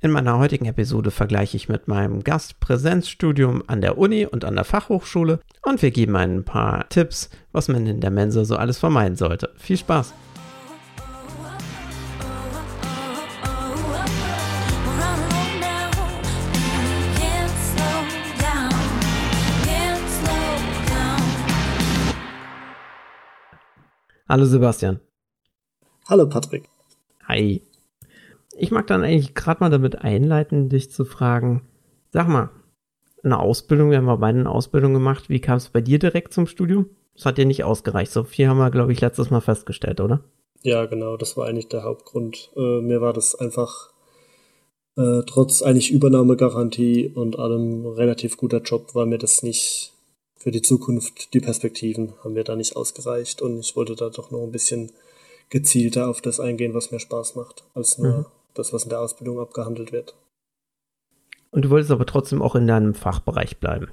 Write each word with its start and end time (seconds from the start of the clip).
In 0.00 0.12
meiner 0.12 0.38
heutigen 0.38 0.66
Episode 0.66 1.10
vergleiche 1.10 1.56
ich 1.56 1.68
mit 1.68 1.88
meinem 1.88 2.22
Gast 2.22 2.60
Präsenzstudium 2.60 3.64
an 3.66 3.80
der 3.80 3.98
Uni 3.98 4.26
und 4.26 4.44
an 4.44 4.54
der 4.54 4.62
Fachhochschule 4.62 5.40
und 5.64 5.82
wir 5.82 5.90
geben 5.90 6.14
ein 6.14 6.44
paar 6.44 6.88
Tipps, 6.88 7.30
was 7.50 7.66
man 7.66 7.84
in 7.84 8.00
der 8.00 8.12
Mensa 8.12 8.44
so 8.44 8.54
alles 8.54 8.78
vermeiden 8.78 9.16
sollte. 9.16 9.52
Viel 9.56 9.76
Spaß! 9.76 10.14
Hallo 24.28 24.44
Sebastian. 24.44 25.00
Hallo 26.08 26.28
Patrick. 26.28 26.68
Hi. 27.26 27.67
Ich 28.60 28.72
mag 28.72 28.88
dann 28.88 29.04
eigentlich 29.04 29.34
gerade 29.34 29.60
mal 29.60 29.70
damit 29.70 30.02
einleiten, 30.02 30.68
dich 30.68 30.90
zu 30.90 31.04
fragen, 31.04 31.62
sag 32.10 32.26
mal, 32.26 32.50
eine 33.22 33.38
Ausbildung, 33.38 33.90
wir 33.90 33.98
haben 33.98 34.20
beide 34.20 34.40
eine 34.40 34.50
Ausbildung 34.50 34.94
gemacht, 34.94 35.28
wie 35.28 35.40
kam 35.40 35.58
es 35.58 35.68
bei 35.68 35.80
dir 35.80 36.00
direkt 36.00 36.32
zum 36.32 36.46
Studium? 36.46 36.90
Das 37.14 37.24
hat 37.24 37.38
dir 37.38 37.46
nicht 37.46 37.62
ausgereicht. 37.62 38.10
So 38.10 38.24
viel 38.24 38.48
haben 38.48 38.58
wir, 38.58 38.70
glaube 38.70 38.92
ich, 38.92 39.00
letztes 39.00 39.30
Mal 39.30 39.40
festgestellt, 39.40 40.00
oder? 40.00 40.24
Ja, 40.62 40.86
genau, 40.86 41.16
das 41.16 41.36
war 41.36 41.46
eigentlich 41.46 41.68
der 41.68 41.84
Hauptgrund. 41.84 42.50
Äh, 42.56 42.80
mir 42.80 43.00
war 43.00 43.12
das 43.12 43.36
einfach 43.36 43.90
äh, 44.96 45.22
trotz 45.26 45.62
eigentlich 45.62 45.92
Übernahmegarantie 45.92 47.12
und 47.14 47.38
allem 47.38 47.86
relativ 47.86 48.36
guter 48.36 48.60
Job, 48.60 48.94
war 48.94 49.06
mir 49.06 49.18
das 49.18 49.44
nicht 49.44 49.92
für 50.36 50.50
die 50.50 50.62
Zukunft, 50.62 51.32
die 51.32 51.40
Perspektiven 51.40 52.12
haben 52.24 52.34
mir 52.34 52.44
da 52.44 52.56
nicht 52.56 52.76
ausgereicht 52.76 53.40
und 53.40 53.60
ich 53.60 53.76
wollte 53.76 53.94
da 53.94 54.10
doch 54.10 54.32
noch 54.32 54.42
ein 54.42 54.52
bisschen 54.52 54.90
gezielter 55.48 56.08
auf 56.08 56.20
das 56.20 56.40
eingehen, 56.40 56.74
was 56.74 56.90
mir 56.90 57.00
Spaß 57.00 57.36
macht, 57.36 57.64
als 57.74 57.98
nur 57.98 58.18
mhm 58.18 58.26
das, 58.58 58.72
was 58.72 58.84
in 58.84 58.90
der 58.90 59.00
Ausbildung 59.00 59.38
abgehandelt 59.38 59.92
wird. 59.92 60.14
Und 61.50 61.64
du 61.64 61.70
wolltest 61.70 61.90
aber 61.90 62.06
trotzdem 62.06 62.42
auch 62.42 62.54
in 62.54 62.66
deinem 62.66 62.94
Fachbereich 62.94 63.58
bleiben. 63.58 63.88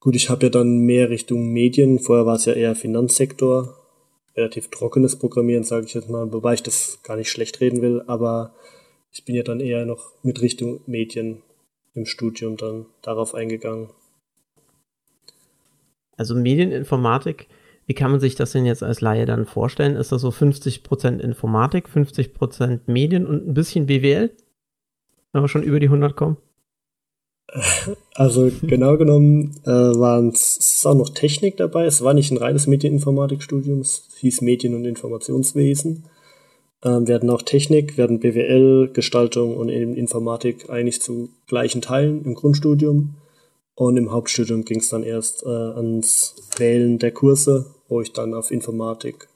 Gut, 0.00 0.16
ich 0.16 0.30
habe 0.30 0.46
ja 0.46 0.50
dann 0.50 0.78
mehr 0.78 1.10
Richtung 1.10 1.52
Medien. 1.52 1.98
Vorher 1.98 2.26
war 2.26 2.36
es 2.36 2.46
ja 2.46 2.54
eher 2.54 2.74
Finanzsektor. 2.74 3.76
Relativ 4.34 4.68
trockenes 4.68 5.18
Programmieren, 5.18 5.62
sage 5.62 5.86
ich 5.86 5.94
jetzt 5.94 6.08
mal, 6.08 6.32
wobei 6.32 6.54
ich 6.54 6.62
das 6.62 7.00
gar 7.02 7.16
nicht 7.16 7.30
schlecht 7.30 7.60
reden 7.60 7.82
will, 7.82 8.02
aber 8.06 8.54
ich 9.12 9.24
bin 9.26 9.34
ja 9.34 9.42
dann 9.42 9.60
eher 9.60 9.84
noch 9.84 10.12
mit 10.22 10.40
Richtung 10.40 10.80
Medien 10.86 11.42
im 11.94 12.06
Studium 12.06 12.56
dann 12.56 12.86
darauf 13.02 13.34
eingegangen. 13.34 13.90
Also 16.16 16.34
Medieninformatik 16.34 17.46
wie 17.86 17.94
kann 17.94 18.10
man 18.10 18.20
sich 18.20 18.34
das 18.34 18.52
denn 18.52 18.66
jetzt 18.66 18.82
als 18.82 19.00
Laie 19.00 19.26
dann 19.26 19.46
vorstellen? 19.46 19.96
Ist 19.96 20.12
das 20.12 20.22
so 20.22 20.28
50% 20.28 21.18
Informatik, 21.18 21.88
50% 21.88 22.80
Medien 22.86 23.26
und 23.26 23.48
ein 23.48 23.54
bisschen 23.54 23.86
BWL? 23.86 24.30
Wenn 25.32 25.42
wir 25.42 25.48
schon 25.48 25.62
über 25.62 25.80
die 25.80 25.86
100 25.86 26.14
kommen? 26.14 26.36
Also 28.14 28.50
genau 28.62 28.96
genommen 28.96 29.56
äh, 29.64 29.70
waren 29.70 30.28
es 30.28 30.84
auch 30.86 30.94
noch 30.94 31.10
Technik 31.10 31.56
dabei. 31.56 31.84
Es 31.84 32.02
war 32.02 32.14
nicht 32.14 32.30
ein 32.30 32.38
reines 32.38 32.66
Medieninformatikstudium, 32.66 33.80
es 33.80 34.08
hieß 34.20 34.40
Medien- 34.42 34.74
und 34.74 34.84
Informationswesen. 34.84 36.04
Ähm, 36.84 37.06
wir 37.06 37.14
hatten 37.14 37.30
auch 37.30 37.42
Technik, 37.42 37.96
wir 37.96 38.04
hatten 38.04 38.20
BWL, 38.20 38.90
Gestaltung 38.92 39.56
und 39.56 39.68
Informatik 39.68 40.70
eigentlich 40.70 41.02
zu 41.02 41.30
gleichen 41.46 41.82
Teilen 41.82 42.24
im 42.24 42.34
Grundstudium. 42.34 43.16
Und 43.74 43.96
im 43.96 44.10
Hauptstudium 44.10 44.64
ging 44.64 44.80
es 44.80 44.88
dann 44.88 45.02
erst 45.02 45.44
äh, 45.44 45.48
ans 45.48 46.36
Wählen 46.56 46.98
der 46.98 47.12
Kurse, 47.12 47.74
wo 47.88 48.00
ich 48.00 48.12
dann 48.12 48.34
auf 48.34 48.50
Informatik 48.50 49.28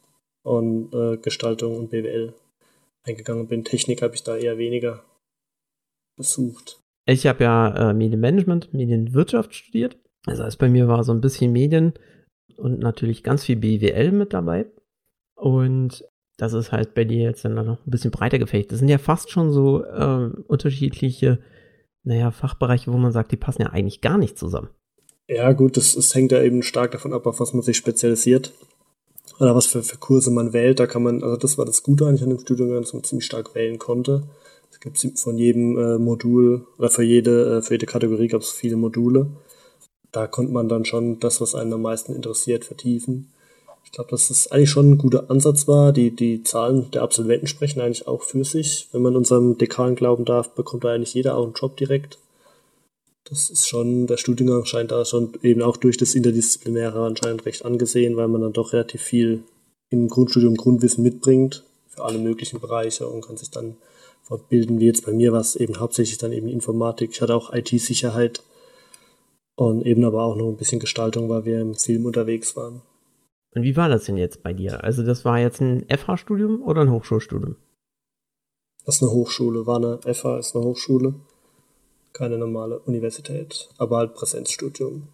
und 0.43 0.93
äh, 0.95 1.17
Gestaltung 1.17 1.77
und 1.77 1.91
BWL 1.91 2.35
eingegangen 3.05 3.49
bin. 3.49 3.65
Technik 3.65 4.03
habe 4.03 4.15
ich 4.15 4.23
da 4.23 4.37
eher 4.37 4.59
weniger 4.59 5.05
besucht. 6.17 6.81
Ich 7.07 7.27
habe 7.27 7.45
ja 7.45 7.91
äh, 7.91 7.95
Medienmanagement, 7.95 8.75
Medienwirtschaft 8.75 9.55
studiert. 9.55 9.97
Das 10.25 10.41
heißt, 10.41 10.59
bei 10.59 10.69
mir 10.69 10.89
war 10.89 11.05
so 11.05 11.13
ein 11.13 11.21
bisschen 11.21 11.53
Medien 11.53 11.95
und 12.57 12.81
natürlich 12.81 13.23
ganz 13.23 13.45
viel 13.45 13.57
BWL 13.57 14.13
mit 14.13 14.33
dabei. 14.33 14.67
Und 15.37 16.05
das 16.37 16.53
ist 16.53 16.73
halt 16.73 16.95
bei 16.95 17.05
dir 17.05 17.23
jetzt 17.23 17.45
dann 17.45 17.55
noch 17.55 17.87
ein 17.87 17.91
bisschen 17.91 18.11
breiter 18.11 18.39
gefecht. 18.39 18.73
Das 18.73 18.81
sind 18.81 18.89
ja 18.89 18.99
fast 18.99 19.31
schon 19.31 19.53
so 19.53 19.85
äh, 19.85 20.31
unterschiedliche 20.49 21.39
naja, 22.07 22.31
Fachbereiche, 22.31 22.93
wo 22.93 22.97
man 22.97 23.13
sagt, 23.13 23.33
die 23.33 23.37
passen 23.37 23.63
ja 23.63 23.71
eigentlich 23.71 24.01
gar 24.01 24.17
nicht 24.17 24.39
zusammen. 24.39 24.69
Ja, 25.29 25.53
gut, 25.53 25.77
das, 25.77 25.95
das 25.97 26.15
hängt 26.15 26.31
ja 26.31 26.41
eben 26.41 26.63
stark 26.63 26.93
davon 26.93 27.13
ab, 27.13 27.27
auf 27.27 27.41
was 27.41 27.53
man 27.53 27.63
sich 27.63 27.77
spezialisiert. 27.77 28.53
Oder 29.41 29.57
was 29.57 29.67
für, 29.67 29.83
für 29.83 29.99
Kurse 29.99 30.31
man 30.31 30.53
wählt. 30.53 30.79
Da 30.79 30.87
kann 30.87 31.03
man, 31.03 31.23
also 31.23 31.37
das 31.37 31.59
war 31.59 31.65
das 31.65 31.83
Gute 31.83 32.07
eigentlich 32.07 32.23
an 32.23 32.31
dem 32.31 32.39
Studium, 32.39 32.71
dass 32.71 32.93
man 32.93 33.03
ziemlich 33.03 33.27
stark 33.27 33.55
wählen 33.57 33.79
konnte. 33.79 34.23
Es 34.71 34.79
gibt 34.79 35.19
von 35.19 35.37
jedem 35.37 35.77
äh, 35.77 35.99
Modul 35.99 36.67
oder 36.79 36.91
für 36.91 37.03
jede, 37.03 37.59
äh, 37.59 37.63
für 37.63 37.75
jede 37.75 37.87
Kategorie 37.87 38.29
gab 38.29 38.43
es 38.43 38.53
viele 38.53 38.77
Module. 38.77 39.27
Da 40.13 40.29
konnte 40.29 40.53
man 40.53 40.69
dann 40.69 40.85
schon 40.85 41.19
das, 41.19 41.41
was 41.41 41.57
einen 41.57 41.73
am 41.73 41.83
meisten 41.83 42.15
interessiert, 42.15 42.65
vertiefen. 42.65 43.33
Ich 43.87 43.93
glaube, 43.93 44.11
dass 44.11 44.29
das 44.29 44.51
eigentlich 44.51 44.69
schon 44.69 44.91
ein 44.91 44.99
guter 44.99 45.31
Ansatz 45.31 45.69
war. 45.69 45.93
Die, 45.93 46.11
die 46.11 46.43
Zahlen 46.43 46.91
der 46.91 47.03
Absolventen 47.03 47.47
sprechen 47.47 47.81
eigentlich 47.81 48.07
auch 48.07 48.23
für 48.23 48.45
sich. 48.45 48.89
Wenn 48.93 49.01
man 49.01 49.17
unserem 49.17 49.57
Dekan 49.57 49.95
glauben 49.95 50.25
darf, 50.25 50.51
bekommt 50.51 50.85
da 50.85 50.93
eigentlich 50.93 51.15
jeder 51.15 51.37
auch 51.39 51.45
einen 51.45 51.55
Job 51.55 51.77
direkt. 51.77 52.19
Das 53.25 53.49
ist 53.49 53.67
schon, 53.67 54.07
der 54.07 54.19
Studiengang 54.19 54.67
scheint 54.67 54.93
da 54.93 55.05
schon 55.05 55.33
eben 55.43 55.63
auch 55.63 55.77
durch 55.77 55.97
das 55.97 56.15
Interdisziplinäre 56.15 57.05
anscheinend 57.05 57.47
recht 57.47 57.65
angesehen, 57.65 58.17
weil 58.17 58.29
man 58.29 58.43
dann 58.43 58.53
doch 58.53 58.73
relativ 58.73 59.03
viel 59.03 59.43
im 59.91 60.09
Grundstudium 60.09 60.57
Grundwissen 60.57 61.03
mitbringt 61.03 61.65
für 61.89 62.05
alle 62.05 62.19
möglichen 62.19 62.61
Bereiche 62.61 63.09
und 63.09 63.23
kann 63.25 63.37
sich 63.37 63.51
dann 63.51 63.77
fortbilden, 64.23 64.81
wie 64.81 64.87
jetzt 64.87 65.07
bei 65.07 65.13
mir 65.13 65.33
war 65.33 65.41
es 65.41 65.57
eben 65.57 65.79
hauptsächlich 65.79 66.19
dann 66.19 66.33
eben 66.33 66.49
Informatik. 66.49 67.11
Ich 67.13 67.23
hatte 67.23 67.35
auch 67.35 67.53
IT-Sicherheit 67.53 68.43
und 69.55 69.87
eben 69.87 70.05
aber 70.05 70.25
auch 70.25 70.37
noch 70.37 70.49
ein 70.49 70.57
bisschen 70.57 70.81
Gestaltung, 70.81 71.29
weil 71.29 71.45
wir 71.45 71.61
im 71.61 71.75
Film 71.75 72.05
unterwegs 72.05 72.57
waren. 72.57 72.83
Und 73.57 73.63
wie 73.63 73.75
war 73.75 73.89
das 73.89 74.05
denn 74.05 74.19
jetzt 74.19 74.43
bei 74.43 74.53
dir? 74.53 74.85
Also 74.85 75.03
das 75.03 75.25
war 75.25 75.39
jetzt 75.39 75.63
ein 75.63 75.87
FH-Studium 75.89 76.61
oder 76.63 76.83
ein 76.83 76.91
Hochschulstudium? 76.91 77.57
Das 78.85 78.97
ist 78.97 79.03
eine 79.03 79.13
Hochschule, 79.13 79.67
war 79.67 79.79
eine 79.79 79.99
FH, 80.03 80.39
ist 80.39 80.55
eine 80.55 80.65
Hochschule. 80.67 81.15
Keine 82.13 82.37
normale 82.37 82.81
Universität, 82.81 83.71
aber 83.79 83.97
halt 83.97 84.15
Präsenzstudium. 84.15 85.09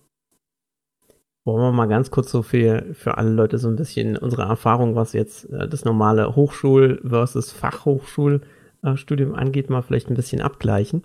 Wollen 1.45 1.63
wir 1.63 1.71
mal 1.71 1.87
ganz 1.87 2.11
kurz 2.11 2.33
so 2.33 2.43
für, 2.43 2.85
für 2.95 3.17
alle 3.17 3.31
Leute 3.31 3.59
so 3.59 3.69
ein 3.69 3.77
bisschen 3.77 4.17
unsere 4.17 4.43
Erfahrung, 4.43 4.97
was 4.97 5.13
jetzt 5.13 5.49
äh, 5.51 5.69
das 5.69 5.85
normale 5.85 6.35
Hochschul- 6.35 7.01
versus 7.09 7.53
Fachhochschulstudium 7.53 9.37
angeht, 9.37 9.71
mal 9.71 9.83
vielleicht 9.83 10.11
ein 10.11 10.17
bisschen 10.17 10.41
abgleichen. 10.41 11.05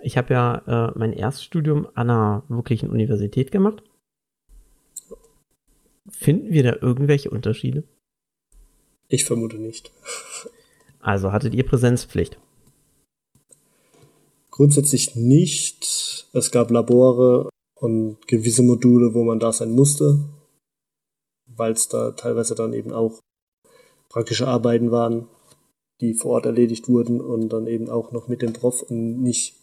Ich 0.00 0.16
habe 0.16 0.32
ja 0.32 0.88
äh, 0.88 0.92
mein 0.98 1.12
Erststudium 1.12 1.86
an 1.94 2.08
einer 2.08 2.44
wirklichen 2.48 2.88
Universität 2.88 3.52
gemacht 3.52 3.82
Finden 6.12 6.52
wir 6.52 6.62
da 6.62 6.76
irgendwelche 6.80 7.30
Unterschiede? 7.30 7.84
Ich 9.08 9.24
vermute 9.24 9.58
nicht. 9.58 9.92
Also 11.00 11.32
hattet 11.32 11.54
ihr 11.54 11.66
Präsenzpflicht? 11.66 12.38
Grundsätzlich 14.50 15.16
nicht. 15.16 16.28
Es 16.32 16.50
gab 16.50 16.70
Labore 16.70 17.48
und 17.74 18.26
gewisse 18.28 18.62
Module, 18.62 19.12
wo 19.14 19.24
man 19.24 19.40
da 19.40 19.52
sein 19.52 19.72
musste, 19.72 20.20
weil 21.46 21.72
es 21.72 21.88
da 21.88 22.12
teilweise 22.12 22.54
dann 22.54 22.72
eben 22.72 22.92
auch 22.92 23.18
praktische 24.08 24.46
Arbeiten 24.46 24.90
waren, 24.90 25.26
die 26.00 26.14
vor 26.14 26.32
Ort 26.32 26.46
erledigt 26.46 26.88
wurden 26.88 27.20
und 27.20 27.48
dann 27.48 27.66
eben 27.66 27.90
auch 27.90 28.12
noch 28.12 28.28
mit 28.28 28.42
dem 28.42 28.52
Prof 28.52 28.82
und 28.82 29.22
nicht 29.22 29.56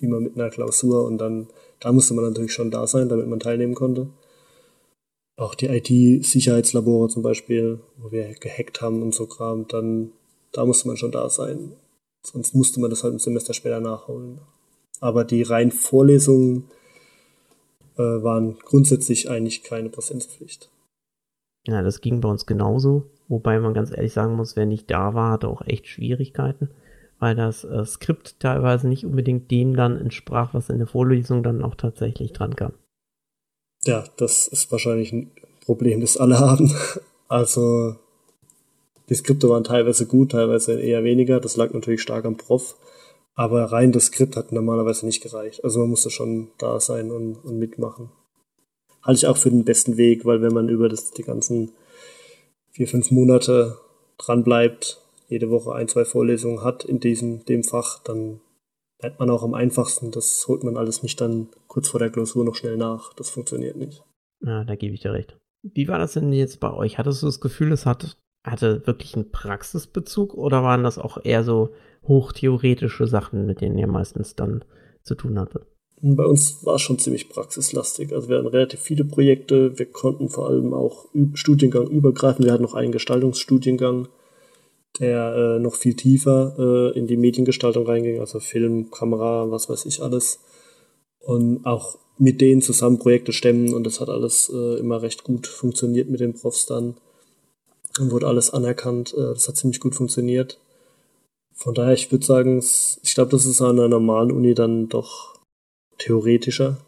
immer 0.00 0.20
mit 0.20 0.34
einer 0.34 0.50
Klausur 0.50 1.04
und 1.04 1.18
dann, 1.18 1.48
da 1.80 1.92
musste 1.92 2.14
man 2.14 2.24
natürlich 2.24 2.52
schon 2.52 2.70
da 2.70 2.86
sein, 2.86 3.08
damit 3.08 3.28
man 3.28 3.40
teilnehmen 3.40 3.74
konnte 3.74 4.10
auch 5.42 5.54
die 5.54 5.66
IT-Sicherheitslabore 5.66 7.08
zum 7.08 7.22
Beispiel, 7.22 7.80
wo 7.98 8.10
wir 8.10 8.34
gehackt 8.34 8.80
haben 8.80 9.02
und 9.02 9.14
so 9.14 9.26
Kram, 9.26 9.66
dann 9.68 10.12
da 10.52 10.64
musste 10.64 10.88
man 10.88 10.96
schon 10.96 11.12
da 11.12 11.28
sein. 11.28 11.72
Sonst 12.22 12.54
musste 12.54 12.80
man 12.80 12.90
das 12.90 13.02
halt 13.02 13.14
ein 13.14 13.18
Semester 13.18 13.54
später 13.54 13.80
nachholen. 13.80 14.38
Aber 15.00 15.24
die 15.24 15.42
reinen 15.42 15.72
Vorlesungen 15.72 16.68
äh, 17.96 18.02
waren 18.02 18.58
grundsätzlich 18.64 19.28
eigentlich 19.28 19.64
keine 19.64 19.88
Präsenzpflicht. 19.88 20.70
Ja, 21.66 21.82
das 21.82 22.00
ging 22.00 22.20
bei 22.20 22.28
uns 22.28 22.46
genauso. 22.46 23.04
Wobei 23.28 23.58
man 23.58 23.74
ganz 23.74 23.90
ehrlich 23.90 24.12
sagen 24.12 24.36
muss, 24.36 24.56
wer 24.56 24.66
nicht 24.66 24.90
da 24.90 25.14
war, 25.14 25.32
hatte 25.32 25.48
auch 25.48 25.62
echt 25.62 25.88
Schwierigkeiten, 25.88 26.68
weil 27.18 27.34
das 27.34 27.64
äh, 27.64 27.84
Skript 27.84 28.38
teilweise 28.40 28.88
nicht 28.88 29.06
unbedingt 29.06 29.50
dem 29.50 29.74
dann 29.74 29.98
entsprach, 29.98 30.54
was 30.54 30.68
in 30.68 30.78
der 30.78 30.86
Vorlesung 30.86 31.42
dann 31.42 31.62
auch 31.62 31.74
tatsächlich 31.74 32.32
dran 32.32 32.54
kam. 32.54 32.72
Ja, 33.84 34.04
das 34.16 34.46
ist 34.46 34.70
wahrscheinlich 34.70 35.12
ein 35.12 35.30
Problem, 35.64 36.00
das 36.00 36.16
alle 36.16 36.38
haben. 36.40 36.72
Also 37.28 37.96
die 39.08 39.14
Skripte 39.14 39.48
waren 39.48 39.64
teilweise 39.64 40.06
gut, 40.06 40.32
teilweise 40.32 40.80
eher 40.80 41.04
weniger. 41.04 41.40
Das 41.40 41.56
lag 41.56 41.72
natürlich 41.72 42.02
stark 42.02 42.24
am 42.24 42.36
Prof. 42.36 42.76
Aber 43.34 43.64
rein 43.64 43.92
das 43.92 44.06
Skript 44.06 44.36
hat 44.36 44.52
normalerweise 44.52 45.06
nicht 45.06 45.22
gereicht. 45.22 45.64
Also 45.64 45.80
man 45.80 45.90
musste 45.90 46.10
schon 46.10 46.48
da 46.58 46.78
sein 46.80 47.10
und, 47.10 47.36
und 47.36 47.58
mitmachen. 47.58 48.10
Halte 49.02 49.18
ich 49.18 49.26
auch 49.26 49.36
für 49.36 49.50
den 49.50 49.64
besten 49.64 49.96
Weg, 49.96 50.24
weil 50.24 50.42
wenn 50.42 50.52
man 50.52 50.68
über 50.68 50.88
das, 50.88 51.10
die 51.10 51.22
ganzen 51.22 51.72
vier, 52.70 52.86
fünf 52.86 53.10
Monate 53.10 53.78
dran 54.18 54.44
bleibt, 54.44 55.00
jede 55.28 55.50
Woche 55.50 55.72
ein, 55.72 55.88
zwei 55.88 56.04
Vorlesungen 56.04 56.62
hat 56.62 56.84
in 56.84 57.00
diesem 57.00 57.44
dem 57.46 57.64
Fach, 57.64 58.02
dann 58.02 58.40
lernt 59.02 59.18
man 59.18 59.30
auch 59.30 59.42
am 59.42 59.54
einfachsten. 59.54 60.10
Das 60.10 60.46
holt 60.48 60.64
man 60.64 60.76
alles 60.76 61.02
nicht 61.02 61.20
dann 61.20 61.48
kurz 61.66 61.88
vor 61.88 62.00
der 62.00 62.10
Klausur 62.10 62.44
noch 62.44 62.54
schnell 62.54 62.76
nach. 62.76 63.12
Das 63.14 63.30
funktioniert 63.30 63.76
nicht. 63.76 64.02
Ja, 64.40 64.64
da 64.64 64.74
gebe 64.76 64.94
ich 64.94 65.00
dir 65.00 65.12
recht. 65.12 65.36
Wie 65.62 65.88
war 65.88 65.98
das 65.98 66.14
denn 66.14 66.32
jetzt 66.32 66.60
bei 66.60 66.72
euch? 66.72 66.98
Hattest 66.98 67.22
du 67.22 67.26
das 67.26 67.40
Gefühl, 67.40 67.72
es 67.72 67.86
hat, 67.86 68.16
hatte 68.44 68.86
wirklich 68.86 69.14
einen 69.14 69.30
Praxisbezug 69.30 70.34
oder 70.34 70.62
waren 70.62 70.82
das 70.82 70.98
auch 70.98 71.18
eher 71.24 71.44
so 71.44 71.70
hochtheoretische 72.04 73.06
Sachen, 73.06 73.46
mit 73.46 73.60
denen 73.60 73.78
ihr 73.78 73.86
meistens 73.86 74.34
dann 74.34 74.64
zu 75.02 75.14
tun 75.14 75.38
hattet? 75.38 75.66
Bei 76.04 76.24
uns 76.24 76.66
war 76.66 76.74
es 76.74 76.82
schon 76.82 76.98
ziemlich 76.98 77.28
praxislastig. 77.28 78.12
Also 78.12 78.28
wir 78.28 78.38
hatten 78.38 78.48
relativ 78.48 78.80
viele 78.80 79.04
Projekte. 79.04 79.78
Wir 79.78 79.86
konnten 79.86 80.28
vor 80.28 80.48
allem 80.48 80.74
auch 80.74 81.06
Studiengang 81.34 81.86
übergreifen. 81.86 82.44
Wir 82.44 82.52
hatten 82.52 82.64
noch 82.64 82.74
einen 82.74 82.90
Gestaltungsstudiengang, 82.90 84.08
der 84.98 85.34
äh, 85.34 85.58
noch 85.58 85.74
viel 85.74 85.94
tiefer 85.94 86.54
äh, 86.58 86.98
in 86.98 87.06
die 87.06 87.16
Mediengestaltung 87.16 87.86
reinging, 87.86 88.20
also 88.20 88.40
Film, 88.40 88.90
Kamera, 88.90 89.50
was 89.50 89.68
weiß 89.68 89.86
ich 89.86 90.02
alles. 90.02 90.40
Und 91.20 91.64
auch 91.64 91.98
mit 92.18 92.40
denen 92.40 92.62
zusammen 92.62 92.98
Projekte 92.98 93.32
stemmen 93.32 93.72
und 93.74 93.84
das 93.84 94.00
hat 94.00 94.08
alles 94.08 94.50
äh, 94.52 94.78
immer 94.78 95.02
recht 95.02 95.24
gut 95.24 95.46
funktioniert 95.46 96.10
mit 96.10 96.20
den 96.20 96.34
Profs 96.34 96.66
dann. 96.66 96.96
Und 97.98 98.10
wurde 98.10 98.26
alles 98.26 98.50
anerkannt. 98.50 99.14
Äh, 99.14 99.34
das 99.34 99.48
hat 99.48 99.56
ziemlich 99.56 99.80
gut 99.80 99.94
funktioniert. 99.94 100.58
Von 101.54 101.74
daher, 101.74 101.94
ich 101.94 102.10
würde 102.10 102.24
sagen, 102.24 102.58
ich 102.58 103.14
glaube, 103.14 103.30
das 103.30 103.44
ist 103.46 103.60
an 103.60 103.78
einer 103.78 103.88
normalen 103.88 104.32
Uni 104.32 104.54
dann 104.54 104.88
doch 104.88 105.38
theoretischer. 105.98 106.78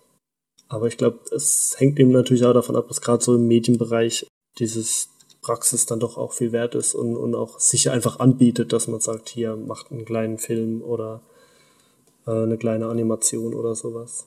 Aber 0.69 0.89
ich 0.89 0.97
glaube, 0.97 1.21
es 1.31 1.75
hängt 1.79 1.99
eben 2.01 2.11
natürlich 2.11 2.45
auch 2.45 2.55
davon 2.55 2.77
ab, 2.77 2.89
dass 2.89 3.01
gerade 3.01 3.23
so 3.23 3.35
im 3.35 3.47
Medienbereich 3.47 4.27
dieses 4.59 5.09
Praxis 5.44 5.85
dann 5.85 6.00
doch 6.00 6.17
auch 6.17 6.32
viel 6.32 6.52
wert 6.52 6.75
ist 6.75 6.94
und, 6.94 7.17
und 7.17 7.35
auch 7.35 7.61
sicher 7.61 7.93
einfach 7.93 8.19
anbietet, 8.19 8.73
dass 8.73 8.88
man 8.88 9.00
sagt, 9.00 9.29
hier 9.29 9.56
macht 9.56 9.93
einen 9.93 10.06
kleinen 10.06 10.38
Film 10.38 10.82
oder 10.82 11.20
äh, 12.26 12.31
eine 12.31 12.56
kleine 12.56 12.87
Animation 12.87 13.55
oder 13.55 13.75
sowas. 13.75 14.26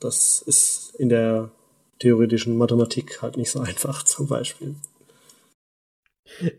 Das 0.00 0.42
ist 0.42 0.94
in 0.96 1.10
der 1.10 1.50
theoretischen 1.98 2.56
Mathematik 2.56 3.20
halt 3.20 3.36
nicht 3.36 3.50
so 3.50 3.60
einfach 3.70 4.02
zum 4.02 4.26
Beispiel. 4.26 4.74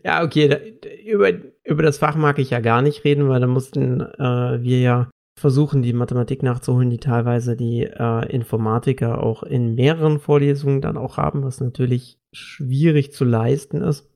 Ja, 0.04 0.22
okay, 0.22 0.48
da, 0.48 0.58
über, 1.04 1.32
über 1.64 1.82
das 1.82 1.98
Fach 1.98 2.14
mag 2.14 2.38
ich 2.38 2.50
ja 2.50 2.60
gar 2.60 2.82
nicht 2.82 3.04
reden, 3.04 3.28
weil 3.28 3.40
da 3.40 3.46
mussten 3.46 4.00
äh, 4.00 4.62
wir 4.62 4.80
ja 4.80 5.10
versuchen, 5.40 5.82
die 5.82 5.92
Mathematik 5.92 6.42
nachzuholen, 6.42 6.90
die 6.90 6.98
teilweise 6.98 7.56
die 7.56 7.84
äh, 7.84 8.32
Informatiker 8.32 9.22
auch 9.22 9.42
in 9.42 9.74
mehreren 9.74 10.20
Vorlesungen 10.20 10.82
dann 10.82 10.96
auch 10.96 11.16
haben, 11.16 11.42
was 11.42 11.60
natürlich 11.60 12.18
schwierig 12.32 13.12
zu 13.12 13.24
leisten 13.24 13.82
ist. 13.82 14.10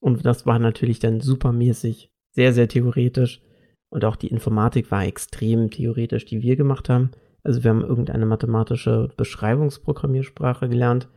Und 0.00 0.24
das 0.24 0.46
war 0.46 0.58
natürlich 0.58 0.98
dann 0.98 1.20
supermäßig, 1.20 2.10
sehr, 2.32 2.52
sehr 2.52 2.68
theoretisch. 2.68 3.42
Und 3.90 4.04
auch 4.04 4.16
die 4.16 4.28
Informatik 4.28 4.90
war 4.90 5.04
extrem 5.04 5.70
theoretisch, 5.70 6.26
die 6.26 6.42
wir 6.42 6.56
gemacht 6.56 6.88
haben. 6.88 7.10
Also 7.42 7.62
wir 7.62 7.70
haben 7.70 7.84
irgendeine 7.84 8.26
mathematische 8.26 9.08
Beschreibungsprogrammiersprache 9.16 10.68
gelernt, 10.68 11.08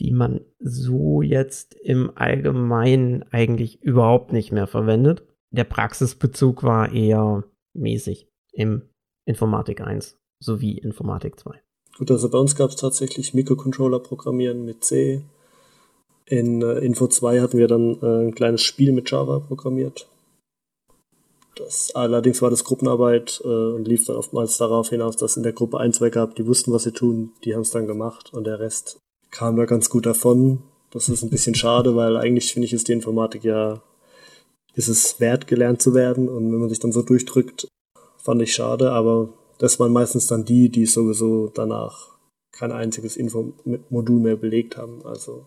die 0.00 0.12
man 0.12 0.40
so 0.58 1.20
jetzt 1.20 1.74
im 1.74 2.12
Allgemeinen 2.14 3.24
eigentlich 3.30 3.82
überhaupt 3.82 4.32
nicht 4.32 4.52
mehr 4.52 4.66
verwendet. 4.66 5.24
Der 5.50 5.64
Praxisbezug 5.64 6.62
war 6.62 6.92
eher 6.92 7.44
mäßig 7.74 8.28
im 8.52 8.82
Informatik 9.26 9.80
1 9.80 10.18
sowie 10.40 10.78
Informatik 10.78 11.38
2. 11.38 11.60
Gut, 11.98 12.10
also 12.10 12.30
bei 12.30 12.38
uns 12.38 12.56
gab 12.56 12.70
es 12.70 12.76
tatsächlich 12.76 13.34
Mikrocontroller-Programmieren 13.34 14.64
mit 14.64 14.82
C. 14.82 15.22
In 16.32 16.62
äh, 16.62 16.78
Info 16.78 17.08
2 17.08 17.42
hatten 17.42 17.58
wir 17.58 17.68
dann 17.68 18.00
äh, 18.00 18.24
ein 18.24 18.34
kleines 18.34 18.62
Spiel 18.62 18.92
mit 18.92 19.10
Java 19.10 19.38
programmiert. 19.40 20.08
Das, 21.56 21.94
allerdings 21.94 22.40
war 22.40 22.48
das 22.48 22.64
Gruppenarbeit 22.64 23.42
äh, 23.44 23.48
und 23.48 23.86
lief 23.86 24.06
dann 24.06 24.16
oftmals 24.16 24.56
darauf 24.56 24.88
hinaus, 24.88 25.18
dass 25.18 25.36
in 25.36 25.42
der 25.42 25.52
Gruppe 25.52 25.78
ein, 25.78 25.92
zwei 25.92 26.08
gab, 26.08 26.34
die 26.34 26.46
wussten, 26.46 26.72
was 26.72 26.84
sie 26.84 26.92
tun, 26.92 27.32
die 27.44 27.54
haben 27.54 27.60
es 27.60 27.70
dann 27.70 27.86
gemacht 27.86 28.32
und 28.32 28.44
der 28.44 28.60
Rest 28.60 28.98
kam 29.30 29.56
da 29.56 29.66
ganz 29.66 29.90
gut 29.90 30.06
davon. 30.06 30.62
Das 30.90 31.10
ist 31.10 31.22
ein 31.22 31.28
bisschen 31.28 31.54
schade, 31.54 31.96
weil 31.96 32.16
eigentlich 32.16 32.50
finde 32.54 32.64
ich, 32.64 32.72
ist 32.72 32.88
die 32.88 32.92
Informatik 32.92 33.44
ja, 33.44 33.82
ist 34.74 34.88
es 34.88 35.20
wert, 35.20 35.46
gelernt 35.46 35.82
zu 35.82 35.92
werden 35.92 36.30
und 36.30 36.50
wenn 36.50 36.60
man 36.60 36.70
sich 36.70 36.80
dann 36.80 36.92
so 36.92 37.02
durchdrückt, 37.02 37.68
fand 38.16 38.40
ich 38.40 38.54
schade, 38.54 38.92
aber 38.92 39.28
das 39.58 39.78
waren 39.78 39.92
meistens 39.92 40.28
dann 40.28 40.46
die, 40.46 40.70
die 40.70 40.86
sowieso 40.86 41.48
danach 41.48 42.08
kein 42.52 42.72
einziges 42.72 43.18
Info 43.18 43.52
Modul 43.90 44.20
mehr 44.20 44.36
belegt 44.36 44.78
haben. 44.78 45.04
Also. 45.04 45.44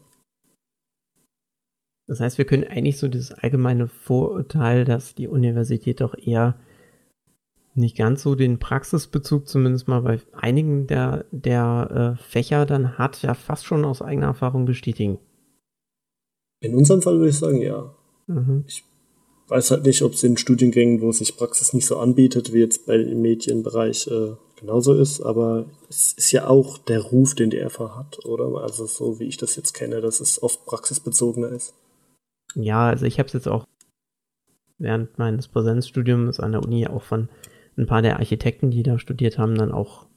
Das 2.08 2.20
heißt, 2.20 2.38
wir 2.38 2.46
können 2.46 2.64
eigentlich 2.64 2.98
so 2.98 3.08
dieses 3.08 3.32
allgemeine 3.32 3.88
Vorurteil, 3.88 4.86
dass 4.86 5.16
die 5.16 5.28
Universität 5.28 6.02
doch 6.02 6.16
eher 6.16 6.56
nicht 7.74 7.98
ganz 7.98 8.22
so 8.22 8.36
den 8.36 8.60
Praxisbezug, 8.60 9.48
zumindest 9.48 9.88
mal 9.88 10.02
bei 10.02 10.20
einigen 10.34 10.88
der, 10.88 11.26
der 11.32 12.16
äh, 12.18 12.24
Fächer 12.24 12.66
dann 12.66 12.98
hat, 12.98 13.22
ja 13.22 13.34
fast 13.34 13.66
schon 13.66 13.84
aus 13.84 14.02
eigener 14.02 14.28
Erfahrung 14.28 14.66
bestätigen. 14.66 15.20
In 16.62 16.76
unserem 16.76 17.02
Fall 17.02 17.18
würde 17.18 17.30
ich 17.30 17.38
sagen, 17.38 17.62
ja. 17.62 17.94
Mhm. 18.28 18.64
Ich 18.68 18.84
weiß 19.48 19.72
halt 19.72 19.86
nicht, 19.86 20.02
ob 20.04 20.14
es 20.14 20.24
in 20.24 20.38
Studiengängen, 20.38 21.02
wo 21.02 21.12
sich 21.12 21.36
Praxis 21.36 21.74
nicht 21.74 21.86
so 21.86 21.98
anbietet, 21.98 22.54
wie 22.54 22.60
jetzt 22.60 22.86
bei 22.86 22.96
im 22.96 23.22
Medienbereich 23.22 24.08
äh, 24.08 24.36
genauso 24.60 24.94
ist, 24.94 25.22
aber 25.22 25.66
es 25.90 26.14
ist 26.14 26.32
ja 26.32 26.48
auch 26.48 26.78
der 26.78 27.02
Ruf, 27.02 27.36
den 27.36 27.50
die 27.50 27.60
FH 27.60 27.96
hat, 27.96 28.26
oder? 28.26 28.62
Also 28.62 28.86
so 28.86 29.20
wie 29.20 29.26
ich 29.26 29.38
das 29.38 29.56
jetzt 29.58 29.74
kenne, 29.74 30.02
dass 30.02 30.22
es 30.22 30.42
oft 30.42 30.66
praxisbezogener 30.66 31.50
ist. 31.50 31.74
Ja, 32.56 32.88
also 32.88 33.06
ich 33.06 33.20
habe 33.20 33.28
es 33.28 33.34
jetzt 33.34 33.48
auch 33.48 33.66
während 34.78 35.18
meines 35.18 35.48
Präsenzstudiums 35.48 36.40
an 36.40 36.54
der 36.54 36.64
Uni 36.64 36.88
auch 36.88 37.04
von 37.04 37.30
ein 37.78 37.88
paar 37.88 38.02
der 38.02 38.18
Architekten, 38.18 38.72
die 38.72 38.84
da 38.84 38.98
studiert 39.00 39.38
haben, 39.38 39.56
dann 39.56 39.72
auch 39.72 40.08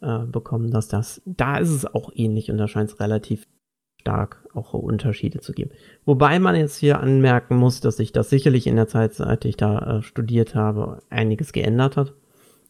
ja, 0.00 0.22
äh, 0.22 0.26
bekommen, 0.26 0.70
dass 0.70 0.88
das, 0.88 1.22
da 1.26 1.58
ist 1.58 1.70
es 1.70 1.86
auch 1.86 2.10
ähnlich 2.14 2.50
und 2.50 2.58
da 2.58 2.68
scheint 2.68 2.90
es 2.90 3.00
relativ 3.00 3.46
stark 4.00 4.48
auch 4.52 4.74
Unterschiede 4.74 5.40
zu 5.40 5.52
geben. 5.52 5.70
Wobei 6.04 6.38
man 6.38 6.56
jetzt 6.56 6.76
hier 6.76 7.00
anmerken 7.00 7.56
muss, 7.56 7.80
dass 7.80 7.98
sich 7.98 8.12
das 8.12 8.30
sicherlich 8.30 8.66
in 8.66 8.76
der 8.76 8.88
Zeit, 8.88 9.14
seit 9.14 9.44
ich 9.44 9.56
da 9.56 9.98
äh, 9.98 10.02
studiert 10.02 10.54
habe, 10.54 11.02
einiges 11.08 11.52
geändert 11.52 11.96
hat. 11.96 12.14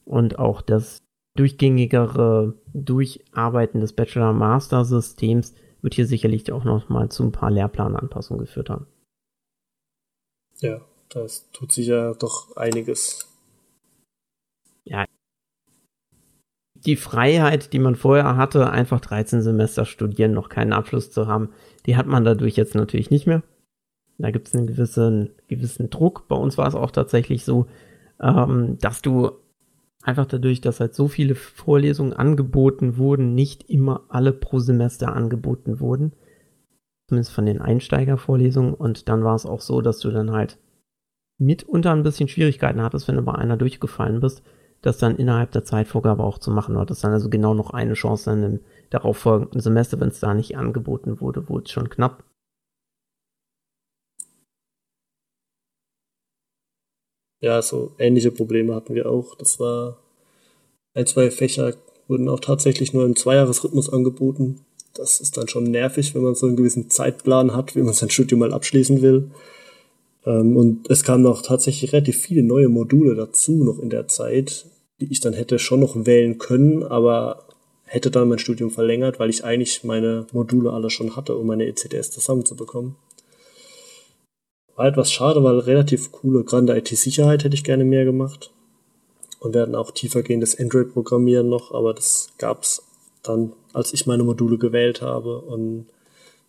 Und 0.05 0.38
auch 0.38 0.62
das 0.62 0.99
durchgängigere 1.37 2.55
Durcharbeiten 2.75 3.81
des 3.81 3.94
Bachelor-Master-Systems 3.94 5.55
wird 5.82 5.94
hier 5.94 6.06
sicherlich 6.06 6.50
auch 6.52 6.64
noch 6.64 6.88
mal 6.88 7.11
zu 7.11 7.25
ein 7.25 7.32
paar 7.32 7.50
Lehrplananpassungen 7.50 8.44
geführt 8.44 8.70
haben. 8.70 8.87
Ja, 10.61 10.81
das 11.08 11.50
tut 11.50 11.73
sich 11.73 11.88
ja 11.88 12.14
doch 12.14 12.56
einiges. 12.56 13.29
Ja, 14.85 15.04
die 16.87 16.97
Freiheit, 16.97 17.73
die 17.73 17.78
man 17.78 17.95
vorher 17.95 18.37
hatte, 18.37 18.71
einfach 18.71 19.00
13 19.00 19.42
Semester 19.42 19.85
studieren, 19.85 20.33
noch 20.33 20.49
keinen 20.49 20.73
Abschluss 20.73 21.11
zu 21.11 21.26
haben, 21.26 21.50
die 21.87 21.97
hat 21.97 22.07
man 22.07 22.25
dadurch 22.25 22.57
jetzt 22.57 22.75
natürlich 22.75 23.11
nicht 23.11 23.26
mehr. 23.26 23.42
Da 24.18 24.30
gibt 24.30 24.49
es 24.49 24.54
einen 24.54 24.66
gewissen, 24.66 25.30
gewissen 25.49 25.90
Druck. 25.90 26.28
Bei 26.28 26.37
uns 26.37 26.59
war 26.59 26.66
es 26.66 26.75
auch 26.75 26.90
tatsächlich 26.90 27.45
so, 27.45 27.66
ähm, 28.21 28.78
dass 28.80 29.02
du 29.02 29.33
einfach 30.02 30.26
dadurch, 30.26 30.61
dass 30.61 30.80
halt 30.80 30.94
so 30.94 31.09
viele 31.09 31.35
Vorlesungen 31.35 32.12
angeboten 32.12 32.97
wurden, 32.97 33.35
nicht 33.35 33.68
immer 33.71 34.04
alle 34.09 34.32
pro 34.32 34.59
Semester 34.59 35.14
angeboten 35.14 35.80
wurden. 35.80 36.12
Zumindest 37.09 37.32
von 37.32 37.47
den 37.47 37.61
Einsteigervorlesungen. 37.61 38.75
Und 38.75 39.09
dann 39.09 39.25
war 39.25 39.35
es 39.35 39.47
auch 39.47 39.61
so, 39.61 39.80
dass 39.80 40.00
du 40.00 40.11
dann 40.11 40.32
halt 40.32 40.59
mitunter 41.38 41.92
ein 41.92 42.02
bisschen 42.02 42.28
Schwierigkeiten 42.28 42.82
hattest, 42.82 43.09
wenn 43.09 43.16
du 43.16 43.23
bei 43.23 43.35
einer 43.35 43.56
durchgefallen 43.56 44.21
bist, 44.21 44.42
das 44.80 44.99
dann 44.99 45.16
innerhalb 45.16 45.52
der 45.52 45.64
Zeitvorgabe 45.64 46.23
auch 46.23 46.38
zu 46.38 46.50
machen. 46.50 46.75
Du 46.75 46.80
hattest 46.80 47.04
dann 47.04 47.12
also 47.12 47.28
genau 47.28 47.54
noch 47.54 47.71
eine 47.71 47.94
Chance 47.94 48.30
dann 48.30 48.42
im 48.42 48.61
darauffolgenden 48.90 49.61
Semester, 49.61 50.00
wenn 50.00 50.09
es 50.09 50.21
da 50.21 50.35
nicht 50.35 50.56
angeboten 50.56 51.21
wurde, 51.21 51.49
wurde 51.49 51.64
es 51.64 51.71
schon 51.71 51.88
knapp. 51.88 52.25
Ja, 57.42 57.61
so 57.61 57.90
ähnliche 57.99 58.30
Probleme 58.30 58.75
hatten 58.75 58.94
wir 58.94 59.11
auch. 59.11 59.34
Das 59.34 59.58
war 59.58 59.99
ein, 60.94 61.06
zwei 61.06 61.30
Fächer 61.30 61.75
wurden 62.06 62.28
auch 62.28 62.40
tatsächlich 62.40 62.94
nur 62.94 63.04
im 63.04 63.16
Zweijahresrhythmus 63.16 63.92
angeboten. 63.92 64.61
Das 64.94 65.20
ist 65.20 65.37
dann 65.37 65.49
schon 65.49 65.64
nervig, 65.64 66.14
wenn 66.14 66.22
man 66.22 66.37
so 66.37 66.46
einen 66.46 66.56
gewissen 66.56 66.88
Zeitplan 66.88 67.54
hat, 67.54 67.75
wie 67.75 67.82
man 67.82 67.94
sein 67.94 68.11
Studium 68.11 68.40
mal 68.40 68.52
abschließen 68.52 69.02
will. 69.02 69.30
Ähm, 70.25 70.56
und 70.56 70.88
es 70.88 71.02
kamen 71.02 71.26
auch 71.26 71.42
tatsächlich 71.42 71.92
relativ 71.92 72.18
viele 72.18 72.44
neue 72.44 72.68
Module 72.68 73.16
dazu 73.16 73.64
noch 73.64 73.80
in 73.80 73.90
der 73.90 74.06
Zeit, 74.06 74.66
die 75.00 75.11
ich 75.11 75.18
dann 75.18 75.32
hätte 75.32 75.58
schon 75.58 75.80
noch 75.80 76.06
wählen 76.06 76.38
können, 76.38 76.84
aber 76.84 77.49
hätte 77.84 78.12
dann 78.12 78.28
mein 78.28 78.38
Studium 78.38 78.70
verlängert, 78.70 79.18
weil 79.18 79.30
ich 79.30 79.44
eigentlich 79.44 79.82
meine 79.82 80.26
Module 80.32 80.72
alle 80.72 80.90
schon 80.90 81.16
hatte, 81.16 81.37
um 81.37 81.49
meine 81.49 81.66
ECTS 81.66 82.12
zusammenzubekommen. 82.12 82.94
War 84.76 84.87
etwas 84.87 85.12
schade, 85.12 85.43
weil 85.45 85.59
relativ 85.59 86.12
coole, 86.12 86.45
grande 86.45 86.76
IT-Sicherheit 86.76 87.45
hätte 87.45 87.55
ich 87.55 87.64
gerne 87.64 87.85
mehr 87.85 88.05
gemacht. 88.05 88.52
Und 89.38 89.55
wir 89.55 89.62
hatten 89.62 89.75
auch 89.75 89.91
tiefergehendes 89.91 90.59
Android-Programmieren 90.59 91.49
noch, 91.49 91.73
aber 91.73 91.95
das 91.95 92.29
gab's 92.38 92.83
dann, 93.23 93.52
als 93.73 93.93
ich 93.93 94.07
meine 94.07 94.23
Module 94.23 94.57
gewählt 94.57 95.02
habe. 95.02 95.41
Und 95.41 95.87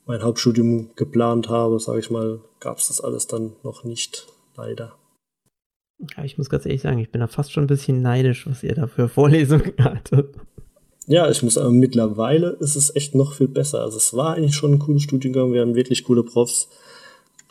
mein 0.06 0.22
Hauptstudium 0.24 0.90
geplant 0.96 1.50
habe, 1.50 1.80
sage 1.80 2.00
ich 2.00 2.12
mal, 2.12 2.40
gab 2.60 2.78
es 2.78 2.88
das 2.88 3.02
alles 3.02 3.28
dann 3.28 3.54
noch 3.64 3.84
nicht, 3.84 4.28
leider. 4.56 4.94
Ja, 6.18 6.24
ich 6.24 6.38
muss 6.38 6.50
ganz 6.50 6.66
ehrlich 6.66 6.82
sagen, 6.82 7.00
ich 7.00 7.12
bin 7.12 7.22
da 7.22 7.28
fast 7.28 7.52
schon 7.52 7.64
ein 7.64 7.68
bisschen 7.68 8.02
neidisch, 8.02 8.48
was 8.48 8.64
ihr 8.64 8.76
da 8.76 8.88
für 8.88 9.08
Vorlesungen 9.08 9.74
hattet. 9.80 10.36
Ja, 11.08 11.30
ich 11.30 11.44
muss 11.44 11.56
sagen, 11.56 11.80
mittlerweile 11.80 12.52
ist 12.60 12.76
es 12.76 12.96
echt 12.96 13.16
noch 13.16 13.34
viel 13.34 13.48
besser. 13.48 13.82
Also 13.82 13.98
es 13.98 14.14
war 14.14 14.36
eigentlich 14.36 14.56
schon 14.56 14.74
ein 14.74 14.80
cooles 14.80 15.04
Studiengang, 15.04 15.54
wir 15.54 15.62
haben 15.62 15.76
wirklich 15.76 16.04
coole 16.04 16.24
Profs, 16.24 16.70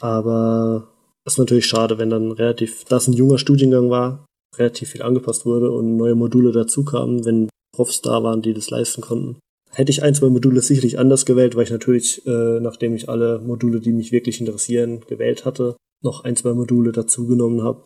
aber 0.02 0.88
es 1.24 1.34
ist 1.34 1.38
natürlich 1.38 1.66
schade, 1.66 1.96
wenn 1.96 2.10
dann 2.10 2.32
relativ, 2.32 2.84
das 2.84 3.06
ein 3.06 3.12
junger 3.12 3.38
Studiengang 3.38 3.88
war, 3.88 4.26
relativ 4.56 4.90
viel 4.90 5.02
angepasst 5.02 5.46
wurde 5.46 5.70
und 5.70 5.96
neue 5.96 6.16
Module 6.16 6.50
dazu 6.50 6.84
kamen, 6.84 7.24
wenn 7.24 7.48
Profs 7.72 8.02
da 8.02 8.22
waren, 8.22 8.42
die 8.42 8.52
das 8.52 8.68
leisten 8.68 9.00
konnten. 9.00 9.36
Hätte 9.70 9.92
ich 9.92 10.02
ein, 10.02 10.14
zwei 10.14 10.28
Module 10.28 10.60
sicherlich 10.60 10.98
anders 10.98 11.24
gewählt, 11.24 11.54
weil 11.54 11.64
ich 11.64 11.70
natürlich, 11.70 12.26
äh, 12.26 12.58
nachdem 12.60 12.94
ich 12.94 13.08
alle 13.08 13.38
Module, 13.38 13.80
die 13.80 13.92
mich 13.92 14.10
wirklich 14.10 14.40
interessieren, 14.40 15.02
gewählt 15.06 15.44
hatte, 15.44 15.76
noch 16.02 16.24
ein, 16.24 16.34
zwei 16.34 16.52
Module 16.52 16.90
dazugenommen 16.90 17.62
habe, 17.62 17.84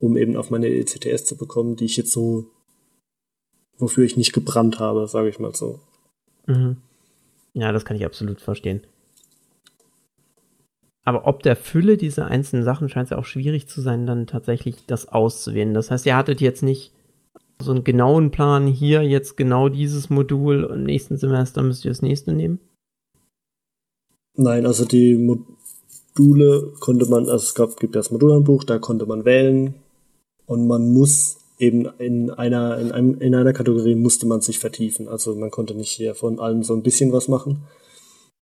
um 0.00 0.16
eben 0.16 0.36
auf 0.36 0.50
meine 0.50 0.66
ECTS 0.66 1.26
zu 1.26 1.36
bekommen, 1.36 1.76
die 1.76 1.84
ich 1.84 1.96
jetzt 1.96 2.10
so, 2.10 2.50
wofür 3.78 4.04
ich 4.04 4.16
nicht 4.16 4.32
gebrannt 4.32 4.80
habe, 4.80 5.06
sage 5.06 5.28
ich 5.28 5.38
mal 5.38 5.54
so. 5.54 5.78
Mhm. 6.46 6.78
Ja, 7.54 7.70
das 7.70 7.84
kann 7.84 7.96
ich 7.96 8.04
absolut 8.04 8.40
verstehen. 8.40 8.82
Aber 11.06 11.26
ob 11.26 11.44
der 11.44 11.54
Fülle 11.54 11.96
dieser 11.96 12.26
einzelnen 12.26 12.64
Sachen 12.64 12.88
scheint 12.88 13.06
es 13.06 13.10
ja 13.10 13.18
auch 13.18 13.24
schwierig 13.24 13.68
zu 13.68 13.80
sein, 13.80 14.06
dann 14.06 14.26
tatsächlich 14.26 14.86
das 14.86 15.08
auszuwählen. 15.08 15.72
Das 15.72 15.90
heißt, 15.90 16.04
ihr 16.04 16.16
hattet 16.16 16.40
jetzt 16.40 16.64
nicht 16.64 16.92
so 17.62 17.70
einen 17.70 17.84
genauen 17.84 18.32
Plan, 18.32 18.66
hier 18.66 19.02
jetzt 19.02 19.36
genau 19.36 19.68
dieses 19.68 20.10
Modul 20.10 20.64
und 20.64 20.82
nächsten 20.82 21.16
Semester 21.16 21.62
müsst 21.62 21.84
ihr 21.84 21.92
das 21.92 22.02
nächste 22.02 22.32
nehmen? 22.32 22.58
Nein, 24.34 24.66
also 24.66 24.84
die 24.84 25.14
Module 25.14 26.72
konnte 26.80 27.06
man, 27.06 27.28
also 27.28 27.36
es 27.36 27.54
gab, 27.54 27.78
gibt 27.78 27.94
das 27.94 28.10
Modulhandbuch, 28.10 28.64
da 28.64 28.78
konnte 28.78 29.06
man 29.06 29.24
wählen 29.24 29.74
und 30.46 30.66
man 30.66 30.92
muss 30.92 31.38
eben 31.58 31.86
in 31.98 32.30
einer, 32.30 32.78
in, 32.78 32.90
einem, 32.90 33.20
in 33.20 33.34
einer 33.34 33.52
Kategorie 33.52 33.94
musste 33.94 34.26
man 34.26 34.40
sich 34.40 34.58
vertiefen. 34.58 35.08
Also 35.08 35.36
man 35.36 35.52
konnte 35.52 35.74
nicht 35.74 35.92
hier 35.92 36.16
von 36.16 36.40
allen 36.40 36.64
so 36.64 36.74
ein 36.74 36.82
bisschen 36.82 37.12
was 37.12 37.28
machen. 37.28 37.62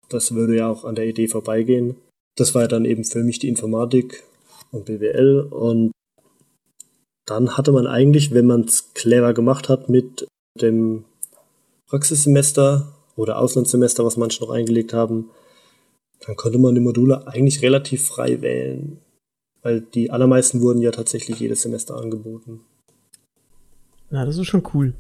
Das 0.08 0.34
würde 0.34 0.56
ja 0.56 0.70
auch 0.70 0.86
an 0.86 0.96
der 0.96 1.08
Idee 1.08 1.28
vorbeigehen. 1.28 1.98
Das 2.36 2.56
war 2.56 2.64
ja 2.64 2.68
dann 2.68 2.86
eben 2.86 3.04
für 3.04 3.24
mich 3.24 3.40
die 3.40 3.50
Informatik 3.50 4.24
und 4.72 4.86
BWL 4.86 5.48
und 5.50 5.92
dann 7.26 7.56
hatte 7.56 7.72
man 7.72 7.88
eigentlich, 7.88 8.34
wenn 8.34 8.48
man 8.48 8.62
es 8.62 8.94
clever 8.94 9.34
gemacht 9.34 9.70
hat 9.70 9.88
mit 9.88 10.28
dem 10.60 11.06
Praxissemester 11.88 12.94
oder 13.16 13.40
Auslandssemester, 13.40 14.04
was 14.04 14.18
manche 14.18 14.44
noch 14.44 14.50
eingelegt 14.50 14.94
haben, 14.94 15.30
dann 16.26 16.36
konnte 16.36 16.58
man 16.58 16.74
die 16.74 16.82
Module 16.82 17.28
eigentlich 17.28 17.62
relativ 17.62 18.08
frei 18.08 18.42
wählen. 18.42 19.00
Weil 19.62 19.82
die 19.82 20.12
allermeisten 20.12 20.62
wurden 20.62 20.82
ja 20.82 20.92
tatsächlich 20.92 21.40
jedes 21.40 21.62
Semester 21.62 21.96
angeboten. 21.96 22.62
Na, 24.10 24.26
das 24.26 24.38
ist 24.38 24.48
schon 24.48 24.64
cool, 24.74 24.94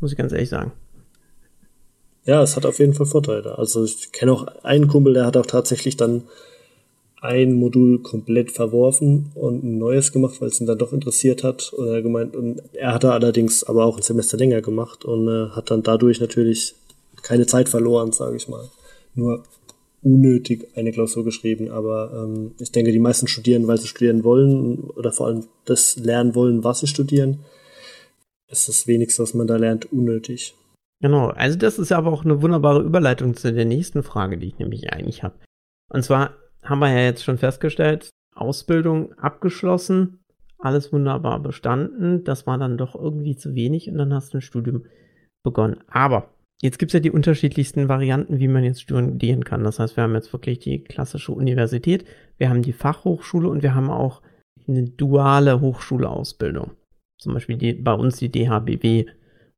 muss 0.00 0.12
ich 0.12 0.18
ganz 0.18 0.32
ehrlich 0.32 0.48
sagen. 0.48 0.72
Ja, 2.24 2.42
es 2.42 2.56
hat 2.56 2.64
auf 2.64 2.78
jeden 2.78 2.94
Fall 2.94 3.06
Vorteile. 3.06 3.58
Also 3.58 3.84
ich 3.84 4.12
kenne 4.12 4.32
auch 4.32 4.46
einen 4.62 4.88
Kumpel, 4.88 5.14
der 5.14 5.26
hat 5.26 5.36
auch 5.36 5.46
tatsächlich 5.46 5.96
dann 5.96 6.22
ein 7.24 7.54
Modul 7.54 8.00
komplett 8.00 8.50
verworfen 8.50 9.32
und 9.34 9.64
ein 9.64 9.78
neues 9.78 10.12
gemacht, 10.12 10.42
weil 10.42 10.48
es 10.48 10.60
ihn 10.60 10.66
dann 10.66 10.76
doch 10.76 10.92
interessiert 10.92 11.42
hat. 11.42 11.72
Oder 11.72 12.02
gemeint, 12.02 12.36
und 12.36 12.62
er 12.74 12.92
hatte 12.92 13.12
allerdings 13.12 13.64
aber 13.64 13.86
auch 13.86 13.96
ein 13.96 14.02
Semester 14.02 14.36
länger 14.36 14.60
gemacht 14.60 15.06
und 15.06 15.26
äh, 15.28 15.48
hat 15.50 15.70
dann 15.70 15.82
dadurch 15.82 16.20
natürlich 16.20 16.74
keine 17.22 17.46
Zeit 17.46 17.70
verloren, 17.70 18.12
sage 18.12 18.36
ich 18.36 18.46
mal. 18.46 18.68
Nur 19.14 19.42
unnötig 20.02 20.68
eine 20.76 20.92
Klausur 20.92 21.24
geschrieben, 21.24 21.70
aber 21.70 22.12
ähm, 22.14 22.52
ich 22.58 22.72
denke, 22.72 22.92
die 22.92 22.98
meisten 22.98 23.26
studieren, 23.26 23.66
weil 23.66 23.78
sie 23.78 23.88
studieren 23.88 24.22
wollen 24.22 24.80
oder 24.80 25.10
vor 25.10 25.28
allem 25.28 25.46
das 25.64 25.96
lernen 25.96 26.34
wollen, 26.34 26.62
was 26.62 26.80
sie 26.80 26.86
studieren. 26.86 27.38
ist 28.50 28.68
das 28.68 28.86
wenigste, 28.86 29.22
was 29.22 29.32
man 29.32 29.46
da 29.46 29.56
lernt, 29.56 29.90
unnötig. 29.90 30.54
Genau, 31.00 31.28
also 31.28 31.56
das 31.56 31.78
ist 31.78 31.90
aber 31.90 32.12
auch 32.12 32.26
eine 32.26 32.42
wunderbare 32.42 32.82
Überleitung 32.82 33.34
zu 33.34 33.50
der 33.50 33.64
nächsten 33.64 34.02
Frage, 34.02 34.36
die 34.36 34.48
ich 34.48 34.58
nämlich 34.58 34.92
eigentlich 34.92 35.22
habe. 35.22 35.36
Und 35.90 36.02
zwar, 36.02 36.34
haben 36.64 36.80
wir 36.80 36.90
ja 36.90 37.04
jetzt 37.04 37.24
schon 37.24 37.38
festgestellt, 37.38 38.10
Ausbildung 38.34 39.12
abgeschlossen, 39.14 40.24
alles 40.58 40.92
wunderbar 40.92 41.40
bestanden. 41.40 42.24
Das 42.24 42.46
war 42.46 42.58
dann 42.58 42.78
doch 42.78 42.94
irgendwie 42.94 43.36
zu 43.36 43.54
wenig 43.54 43.88
und 43.88 43.98
dann 43.98 44.14
hast 44.14 44.32
du 44.32 44.38
ein 44.38 44.42
Studium 44.42 44.84
begonnen. 45.42 45.76
Aber 45.88 46.30
jetzt 46.62 46.78
gibt 46.78 46.90
es 46.90 46.94
ja 46.94 47.00
die 47.00 47.10
unterschiedlichsten 47.10 47.88
Varianten, 47.88 48.38
wie 48.40 48.48
man 48.48 48.64
jetzt 48.64 48.80
studieren 48.80 49.44
kann. 49.44 49.62
Das 49.62 49.78
heißt, 49.78 49.96
wir 49.96 50.04
haben 50.04 50.14
jetzt 50.14 50.32
wirklich 50.32 50.58
die 50.58 50.82
klassische 50.82 51.32
Universität, 51.32 52.04
wir 52.38 52.48
haben 52.48 52.62
die 52.62 52.72
Fachhochschule 52.72 53.48
und 53.48 53.62
wir 53.62 53.74
haben 53.74 53.90
auch 53.90 54.22
eine 54.66 54.84
duale 54.84 55.60
Hochschulausbildung. 55.60 56.72
Zum 57.18 57.34
Beispiel 57.34 57.56
die, 57.56 57.74
bei 57.74 57.92
uns 57.92 58.16
die 58.16 58.32
DHBW, 58.32 59.06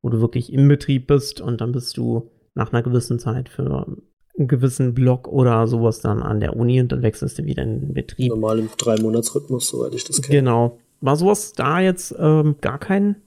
wo 0.01 0.09
du 0.09 0.21
wirklich 0.21 0.51
im 0.51 0.67
Betrieb 0.67 1.07
bist 1.07 1.41
und 1.41 1.61
dann 1.61 1.71
bist 1.71 1.97
du 1.97 2.31
nach 2.53 2.73
einer 2.73 2.83
gewissen 2.83 3.19
Zeit 3.19 3.49
für 3.49 3.97
einen 4.37 4.47
gewissen 4.47 4.93
Block 4.93 5.27
oder 5.27 5.67
sowas 5.67 6.01
dann 6.01 6.21
an 6.21 6.39
der 6.39 6.55
Uni 6.55 6.79
und 6.79 6.91
dann 6.91 7.01
wechselst 7.01 7.39
du 7.39 7.45
wieder 7.45 7.63
in 7.63 7.81
den 7.81 7.93
Betrieb. 7.93 8.29
Normal 8.29 8.59
im 8.59 8.69
Drei-Monats-Rhythmus, 8.77 9.67
soweit 9.67 9.93
ich 9.93 10.03
das 10.03 10.21
kenne. 10.21 10.39
Genau. 10.39 10.79
War 11.01 11.15
sowas 11.15 11.53
da 11.53 11.79
jetzt 11.79 12.15
ähm, 12.17 12.55
gar 12.61 12.79
kein, 12.79 13.21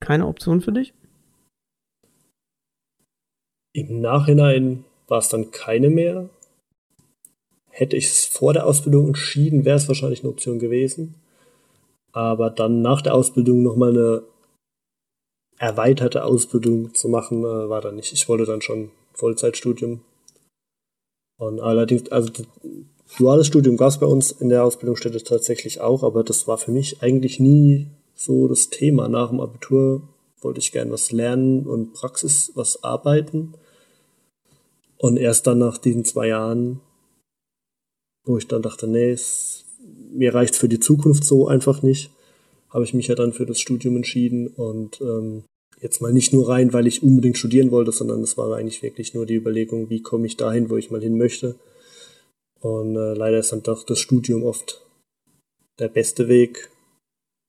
keine 0.00 0.26
Option 0.26 0.60
für 0.60 0.72
dich? 0.72 0.94
Im 3.72 4.00
Nachhinein 4.00 4.84
war 5.06 5.18
es 5.18 5.28
dann 5.28 5.50
keine 5.50 5.90
mehr. 5.90 6.28
Hätte 7.68 7.96
ich 7.96 8.06
es 8.06 8.24
vor 8.24 8.52
der 8.52 8.66
Ausbildung 8.66 9.08
entschieden, 9.08 9.64
wäre 9.64 9.76
es 9.76 9.88
wahrscheinlich 9.88 10.20
eine 10.20 10.30
Option 10.30 10.58
gewesen. 10.58 11.14
Aber 12.12 12.50
dann 12.50 12.82
nach 12.82 13.02
der 13.02 13.14
Ausbildung 13.14 13.62
nochmal 13.62 13.90
eine 13.90 14.22
erweiterte 15.58 16.24
Ausbildung 16.24 16.94
zu 16.94 17.08
machen, 17.08 17.44
äh, 17.44 17.68
war 17.68 17.80
dann 17.80 17.96
nicht. 17.96 18.12
Ich 18.12 18.28
wollte 18.28 18.46
dann 18.46 18.62
schon 18.62 18.90
Vollzeitstudium 19.12 20.00
und 21.40 21.58
allerdings, 21.58 22.12
also 22.12 22.30
duales 23.18 23.46
Studium 23.46 23.78
gab 23.78 23.88
es 23.88 23.98
bei 23.98 24.04
uns 24.04 24.30
in 24.30 24.50
der 24.50 24.62
Ausbildungsstätte 24.62 25.24
tatsächlich 25.24 25.80
auch, 25.80 26.02
aber 26.02 26.22
das 26.22 26.46
war 26.46 26.58
für 26.58 26.70
mich 26.70 27.02
eigentlich 27.02 27.40
nie 27.40 27.86
so 28.14 28.46
das 28.46 28.68
Thema. 28.68 29.08
Nach 29.08 29.30
dem 29.30 29.40
Abitur 29.40 30.02
wollte 30.42 30.60
ich 30.60 30.70
gern 30.70 30.90
was 30.92 31.12
lernen 31.12 31.66
und 31.66 31.94
Praxis, 31.94 32.52
was 32.56 32.84
arbeiten. 32.84 33.54
Und 34.98 35.16
erst 35.16 35.46
dann 35.46 35.58
nach 35.58 35.78
diesen 35.78 36.04
zwei 36.04 36.28
Jahren, 36.28 36.80
wo 38.26 38.36
ich 38.36 38.46
dann 38.46 38.60
dachte, 38.60 38.86
nee, 38.86 39.10
es, 39.10 39.64
mir 40.12 40.34
reicht's 40.34 40.58
für 40.58 40.68
die 40.68 40.78
Zukunft 40.80 41.24
so 41.24 41.48
einfach 41.48 41.80
nicht, 41.80 42.10
habe 42.68 42.84
ich 42.84 42.92
mich 42.92 43.06
ja 43.06 43.14
dann 43.14 43.32
für 43.32 43.46
das 43.46 43.60
Studium 43.60 43.96
entschieden 43.96 44.48
und 44.48 45.00
ähm, 45.00 45.44
jetzt 45.80 46.00
mal 46.00 46.12
nicht 46.12 46.32
nur 46.32 46.48
rein, 46.48 46.72
weil 46.72 46.86
ich 46.86 47.02
unbedingt 47.02 47.38
studieren 47.38 47.70
wollte, 47.70 47.92
sondern 47.92 48.22
es 48.22 48.36
war 48.36 48.54
eigentlich 48.54 48.82
wirklich 48.82 49.14
nur 49.14 49.26
die 49.26 49.36
Überlegung, 49.36 49.90
wie 49.90 50.02
komme 50.02 50.26
ich 50.26 50.36
dahin, 50.36 50.70
wo 50.70 50.76
ich 50.76 50.90
mal 50.90 51.00
hin 51.00 51.18
möchte. 51.18 51.56
Und 52.60 52.96
äh, 52.96 53.14
leider 53.14 53.38
ist 53.38 53.52
dann 53.52 53.62
doch 53.62 53.84
das 53.84 53.98
Studium 53.98 54.44
oft 54.44 54.84
der 55.78 55.88
beste 55.88 56.28
Weg. 56.28 56.70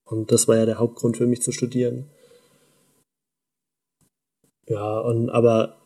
Und 0.09 0.31
das 0.31 0.47
war 0.47 0.57
ja 0.57 0.65
der 0.65 0.79
Hauptgrund 0.79 1.17
für 1.17 1.27
mich 1.27 1.41
zu 1.41 1.51
studieren. 1.51 2.05
Ja, 4.67 4.99
und 4.99 5.29
aber 5.29 5.77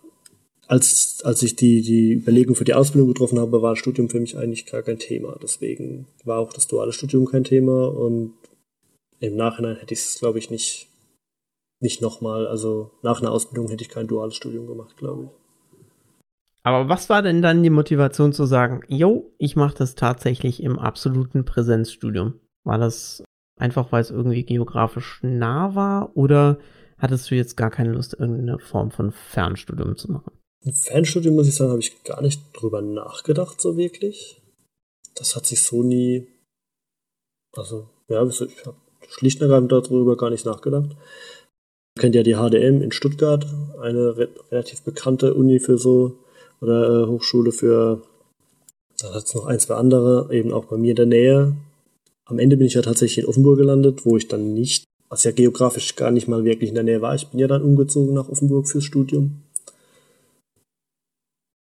als, 0.67 1.21
als 1.23 1.41
ich 1.41 1.55
die, 1.55 1.81
die 1.81 2.13
Überlegung 2.13 2.55
für 2.55 2.65
die 2.65 2.73
Ausbildung 2.73 3.09
getroffen 3.09 3.39
habe, 3.39 3.61
war 3.61 3.71
das 3.71 3.79
Studium 3.79 4.09
für 4.09 4.19
mich 4.19 4.37
eigentlich 4.37 4.65
gar 4.65 4.83
kein 4.83 4.99
Thema. 4.99 5.37
Deswegen 5.41 6.07
war 6.23 6.39
auch 6.39 6.53
das 6.53 6.67
duale 6.67 6.93
Studium 6.93 7.25
kein 7.25 7.43
Thema 7.43 7.87
und 7.87 8.33
im 9.19 9.35
Nachhinein 9.35 9.77
hätte 9.77 9.93
ich 9.93 10.01
es, 10.01 10.19
glaube 10.19 10.39
ich, 10.39 10.49
nicht 10.49 10.87
nicht 11.79 12.01
nochmal, 12.01 12.47
also 12.47 12.91
nach 13.01 13.21
einer 13.21 13.31
Ausbildung 13.31 13.69
hätte 13.69 13.83
ich 13.83 13.89
kein 13.89 14.07
duales 14.07 14.35
Studium 14.35 14.67
gemacht, 14.67 14.97
glaube 14.97 15.25
ich. 15.25 15.29
Aber 16.63 16.89
was 16.89 17.09
war 17.09 17.21
denn 17.21 17.43
dann 17.43 17.61
die 17.61 17.69
Motivation 17.69 18.33
zu 18.33 18.45
sagen, 18.45 18.81
yo, 18.87 19.31
ich 19.37 19.55
mache 19.55 19.77
das 19.77 19.93
tatsächlich 19.93 20.63
im 20.63 20.79
absoluten 20.79 21.45
Präsenzstudium? 21.45 22.39
War 22.63 22.79
das 22.79 23.23
einfach, 23.59 23.91
weil 23.91 24.01
es 24.01 24.09
irgendwie 24.09 24.43
geografisch 24.43 25.19
nah 25.21 25.75
war 25.75 26.17
oder 26.17 26.57
hattest 26.97 27.29
du 27.29 27.35
jetzt 27.35 27.55
gar 27.55 27.69
keine 27.69 27.91
Lust, 27.91 28.15
irgendeine 28.15 28.57
Form 28.57 28.89
von 28.89 29.11
Fernstudium 29.11 29.95
zu 29.95 30.11
machen? 30.11 30.31
Ein 30.65 30.73
Fernstudium, 30.73 31.35
muss 31.35 31.47
ich 31.47 31.53
sagen, 31.53 31.69
habe 31.69 31.81
ich 31.81 32.03
gar 32.03 32.23
nicht 32.23 32.41
drüber 32.53 32.81
nachgedacht, 32.81 33.61
so 33.61 33.77
wirklich. 33.77 34.41
Das 35.13 35.35
hat 35.35 35.45
sich 35.45 35.61
so 35.61 35.83
nie. 35.83 36.27
Also, 37.55 37.87
ja, 38.09 38.25
ich 38.25 38.65
habe 38.65 38.77
schlicht 39.07 39.39
und 39.39 39.51
ergreifend 39.51 39.71
darüber 39.71 40.17
gar 40.17 40.31
nicht 40.31 40.47
nachgedacht 40.47 40.95
kennt 41.99 42.15
ja 42.15 42.23
die 42.23 42.35
HDM 42.35 42.81
in 42.81 42.91
Stuttgart, 42.91 43.45
eine 43.81 44.17
re 44.17 44.29
relativ 44.51 44.81
bekannte 44.81 45.33
Uni 45.33 45.59
für 45.59 45.77
so, 45.77 46.17
oder 46.61 47.03
äh, 47.03 47.07
Hochschule 47.07 47.51
für, 47.51 48.01
da 48.99 49.13
hat 49.13 49.25
es 49.25 49.35
noch 49.35 49.45
ein, 49.45 49.59
zwei 49.59 49.75
andere, 49.75 50.29
eben 50.31 50.51
auch 50.51 50.65
bei 50.65 50.77
mir 50.77 50.91
in 50.91 50.95
der 50.95 51.05
Nähe. 51.05 51.55
Am 52.25 52.39
Ende 52.39 52.57
bin 52.57 52.67
ich 52.67 52.73
ja 52.73 52.81
tatsächlich 52.81 53.23
in 53.23 53.29
Offenburg 53.29 53.57
gelandet, 53.57 54.05
wo 54.05 54.17
ich 54.17 54.27
dann 54.27 54.53
nicht, 54.53 54.85
was 55.09 55.23
ja 55.23 55.31
geografisch 55.31 55.95
gar 55.95 56.11
nicht 56.11 56.27
mal 56.27 56.43
wirklich 56.43 56.69
in 56.69 56.75
der 56.75 56.83
Nähe 56.83 57.01
war. 57.01 57.15
Ich 57.15 57.27
bin 57.27 57.39
ja 57.39 57.47
dann 57.47 57.61
umgezogen 57.61 58.15
nach 58.15 58.29
Offenburg 58.29 58.67
fürs 58.67 58.83
Studium. 58.83 59.41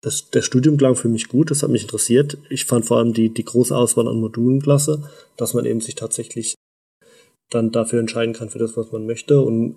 das, 0.01 0.29
der 0.29 0.41
Studium 0.41 0.77
klang 0.77 0.95
für 0.95 1.09
mich 1.09 1.27
gut, 1.27 1.51
das 1.51 1.61
hat 1.61 1.69
mich 1.69 1.83
interessiert. 1.83 2.37
Ich 2.49 2.65
fand 2.65 2.85
vor 2.85 2.97
allem 2.97 3.13
die, 3.13 3.29
die 3.29 3.43
große 3.43 3.75
Auswahl 3.75 4.07
an 4.07 4.19
Modulen 4.19 4.61
klasse, 4.61 5.03
dass 5.37 5.53
man 5.53 5.65
eben 5.65 5.81
sich 5.81 5.95
tatsächlich 5.95 6.55
dann 7.49 7.71
dafür 7.71 7.99
entscheiden 7.99 8.33
kann 8.33 8.49
für 8.49 8.59
das, 8.59 8.77
was 8.77 8.91
man 8.91 9.05
möchte 9.05 9.41
und 9.41 9.75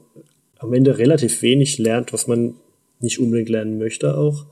am 0.62 0.72
Ende 0.72 0.98
relativ 0.98 1.42
wenig 1.42 1.78
lernt, 1.78 2.12
was 2.12 2.26
man 2.26 2.54
nicht 3.00 3.18
unbedingt 3.18 3.48
lernen 3.48 3.78
möchte 3.78 4.16
auch. 4.16 4.46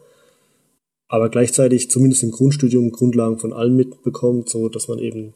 Aber 1.09 1.29
gleichzeitig 1.29 1.91
zumindest 1.91 2.23
im 2.23 2.31
Grundstudium 2.31 2.93
Grundlagen 2.93 3.39
von 3.39 3.53
allem 3.53 3.77
mitbekommt, 3.77 4.49
so 4.49 4.69
dass 4.69 4.89
man 4.89 4.99
eben 4.99 5.35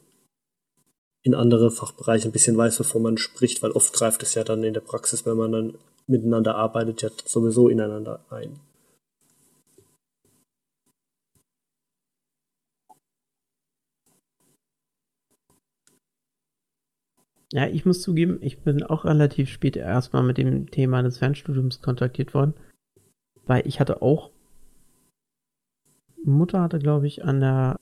in 1.21 1.33
andere 1.33 1.71
Fachbereiche 1.71 2.29
ein 2.29 2.31
bisschen 2.31 2.55
weiß, 2.55 2.77
bevor 2.77 3.01
man 3.01 3.17
spricht, 3.17 3.63
weil 3.63 3.71
oft 3.71 3.93
greift 3.93 4.21
es 4.23 4.35
ja 4.35 4.43
dann 4.43 4.63
in 4.63 4.73
der 4.73 4.81
Praxis, 4.81 5.25
wenn 5.25 5.37
man 5.37 5.51
dann 5.51 5.73
miteinander 6.07 6.55
arbeitet, 6.55 7.01
ja 7.01 7.09
sowieso 7.25 7.67
ineinander 7.67 8.23
ein. 8.29 8.59
Ja, 17.51 17.67
ich 17.67 17.85
muss 17.85 18.01
zugeben, 18.01 18.39
ich 18.41 18.59
bin 18.59 18.83
auch 18.83 19.05
relativ 19.05 19.49
spät 19.49 19.75
erstmal 19.75 20.23
mit 20.23 20.37
dem 20.37 20.69
Thema 20.71 21.03
des 21.03 21.19
Fernstudiums 21.19 21.81
kontaktiert 21.81 22.33
worden, 22.33 22.53
weil 23.45 23.65
ich 23.67 23.79
hatte 23.79 24.01
auch, 24.01 24.31
Mutter 26.23 26.61
hatte, 26.61 26.79
glaube 26.79 27.05
ich, 27.07 27.23
an 27.23 27.39
der 27.39 27.79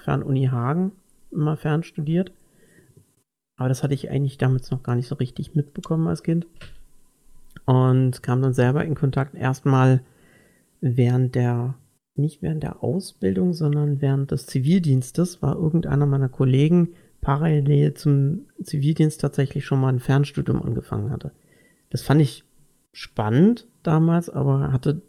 Fernuni 0.00 0.46
Hagen 0.46 0.92
immer 1.32 1.56
fernstudiert, 1.56 2.32
aber 3.56 3.68
das 3.68 3.82
hatte 3.82 3.94
ich 3.94 4.10
eigentlich 4.10 4.38
damals 4.38 4.70
noch 4.70 4.82
gar 4.82 4.94
nicht 4.94 5.08
so 5.08 5.16
richtig 5.16 5.54
mitbekommen 5.54 6.06
als 6.06 6.22
Kind. 6.22 6.46
Und 7.66 8.22
kam 8.22 8.40
dann 8.40 8.54
selber 8.54 8.84
in 8.84 8.94
Kontakt 8.94 9.34
erstmal 9.34 10.02
während 10.80 11.34
der 11.34 11.74
nicht 12.16 12.42
während 12.42 12.62
der 12.62 12.82
Ausbildung, 12.82 13.52
sondern 13.52 14.00
während 14.00 14.30
des 14.30 14.46
Zivildienstes 14.46 15.42
war 15.42 15.56
irgendeiner 15.56 16.06
meiner 16.06 16.28
Kollegen 16.28 16.94
parallel 17.20 17.94
zum 17.94 18.46
Zivildienst 18.62 19.20
tatsächlich 19.20 19.64
schon 19.64 19.80
mal 19.80 19.88
ein 19.88 20.00
Fernstudium 20.00 20.62
angefangen 20.62 21.10
hatte. 21.10 21.32
Das 21.90 22.02
fand 22.02 22.20
ich 22.20 22.44
spannend 22.92 23.68
damals, 23.82 24.30
aber 24.30 24.72
hatte 24.72 25.02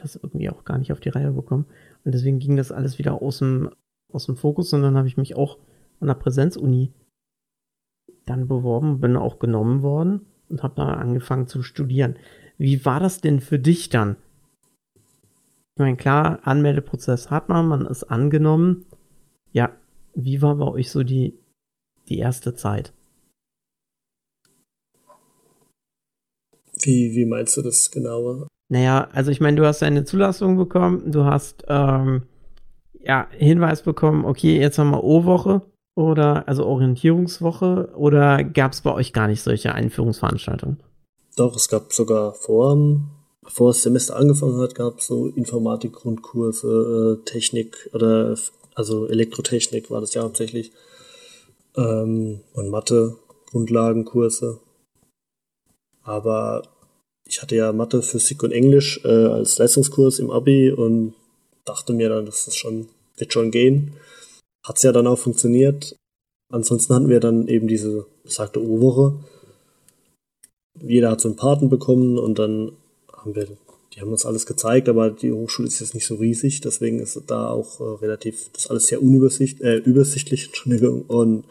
das 0.00 0.16
irgendwie 0.16 0.50
auch 0.50 0.64
gar 0.64 0.78
nicht 0.78 0.92
auf 0.92 1.00
die 1.00 1.08
Reihe 1.08 1.32
bekommen. 1.32 1.66
Und 2.04 2.12
deswegen 2.14 2.38
ging 2.38 2.56
das 2.56 2.72
alles 2.72 2.98
wieder 2.98 3.20
aus 3.20 3.38
dem, 3.38 3.70
aus 4.12 4.26
dem 4.26 4.36
Fokus 4.36 4.72
und 4.72 4.82
dann 4.82 4.96
habe 4.96 5.08
ich 5.08 5.16
mich 5.16 5.36
auch 5.36 5.58
an 6.00 6.08
der 6.08 6.14
Präsenzuni 6.14 6.92
dann 8.26 8.46
beworben, 8.46 9.00
bin 9.00 9.16
auch 9.16 9.38
genommen 9.38 9.82
worden 9.82 10.26
und 10.48 10.62
habe 10.62 10.74
da 10.76 10.94
angefangen 10.94 11.46
zu 11.46 11.62
studieren. 11.62 12.16
Wie 12.58 12.84
war 12.84 13.00
das 13.00 13.20
denn 13.20 13.40
für 13.40 13.58
dich 13.58 13.88
dann? 13.88 14.16
Ich 15.74 15.80
meine, 15.80 15.96
klar, 15.96 16.40
Anmeldeprozess 16.42 17.30
hat 17.30 17.48
man, 17.48 17.68
man 17.68 17.86
ist 17.86 18.04
angenommen. 18.04 18.86
Ja, 19.52 19.72
wie 20.18 20.42
war 20.42 20.56
bei 20.56 20.66
euch 20.66 20.90
so 20.90 21.04
die, 21.04 21.38
die 22.08 22.18
erste 22.18 22.54
Zeit? 22.54 22.92
Wie, 26.80 27.14
wie 27.14 27.24
meinst 27.24 27.56
du 27.56 27.62
das 27.62 27.90
genauer? 27.90 28.48
Naja, 28.68 29.08
also 29.12 29.30
ich 29.30 29.40
meine, 29.40 29.56
du 29.56 29.66
hast 29.66 29.82
eine 29.82 30.04
Zulassung 30.04 30.56
bekommen, 30.56 31.10
du 31.10 31.24
hast 31.24 31.64
ähm, 31.68 32.22
ja 33.00 33.28
Hinweis 33.30 33.82
bekommen, 33.82 34.24
okay, 34.24 34.58
jetzt 34.58 34.78
haben 34.78 34.90
wir 34.90 35.02
O-Woche 35.02 35.62
oder 35.94 36.46
also 36.46 36.66
Orientierungswoche 36.66 37.92
oder 37.96 38.44
gab 38.44 38.72
es 38.72 38.82
bei 38.82 38.92
euch 38.92 39.12
gar 39.12 39.28
nicht 39.28 39.42
solche 39.42 39.72
Einführungsveranstaltungen? 39.74 40.82
Doch, 41.36 41.56
es 41.56 41.68
gab 41.68 41.92
sogar 41.92 42.34
vor, 42.34 42.76
bevor 43.42 43.70
das 43.70 43.82
Semester 43.82 44.16
angefangen 44.16 44.60
hat, 44.60 44.74
gab 44.74 44.98
es 44.98 45.06
so 45.06 45.26
Informatik-Grundkurse, 45.26 47.18
äh, 47.20 47.24
Technik 47.24 47.88
oder 47.94 48.36
also 48.78 49.08
Elektrotechnik 49.08 49.90
war 49.90 50.00
das 50.00 50.14
ja 50.14 50.22
hauptsächlich. 50.22 50.70
Ähm, 51.76 52.42
und 52.52 52.70
Mathe, 52.70 53.16
Grundlagenkurse. 53.50 54.60
Aber 56.04 56.62
ich 57.26 57.42
hatte 57.42 57.56
ja 57.56 57.72
Mathe, 57.72 58.02
Physik 58.02 58.44
und 58.44 58.52
Englisch 58.52 59.00
äh, 59.04 59.08
als 59.08 59.58
Leistungskurs 59.58 60.20
im 60.20 60.30
Abi 60.30 60.70
und 60.70 61.14
dachte 61.64 61.92
mir 61.92 62.08
dann, 62.08 62.26
dass 62.26 62.44
das 62.44 62.54
schon, 62.54 62.88
wird 63.16 63.32
schon 63.32 63.50
gehen. 63.50 63.94
Hat's 64.64 64.84
ja 64.84 64.92
dann 64.92 65.08
auch 65.08 65.18
funktioniert. 65.18 65.96
Ansonsten 66.48 66.94
hatten 66.94 67.08
wir 67.08 67.18
dann 67.18 67.48
eben 67.48 67.66
diese 67.66 68.06
besagte 68.22 68.62
O-Woche. 68.62 69.18
Jeder 70.80 71.10
hat 71.10 71.20
so 71.20 71.28
einen 71.28 71.36
Paten 71.36 71.68
bekommen 71.68 72.16
und 72.16 72.38
dann 72.38 72.76
haben 73.12 73.34
wir 73.34 73.48
die 73.98 74.02
haben 74.02 74.12
uns 74.12 74.24
alles 74.24 74.46
gezeigt, 74.46 74.88
aber 74.88 75.10
die 75.10 75.32
Hochschule 75.32 75.66
ist 75.66 75.80
jetzt 75.80 75.94
nicht 75.94 76.06
so 76.06 76.14
riesig, 76.14 76.60
deswegen 76.60 77.00
ist 77.00 77.20
da 77.26 77.48
auch 77.48 77.80
äh, 77.80 78.00
relativ, 78.00 78.48
das 78.52 78.64
ist 78.64 78.70
alles 78.70 78.86
sehr 78.86 79.02
unübersicht, 79.02 79.60
äh, 79.60 79.78
übersichtlich, 79.78 80.46
Entschuldigung, 80.46 81.02
und 81.02 81.44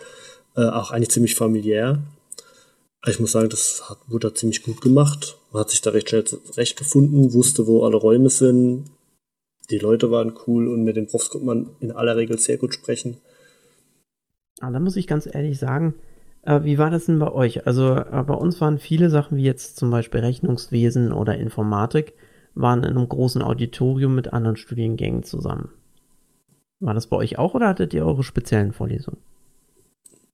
äh, 0.56 0.62
auch 0.62 0.92
eigentlich 0.92 1.10
ziemlich 1.10 1.36
familiär. 1.36 2.00
Ich 3.06 3.20
muss 3.20 3.34
sagen, 3.34 3.50
das 3.50 3.90
hat, 3.90 3.98
wurde 4.08 4.30
da 4.30 4.36
ziemlich 4.36 4.64
gut 4.64 4.80
gemacht. 4.80 5.38
Man 5.52 5.60
hat 5.60 5.72
sich 5.72 5.82
da 5.82 5.90
recht 5.90 6.10
schnell 6.10 6.24
recht 6.56 6.78
gefunden, 6.78 7.34
wusste, 7.34 7.68
wo 7.68 7.84
alle 7.84 7.98
Räume 7.98 8.30
sind. 8.30 8.86
Die 9.70 9.80
Leute 9.80 10.10
waren 10.10 10.34
cool 10.48 10.70
und 10.70 10.86
mit 10.86 10.96
den 10.96 11.08
Profs 11.08 11.30
konnte 11.30 11.46
man 11.46 11.70
in 11.82 11.92
aller 11.92 12.16
Regel 12.16 12.40
sehr 12.40 12.58
gut 12.58 12.74
sprechen. 12.74 13.18
Ah, 14.62 14.72
da 14.72 14.80
muss 14.80 14.96
ich 14.96 15.06
ganz 15.06 15.28
ehrlich 15.28 15.60
sagen, 15.60 15.96
äh, 16.44 16.64
wie 16.64 16.78
war 16.78 16.92
das 16.92 17.08
denn 17.08 17.20
bei 17.20 17.30
euch? 17.30 17.68
Also 17.68 17.94
äh, 17.94 18.24
bei 18.26 18.34
uns 18.34 18.62
waren 18.62 18.80
viele 18.80 19.10
Sachen 19.10 19.36
wie 19.36 19.44
jetzt 19.44 19.76
zum 19.76 19.92
Beispiel 19.92 20.22
Rechnungswesen 20.22 21.12
oder 21.12 21.38
Informatik 21.38 22.14
waren 22.60 22.84
in 22.84 22.92
einem 22.92 23.08
großen 23.08 23.42
Auditorium 23.42 24.16
mit 24.16 24.34
anderen 24.34 24.58
Studiengängen 24.58 25.24
zusammen. 25.24 25.70
War 26.80 26.94
das 26.94 27.08
bei 27.08 27.18
euch 27.18 27.38
auch 27.38 27.54
oder 27.54 27.68
hattet 27.68 27.94
ihr 27.94 28.06
eure 28.06 28.24
speziellen 28.24 28.72
Vorlesungen? 28.72 29.20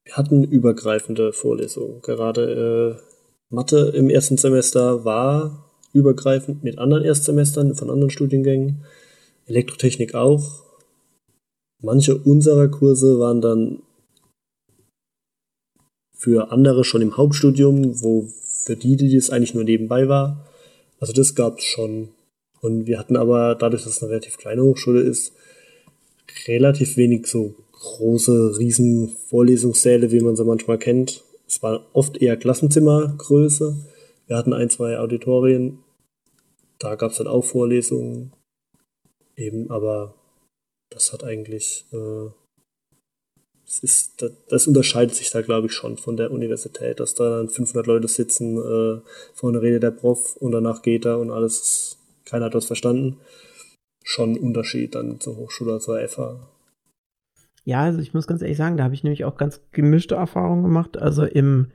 Wir 0.04 0.16
hatten 0.16 0.44
übergreifende 0.44 1.32
Vorlesungen. 1.32 2.02
Gerade 2.02 3.00
äh, 3.00 3.54
Mathe 3.54 3.94
im 3.96 4.10
ersten 4.10 4.38
Semester 4.38 5.06
war 5.06 5.70
übergreifend 5.94 6.64
mit 6.64 6.80
anderen 6.80 7.06
Erstsemestern 7.06 7.76
von 7.76 7.90
anderen 7.90 8.10
Studiengängen. 8.10 8.84
Elektrotechnik 9.46 10.16
auch. 10.16 10.64
Manche 11.82 12.18
unserer 12.18 12.68
Kurse 12.68 13.20
waren 13.20 13.42
dann 13.42 13.84
für 16.14 16.52
andere 16.52 16.84
schon 16.84 17.02
im 17.02 17.18
Hauptstudium, 17.18 18.02
wo 18.02 18.28
für 18.64 18.76
die, 18.76 18.96
die 18.96 19.14
das 19.14 19.30
eigentlich 19.30 19.54
nur 19.54 19.66
nebenbei 19.66 20.08
war, 20.08 20.46
also 21.04 21.12
das 21.12 21.36
gab 21.36 21.60
es 21.60 21.66
schon. 21.66 22.14
Und 22.62 22.88
wir 22.88 22.98
hatten 22.98 23.18
aber, 23.18 23.56
dadurch, 23.56 23.84
dass 23.84 23.98
es 23.98 24.02
eine 24.02 24.12
relativ 24.12 24.38
kleine 24.38 24.64
Hochschule 24.64 25.02
ist, 25.02 25.34
relativ 26.48 26.96
wenig 26.96 27.28
so 27.28 27.56
große, 27.74 28.58
riesen 28.58 29.10
Vorlesungssäle, 29.28 30.14
wie 30.14 30.22
man 30.22 30.38
sie 30.38 30.46
manchmal 30.46 30.78
kennt. 30.78 31.26
Es 31.46 31.62
war 31.62 31.86
oft 31.92 32.22
eher 32.22 32.38
Klassenzimmergröße. 32.38 33.76
Wir 34.28 34.38
hatten 34.38 34.54
ein, 34.54 34.70
zwei 34.70 34.98
Auditorien. 34.98 35.80
Da 36.80 36.96
gab 36.96 37.12
es 37.12 37.18
dann 37.18 37.28
auch 37.28 37.44
Vorlesungen. 37.44 38.32
Eben, 39.36 39.70
aber 39.72 40.16
das 40.90 41.12
hat 41.12 41.26
eigentlich 41.26 41.84
äh, 41.92 42.30
das, 43.74 43.80
ist, 43.80 44.22
das, 44.22 44.32
das 44.50 44.68
unterscheidet 44.68 45.16
sich 45.16 45.32
da, 45.32 45.42
glaube 45.42 45.68
ich, 45.68 45.74
schon 45.74 45.98
von 45.98 46.16
der 46.16 46.32
Universität, 46.32 47.00
dass 47.00 47.16
da 47.16 47.38
dann 47.38 47.50
500 47.50 47.88
Leute 47.88 48.08
sitzen, 48.08 48.58
äh, 48.58 49.02
vorne 49.34 49.62
redet 49.62 49.84
der 49.84 49.92
Prof 49.92 50.36
und 50.38 50.52
danach 50.52 50.84
geht 50.84 51.06
er 51.06 51.20
und 51.20 51.32
alles, 51.32 51.98
keiner 52.26 52.46
hat 52.46 52.56
das 52.56 52.66
verstanden. 52.66 53.18
Schon 54.04 54.34
ein 54.34 54.38
Unterschied 54.38 54.96
dann 54.96 55.20
zur 55.20 55.38
Hochschule, 55.38 55.80
zur 55.80 55.98
FH. 56.08 56.50
Ja, 57.64 57.82
also 57.82 58.00
ich 58.00 58.14
muss 58.14 58.28
ganz 58.28 58.42
ehrlich 58.42 58.58
sagen, 58.58 58.78
da 58.78 58.84
habe 58.84 58.94
ich 58.94 59.04
nämlich 59.04 59.26
auch 59.26 59.38
ganz 59.38 59.62
gemischte 59.72 60.16
Erfahrungen 60.16 60.64
gemacht. 60.64 60.98
Also 60.98 61.24
im, 61.24 61.72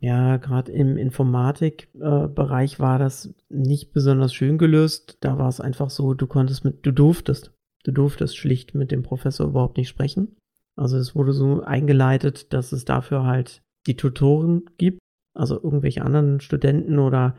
ja, 0.00 0.36
gerade 0.36 0.72
im 0.72 0.96
Informatikbereich 0.96 2.74
äh, 2.74 2.78
war 2.80 2.98
das 2.98 3.32
nicht 3.48 3.92
besonders 3.92 4.34
schön 4.34 4.58
gelöst. 4.58 5.16
Da 5.20 5.38
war 5.38 5.48
es 5.48 5.60
einfach 5.60 5.88
so, 5.88 6.12
du 6.12 6.26
konntest 6.26 6.64
mit, 6.64 6.84
du 6.84 6.90
durftest, 6.90 7.52
du 7.84 7.92
durftest 7.92 8.36
schlicht 8.36 8.74
mit 8.74 8.90
dem 8.90 9.04
Professor 9.04 9.46
überhaupt 9.46 9.76
nicht 9.76 9.88
sprechen. 9.88 10.36
Also 10.80 10.96
es 10.96 11.14
wurde 11.14 11.34
so 11.34 11.62
eingeleitet, 11.62 12.54
dass 12.54 12.72
es 12.72 12.86
dafür 12.86 13.24
halt 13.24 13.60
die 13.86 13.96
Tutoren 13.96 14.62
gibt, 14.78 14.98
also 15.34 15.62
irgendwelche 15.62 16.02
anderen 16.02 16.40
Studenten 16.40 16.98
oder 16.98 17.36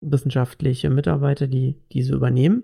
wissenschaftliche 0.00 0.90
Mitarbeiter, 0.90 1.48
die 1.48 1.76
diese 1.90 2.14
übernehmen. 2.14 2.62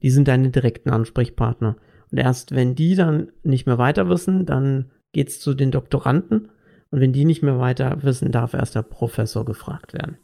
Die 0.00 0.10
sind 0.10 0.28
deine 0.28 0.50
direkten 0.50 0.90
Ansprechpartner. 0.90 1.76
Und 2.12 2.18
erst 2.18 2.54
wenn 2.54 2.76
die 2.76 2.94
dann 2.94 3.32
nicht 3.42 3.66
mehr 3.66 3.78
weiter 3.78 4.08
wissen, 4.08 4.46
dann 4.46 4.92
geht's 5.12 5.40
zu 5.40 5.52
den 5.52 5.72
Doktoranden. 5.72 6.50
Und 6.90 7.00
wenn 7.00 7.12
die 7.12 7.24
nicht 7.24 7.42
mehr 7.42 7.58
weiter 7.58 8.04
wissen, 8.04 8.30
darf 8.30 8.54
erst 8.54 8.76
der 8.76 8.82
Professor 8.82 9.44
gefragt 9.44 9.94
werden. 9.94 10.16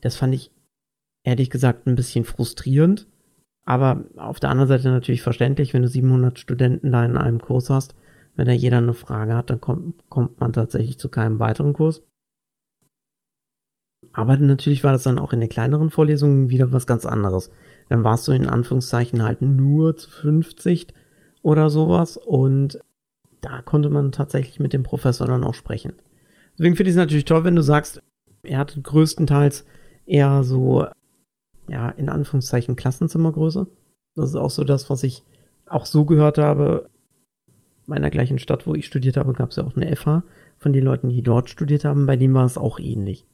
Das 0.00 0.16
fand 0.16 0.34
ich 0.34 0.50
ehrlich 1.22 1.50
gesagt 1.50 1.86
ein 1.86 1.94
bisschen 1.94 2.24
frustrierend. 2.24 3.06
Aber 3.64 4.06
auf 4.16 4.40
der 4.40 4.50
anderen 4.50 4.68
Seite 4.68 4.88
natürlich 4.88 5.22
verständlich, 5.22 5.72
wenn 5.72 5.82
du 5.82 5.88
700 5.88 6.40
Studenten 6.40 6.90
da 6.90 7.04
in 7.04 7.16
einem 7.16 7.40
Kurs 7.40 7.70
hast, 7.70 7.94
wenn 8.36 8.46
da 8.46 8.52
jeder 8.52 8.78
eine 8.78 8.94
Frage 8.94 9.34
hat, 9.34 9.50
dann 9.50 9.60
kommt, 9.60 10.08
kommt 10.08 10.40
man 10.40 10.52
tatsächlich 10.52 10.98
zu 10.98 11.08
keinem 11.08 11.38
weiteren 11.38 11.72
Kurs. 11.72 12.02
Aber 14.12 14.36
natürlich 14.36 14.84
war 14.84 14.92
das 14.92 15.02
dann 15.02 15.18
auch 15.18 15.32
in 15.32 15.40
den 15.40 15.48
kleineren 15.48 15.90
Vorlesungen 15.90 16.48
wieder 16.48 16.72
was 16.72 16.86
ganz 16.86 17.04
anderes. 17.04 17.50
Dann 17.88 18.04
warst 18.04 18.26
du 18.28 18.32
in 18.32 18.46
Anführungszeichen 18.46 19.22
halt 19.22 19.42
nur 19.42 19.96
zu 19.96 20.10
50 20.10 20.94
oder 21.42 21.68
sowas 21.68 22.16
und 22.16 22.78
da 23.40 23.60
konnte 23.60 23.90
man 23.90 24.12
tatsächlich 24.12 24.60
mit 24.60 24.72
dem 24.72 24.84
Professor 24.84 25.26
dann 25.26 25.44
auch 25.44 25.54
sprechen. 25.54 25.92
Deswegen 26.56 26.76
finde 26.76 26.90
ich 26.90 26.94
es 26.94 27.00
natürlich 27.00 27.24
toll, 27.24 27.44
wenn 27.44 27.56
du 27.56 27.62
sagst, 27.62 28.02
er 28.42 28.58
hatte 28.58 28.80
größtenteils 28.80 29.66
eher 30.06 30.44
so, 30.44 30.86
ja, 31.68 31.90
in 31.90 32.08
Anführungszeichen 32.08 32.76
Klassenzimmergröße. 32.76 33.66
Das 34.14 34.30
ist 34.30 34.36
auch 34.36 34.50
so 34.50 34.64
das, 34.64 34.88
was 34.90 35.02
ich 35.02 35.24
auch 35.66 35.86
so 35.86 36.04
gehört 36.04 36.38
habe. 36.38 36.88
Meiner 37.86 38.10
gleichen 38.10 38.38
Stadt, 38.38 38.66
wo 38.66 38.74
ich 38.74 38.86
studiert 38.86 39.16
habe, 39.16 39.32
gab 39.34 39.50
es 39.50 39.56
ja 39.56 39.64
auch 39.64 39.76
eine 39.76 39.94
FH 39.94 40.24
von 40.58 40.72
den 40.72 40.84
Leuten, 40.84 41.08
die 41.08 41.22
dort 41.22 41.50
studiert 41.50 41.84
haben. 41.84 42.06
Bei 42.06 42.16
denen 42.16 42.34
war 42.34 42.46
es 42.46 42.56
auch 42.56 42.78
ähnlich. 42.78 43.26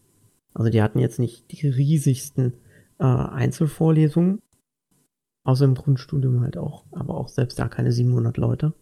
Also 0.55 0.71
die 0.71 0.83
hatten 0.83 0.99
jetzt 0.99 1.19
nicht 1.19 1.51
die 1.53 1.69
riesigsten 1.69 2.55
äh, 2.99 3.05
Einzelvorlesungen, 3.05 4.41
außer 5.45 5.65
im 5.65 5.75
Grundstudium 5.75 6.41
halt 6.41 6.57
auch, 6.57 6.85
aber 6.91 7.17
auch 7.17 7.29
selbst 7.29 7.59
da 7.59 7.69
keine 7.69 7.93
700 7.93 8.37
Leute. 8.37 8.73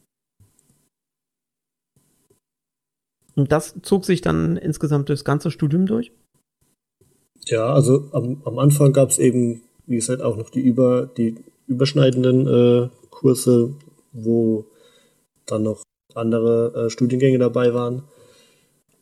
Und 3.34 3.52
das 3.52 3.76
zog 3.82 4.04
sich 4.04 4.20
dann 4.20 4.56
insgesamt 4.56 5.08
durchs 5.08 5.24
ganze 5.24 5.50
Studium 5.50 5.86
durch? 5.86 6.12
Ja, 7.46 7.72
also 7.72 8.08
am, 8.12 8.42
am 8.44 8.58
Anfang 8.58 8.92
gab 8.92 9.10
es 9.10 9.18
eben, 9.18 9.62
wie 9.86 9.96
gesagt, 9.96 10.22
auch 10.22 10.36
noch 10.36 10.50
die 10.50 10.60
über 10.60 11.06
die 11.06 11.36
überschneidenden 11.68 12.46
äh, 12.46 12.88
Kurse, 13.10 13.76
wo 14.12 14.66
dann 15.50 15.62
noch 15.62 15.82
andere 16.14 16.86
äh, 16.86 16.90
Studiengänge 16.90 17.38
dabei 17.38 17.74
waren. 17.74 18.04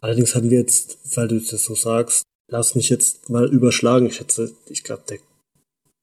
Allerdings 0.00 0.35
hatten 0.35 0.50
wir 0.50 0.59
jetzt, 0.59 0.98
weil 1.16 1.28
du 1.28 1.38
das 1.38 1.64
so 1.64 1.74
sagst, 1.74 2.22
lass 2.48 2.74
mich 2.74 2.88
jetzt 2.88 3.28
mal 3.28 3.46
überschlagen. 3.52 4.06
Ich 4.06 4.16
schätze, 4.16 4.52
ich 4.68 4.85
glaube, 4.85 5.02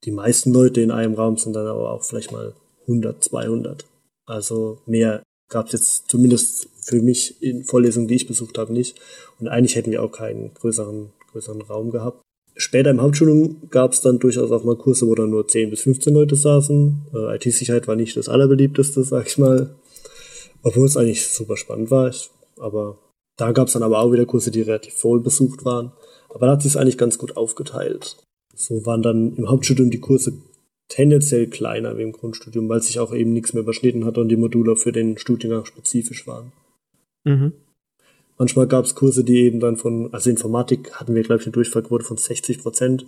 die 0.03 0.11
meisten 0.11 0.51
Leute 0.51 0.81
in 0.81 0.91
einem 0.91 1.13
Raum 1.13 1.37
sind 1.37 1.53
dann 1.53 1.67
aber 1.67 1.91
auch 1.91 2.03
vielleicht 2.03 2.31
mal 2.31 2.53
100, 2.81 3.23
200. 3.23 3.85
Also 4.25 4.79
mehr 4.85 5.23
gab 5.49 5.67
es 5.67 5.73
jetzt 5.73 6.03
zumindest 6.09 6.67
für 6.81 7.01
mich 7.01 7.41
in 7.41 7.63
Vorlesungen, 7.63 8.07
die 8.07 8.15
ich 8.15 8.27
besucht 8.27 8.57
habe, 8.57 8.73
nicht. 8.73 8.99
Und 9.39 9.47
eigentlich 9.47 9.75
hätten 9.75 9.91
wir 9.91 10.03
auch 10.03 10.11
keinen 10.11 10.53
größeren, 10.53 11.11
größeren 11.31 11.61
Raum 11.61 11.91
gehabt. 11.91 12.21
Später 12.55 12.91
im 12.91 13.01
Hauptstudium 13.01 13.61
gab 13.71 13.93
es 13.93 14.01
dann 14.01 14.19
durchaus 14.19 14.51
auch 14.51 14.63
mal 14.63 14.75
Kurse, 14.75 15.07
wo 15.07 15.15
dann 15.15 15.31
nur 15.31 15.47
10 15.47 15.69
bis 15.71 15.81
15 15.81 16.13
Leute 16.13 16.35
saßen. 16.35 17.07
Äh, 17.13 17.35
IT-Sicherheit 17.35 17.87
war 17.87 17.95
nicht 17.95 18.15
das 18.15 18.29
allerbeliebteste, 18.29 19.03
sag 19.03 19.27
ich 19.27 19.37
mal. 19.37 19.73
Obwohl 20.63 20.85
es 20.85 20.97
eigentlich 20.97 21.27
super 21.27 21.57
spannend 21.57 21.91
war. 21.91 22.09
Ich, 22.09 22.29
aber 22.57 22.97
da 23.37 23.51
gab 23.51 23.67
es 23.67 23.73
dann 23.73 23.83
aber 23.83 23.99
auch 23.99 24.11
wieder 24.11 24.25
Kurse, 24.25 24.51
die 24.51 24.61
relativ 24.61 24.93
voll 24.93 25.19
besucht 25.19 25.65
waren. 25.65 25.91
Aber 26.29 26.47
da 26.47 26.53
hat 26.53 26.63
sich 26.63 26.77
eigentlich 26.77 26.97
ganz 26.97 27.17
gut 27.17 27.37
aufgeteilt. 27.37 28.17
So 28.55 28.85
waren 28.85 29.01
dann 29.01 29.35
im 29.35 29.49
Hauptstudium 29.49 29.91
die 29.91 29.99
Kurse 29.99 30.33
tendenziell 30.87 31.47
kleiner 31.47 31.97
wie 31.97 32.03
im 32.03 32.11
Grundstudium, 32.11 32.69
weil 32.69 32.81
sich 32.81 32.99
auch 32.99 33.13
eben 33.13 33.33
nichts 33.33 33.53
mehr 33.53 33.63
überschnitten 33.63 34.05
hat 34.05 34.17
und 34.17 34.29
die 34.29 34.37
Module 34.37 34.75
für 34.75 34.91
den 34.91 35.17
Studiengang 35.17 35.65
spezifisch 35.65 36.27
waren. 36.27 36.51
Mhm. 37.23 37.53
Manchmal 38.37 38.67
gab 38.67 38.85
es 38.85 38.95
Kurse, 38.95 39.23
die 39.23 39.41
eben 39.41 39.59
dann 39.59 39.77
von, 39.77 40.13
also 40.13 40.29
Informatik 40.29 40.93
hatten 40.93 41.15
wir, 41.15 41.23
glaube 41.23 41.41
ich, 41.41 41.47
eine 41.47 41.53
Durchfallquote 41.53 42.03
von 42.03 42.17
60 42.17 42.59
Prozent. 42.59 43.05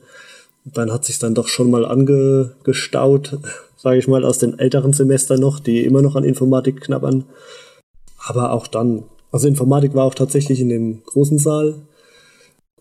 Dann 0.65 0.91
hat 0.91 1.06
sich 1.06 1.19
dann 1.19 1.36
doch 1.36 1.47
schon 1.47 1.69
mal 1.69 1.86
angestaut, 1.86 3.38
sage 3.78 3.97
ich 3.97 4.08
mal, 4.08 4.25
aus 4.25 4.39
den 4.39 4.60
älteren 4.60 4.93
Semestern 4.93 5.39
noch, 5.39 5.60
die 5.60 5.86
immer 5.86 6.01
noch 6.01 6.15
an 6.15 6.23
Informatik 6.23 6.82
knabbern. 6.82 7.25
Aber 8.17 8.51
auch 8.51 8.67
dann, 8.67 9.04
also 9.32 9.47
Informatik 9.47 9.93
war 9.93 10.06
auch 10.06 10.15
tatsächlich 10.15 10.60
in 10.60 10.69
dem 10.69 11.04
großen 11.04 11.38
Saal, 11.38 11.75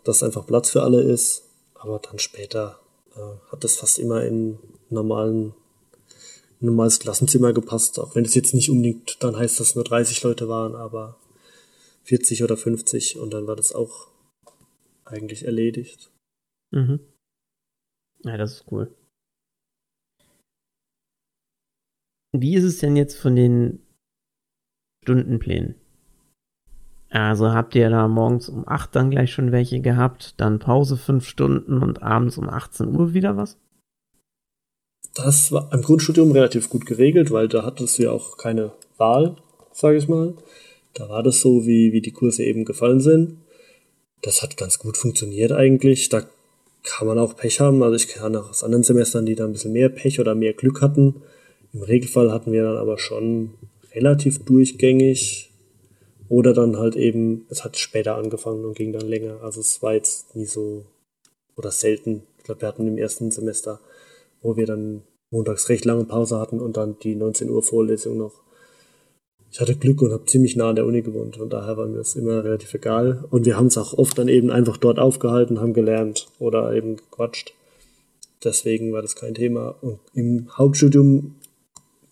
dass 0.03 0.23
einfach 0.23 0.47
Platz 0.47 0.71
für 0.71 0.83
alle 0.83 1.03
ist. 1.03 1.43
Aber 1.75 1.99
dann 1.99 2.19
später 2.19 2.79
äh, 3.15 3.53
hat 3.53 3.63
das 3.63 3.77
fast 3.77 3.99
immer 3.99 4.25
in 4.25 4.59
normalen 4.89 5.55
normales 6.65 6.99
Klassenzimmer 6.99 7.53
gepasst, 7.53 7.99
auch 7.99 8.15
wenn 8.15 8.25
es 8.25 8.35
jetzt 8.35 8.55
nicht 8.55 8.71
unbedingt 8.71 9.23
dann 9.23 9.37
heißt, 9.37 9.61
dass 9.61 9.75
nur 9.75 9.85
30 9.85 10.23
Leute 10.23 10.49
waren, 10.49 10.75
aber 10.75 11.17
40 12.05 12.43
oder 12.43 12.57
50 12.57 13.19
und 13.19 13.33
dann 13.33 13.47
war 13.47 13.57
das 13.57 13.75
auch 13.75 14.09
eigentlich 15.05 15.45
erledigt. 15.45 16.11
Mhm. 16.71 17.01
Ja, 18.25 18.37
das 18.37 18.53
ist 18.53 18.65
cool. 18.71 18.95
Wie 22.33 22.57
ist 22.57 22.65
es 22.65 22.79
denn 22.79 22.97
jetzt 22.97 23.17
von 23.17 23.37
den 23.37 23.81
Stundenplänen? 25.05 25.77
Also 27.11 27.53
habt 27.53 27.77
ihr 27.77 27.91
da 27.91 28.09
morgens 28.09 28.49
um 28.49 28.67
8 28.67 28.97
dann 28.97 29.11
gleich 29.11 29.33
schon 29.33 29.53
welche 29.53 29.81
gehabt, 29.81 30.35
dann 30.41 30.59
Pause 30.59 30.97
5 30.97 31.25
Stunden 31.25 31.81
und 31.81 32.03
abends 32.03 32.39
um 32.39 32.49
18 32.49 32.89
Uhr 32.89 33.15
wieder 33.15 33.37
was? 33.37 33.57
Das 35.15 35.53
war 35.53 35.73
im 35.73 35.83
Grundstudium 35.83 36.33
relativ 36.33 36.69
gut 36.69 36.87
geregelt, 36.87 37.31
weil 37.31 37.47
da 37.47 37.63
hattest 37.63 37.99
du 37.99 38.05
ja 38.05 38.11
auch 38.11 38.37
keine 38.37 38.73
Wahl, 38.97 39.37
sage 39.71 39.97
ich 39.97 40.09
mal. 40.09 40.35
Da 40.95 41.09
war 41.09 41.23
das 41.23 41.41
so, 41.41 41.67
wie, 41.67 41.93
wie 41.93 42.01
die 42.01 42.11
Kurse 42.11 42.43
eben 42.43 42.65
gefallen 42.65 43.01
sind. 43.01 43.39
Das 44.23 44.43
hat 44.43 44.57
ganz 44.57 44.81
gut 44.81 44.97
funktioniert 44.97 45.53
eigentlich. 45.53 46.09
Da 46.09 46.25
kann 46.85 47.09
man 47.09 47.19
auch 47.19 47.35
Pech 47.35 47.59
haben. 47.59 47.83
Also 47.83 47.97
ich 47.97 48.09
kann 48.09 48.37
auch 48.37 48.51
aus 48.51 48.63
anderen 48.63 48.85
Semestern, 48.85 49.27
die 49.27 49.35
da 49.35 49.45
ein 49.45 49.53
bisschen 49.53 49.73
mehr 49.73 49.89
Pech 49.89 50.21
oder 50.21 50.35
mehr 50.35 50.53
Glück 50.53 50.81
hatten. 50.81 51.23
Im 51.73 51.83
Regelfall 51.83 52.31
hatten 52.31 52.53
wir 52.53 52.63
dann 52.63 52.77
aber 52.77 52.99
schon 52.99 53.55
relativ 53.93 54.45
durchgängig. 54.45 55.51
Oder 56.29 56.55
dann 56.55 56.79
halt 56.79 56.97
eben, 56.97 57.47
es 57.51 57.65
hat 57.65 57.77
später 57.77 58.17
angefangen 58.17 58.65
und 58.65 58.77
ging 58.77 58.93
dann 58.93 59.09
länger. 59.09 59.43
Also 59.43 59.61
es 59.61 59.83
war 59.83 59.95
jetzt 59.95 60.37
nie 60.37 60.47
so 60.47 60.85
oder 61.57 61.71
selten. 61.71 62.23
Ich 62.39 62.45
glaube, 62.45 62.63
wir 62.63 62.69
hatten 62.69 62.87
im 62.87 62.99
ersten 62.99 63.31
Semester, 63.31 63.81
wo 64.43 64.57
wir 64.57 64.67
dann 64.67 65.03
montags 65.31 65.69
recht 65.69 65.85
lange 65.85 66.05
Pause 66.05 66.39
hatten 66.39 66.61
und 66.61 66.77
dann 66.77 66.99
die 67.01 67.15
19 67.15 67.51
Uhr 67.51 67.63
Vorlesung 67.63 68.19
noch 68.19 68.44
ich 69.55 69.61
hatte 69.61 69.77
Glück 69.77 70.03
und 70.03 70.11
habe 70.11 70.25
ziemlich 70.25 70.57
nah 70.57 70.71
an 70.71 70.75
der 70.75 70.85
Uni 70.85 71.01
gewohnt. 71.03 71.37
Von 71.37 71.49
daher 71.49 71.77
war 71.77 71.87
mir 71.87 71.99
das 71.99 72.17
immer 72.17 72.43
relativ 72.43 72.75
egal. 72.75 73.23
Und 73.31 73.47
wir 73.47 73.57
haben 73.57 73.69
es 73.69 73.79
auch 73.79 73.97
oft 73.97 74.19
dann 74.19 74.27
eben 74.27 74.51
einfach 74.51 74.77
dort 74.79 74.99
aufgehalten, 74.99 75.61
haben 75.61 75.75
gelernt 75.75 76.27
oder 76.41 76.75
eben 76.75 76.97
gequatscht. 76.97 77.55
Deswegen 78.43 78.93
war 78.93 79.01
das 79.01 79.15
kein 79.15 79.35
Thema. 79.35 79.77
Und 79.81 80.01
im 80.13 80.49
Hauptstudium 80.59 81.37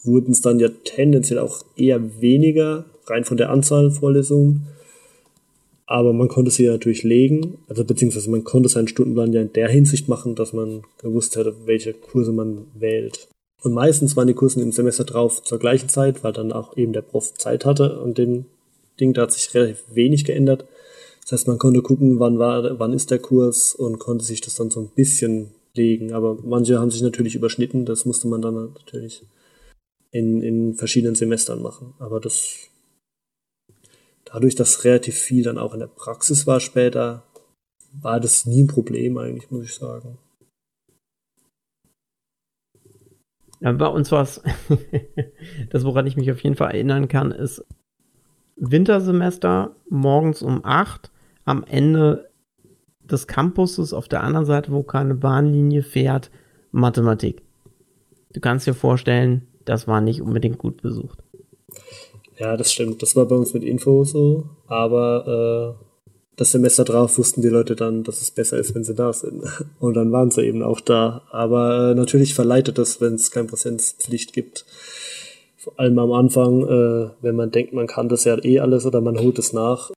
wurden 0.05 0.31
es 0.31 0.41
dann 0.41 0.61
ja 0.61 0.69
tendenziell 0.85 1.41
auch 1.41 1.65
eher 1.75 2.21
weniger, 2.21 2.85
rein 3.09 3.25
von 3.25 3.39
der 3.39 3.51
Anzahl 3.51 3.91
Vorlesungen. 3.91 4.69
Aber 5.85 6.13
man 6.13 6.29
konnte 6.29 6.53
sie 6.53 6.67
ja 6.67 6.71
natürlich 6.71 7.03
legen, 7.03 7.59
also 7.69 7.85
beziehungsweise 7.85 8.31
man 8.31 8.45
konnte 8.45 8.69
seinen 8.69 8.87
Stundenplan 8.87 9.33
ja 9.33 9.43
in 9.43 9.53
der 9.53 9.69
Hinsicht 9.69 10.07
machen, 10.07 10.37
dass 10.37 10.53
man 10.53 10.85
gewusst 10.99 11.35
hätte, 11.35 11.57
welche 11.65 11.93
Kurse 11.93 12.31
man 12.31 12.67
wählt. 12.79 13.27
Und 13.63 13.73
meistens 13.73 14.17
waren 14.17 14.27
die 14.27 14.35
Kurse 14.35 14.61
im 14.61 14.73
Semester 14.73 15.05
drauf 15.05 15.43
zur 15.43 15.59
gleichen 15.59 15.89
Zeit, 15.89 16.25
weil 16.25 16.33
dann 16.33 16.53
auch 16.53 16.77
eben 16.77 16.93
der 16.93 17.03
Prof 17.03 17.35
Zeit 17.35 17.65
hatte 17.65 18.01
und 18.01 18.19
dem 18.19 18.47
Ding, 18.99 19.15
da 19.15 19.23
hat 19.23 19.33
sich 19.33 19.55
relativ 19.55 19.85
wenig 19.89 20.25
geändert. 20.25 20.67
Das 21.23 21.33
heißt, 21.33 21.47
man 21.47 21.59
konnte 21.59 21.83
gucken, 21.83 22.19
wann 22.19 22.39
war, 22.39 22.79
wann 22.81 22.93
ist 22.93 23.11
der 23.11 23.21
Kurs 23.21 23.75
und 23.75 24.01
konnte 24.01 24.25
sich 24.25 24.41
das 24.41 24.57
dann 24.57 24.71
so 24.71 24.81
ein 24.81 24.89
bisschen 24.89 25.51
legen. 25.75 26.13
Aber 26.13 26.37
manche 26.43 26.81
haben 26.81 26.91
sich 26.91 27.03
natürlich 27.03 27.37
überschnitten, 27.37 27.87
das 27.87 28.05
musste 28.05 28.27
man 28.27 28.43
dann 28.43 28.73
natürlich 28.75 29.25
in, 30.11 30.43
in 30.43 30.75
verschiedenen 30.75 31.15
Semestern 31.15 31.63
machen. 31.63 31.95
Aber 32.01 32.19
das, 32.19 32.69
dadurch, 34.25 34.57
dass 34.57 34.85
relativ 34.85 35.17
viel 35.17 35.45
dann 35.45 35.59
auch 35.59 35.73
in 35.73 35.81
der 35.81 35.87
Praxis 35.87 36.47
war 36.49 36.59
später, 36.59 37.23
war 38.01 38.19
das 38.19 38.45
nie 38.45 38.65
ein 38.65 38.69
Problem 38.69 39.17
eigentlich, 39.19 39.51
muss 39.51 39.65
ich 39.65 39.75
sagen. 39.75 40.19
Ja, 43.63 43.71
bei 43.73 43.87
uns 43.87 44.11
war 44.11 44.23
es, 44.23 44.43
das 45.71 45.85
woran 45.85 46.07
ich 46.07 46.17
mich 46.17 46.31
auf 46.31 46.43
jeden 46.43 46.57
Fall 46.57 46.73
erinnern 46.73 47.07
kann, 47.07 47.31
ist 47.31 47.65
Wintersemester 48.57 49.77
morgens 49.89 50.43
um 50.43 50.65
8 50.65 51.11
am 51.45 51.65
Ende 51.65 52.29
des 53.05 53.27
Campuses 53.27 53.93
auf 53.93 54.09
der 54.09 54.23
anderen 54.23 54.47
Seite, 54.47 54.73
wo 54.73 54.83
keine 54.83 55.15
Bahnlinie 55.15 55.83
fährt, 55.83 56.31
Mathematik. 56.73 57.43
Du 58.33 58.41
kannst 58.41 58.67
dir 58.67 58.75
vorstellen, 58.75 59.47
das 59.65 59.87
war 59.87 60.01
nicht 60.01 60.23
unbedingt 60.23 60.59
gut 60.59 60.83
besucht. 60.83 61.23
Ja, 62.39 62.57
das 62.57 62.73
stimmt. 62.73 63.03
Das 63.03 63.15
war 63.15 63.27
bei 63.27 63.37
uns 63.37 63.55
mit 63.55 63.63
Info 63.63 64.03
so, 64.05 64.49
aber 64.67 65.77
äh, 65.79 65.85
das 66.37 66.53
Semester 66.53 66.85
drauf 66.85 67.19
wussten 67.19 67.43
die 67.43 67.49
Leute 67.49 67.77
dann, 67.77 68.05
dass 68.05 68.23
es 68.23 68.31
besser 68.31 68.59
ist, 68.59 68.75
wenn 68.75 68.85
sie 68.85 68.95
da 68.95 69.13
sind. 69.13 69.45
Und 69.81 69.95
dann 69.95 70.13
waren 70.13 70.31
sie 70.31 70.43
eben 70.43 70.63
auch 70.63 70.81
da. 70.81 71.23
Aber 71.31 71.91
äh, 71.91 71.95
natürlich 71.95 72.35
verleitet 72.35 72.79
das, 72.79 73.01
wenn 73.01 73.15
es 73.15 73.31
keine 73.31 73.49
Präsenzpflicht 73.49 74.33
gibt. 74.33 74.65
Vor 75.57 75.79
allem 75.79 75.99
am 75.99 76.13
Anfang, 76.13 76.63
äh, 76.63 77.11
wenn 77.21 77.37
man 77.37 77.51
denkt, 77.51 77.73
man 77.73 77.87
kann 77.87 78.09
das 78.09 78.25
ja 78.25 78.43
eh 78.43 78.61
alles 78.61 78.87
oder 78.87 79.01
man 79.01 79.19
holt 79.19 79.39
es 79.39 79.53
nach. 79.53 79.91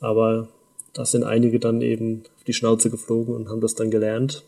Aber 0.00 0.48
da 0.94 1.04
sind 1.04 1.24
einige 1.24 1.60
dann 1.60 1.82
eben 1.82 2.22
auf 2.36 2.44
die 2.44 2.54
Schnauze 2.54 2.90
geflogen 2.90 3.34
und 3.34 3.48
haben 3.48 3.60
das 3.60 3.74
dann 3.74 3.90
gelernt. 3.90 4.44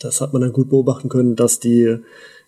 Das 0.00 0.20
hat 0.20 0.32
man 0.32 0.42
dann 0.42 0.52
gut 0.52 0.70
beobachten 0.70 1.08
können, 1.08 1.36
dass 1.36 1.60
die 1.60 1.98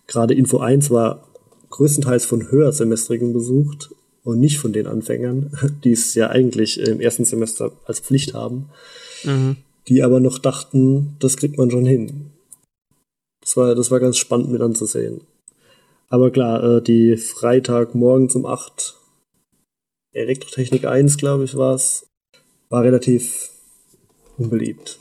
gerade 0.07 0.33
Info 0.33 0.57
1 0.57 0.89
war 0.89 1.23
größtenteils 1.69 2.25
von 2.25 2.51
Höhersemestrigen 2.51 3.33
besucht 3.33 3.91
und 4.25 4.39
nicht 4.39 4.57
von 4.57 4.73
den 4.73 4.87
Anfängern, 4.87 5.51
die 5.85 5.93
es 5.93 6.13
ja 6.15 6.29
eigentlich 6.29 6.79
im 6.79 6.99
ersten 6.99 7.23
Semester 7.23 7.71
als 7.85 8.01
Pflicht 8.01 8.33
haben. 8.33 8.69
Mhm. 9.23 9.57
die 9.87 10.03
aber 10.03 10.19
noch 10.19 10.37
dachten, 10.39 11.15
das 11.19 11.37
kriegt 11.37 11.57
man 11.57 11.71
schon 11.71 11.85
hin. 11.85 12.31
Das 13.41 13.55
war, 13.55 13.73
das 13.75 13.89
war 13.91 13.99
ganz 13.99 14.17
spannend 14.17 14.51
mit 14.51 14.61
anzusehen. 14.61 15.21
Aber 16.09 16.31
klar, 16.31 16.63
äh, 16.63 16.81
die 16.81 17.17
Freitagmorgen 17.17 18.29
um 18.31 18.45
8 18.45 18.95
Elektrotechnik 20.11 20.85
1, 20.85 21.17
glaube 21.17 21.43
ich, 21.45 21.55
war 21.55 21.75
es, 21.75 22.07
war 22.69 22.83
relativ 22.83 23.49
unbeliebt. 24.37 24.99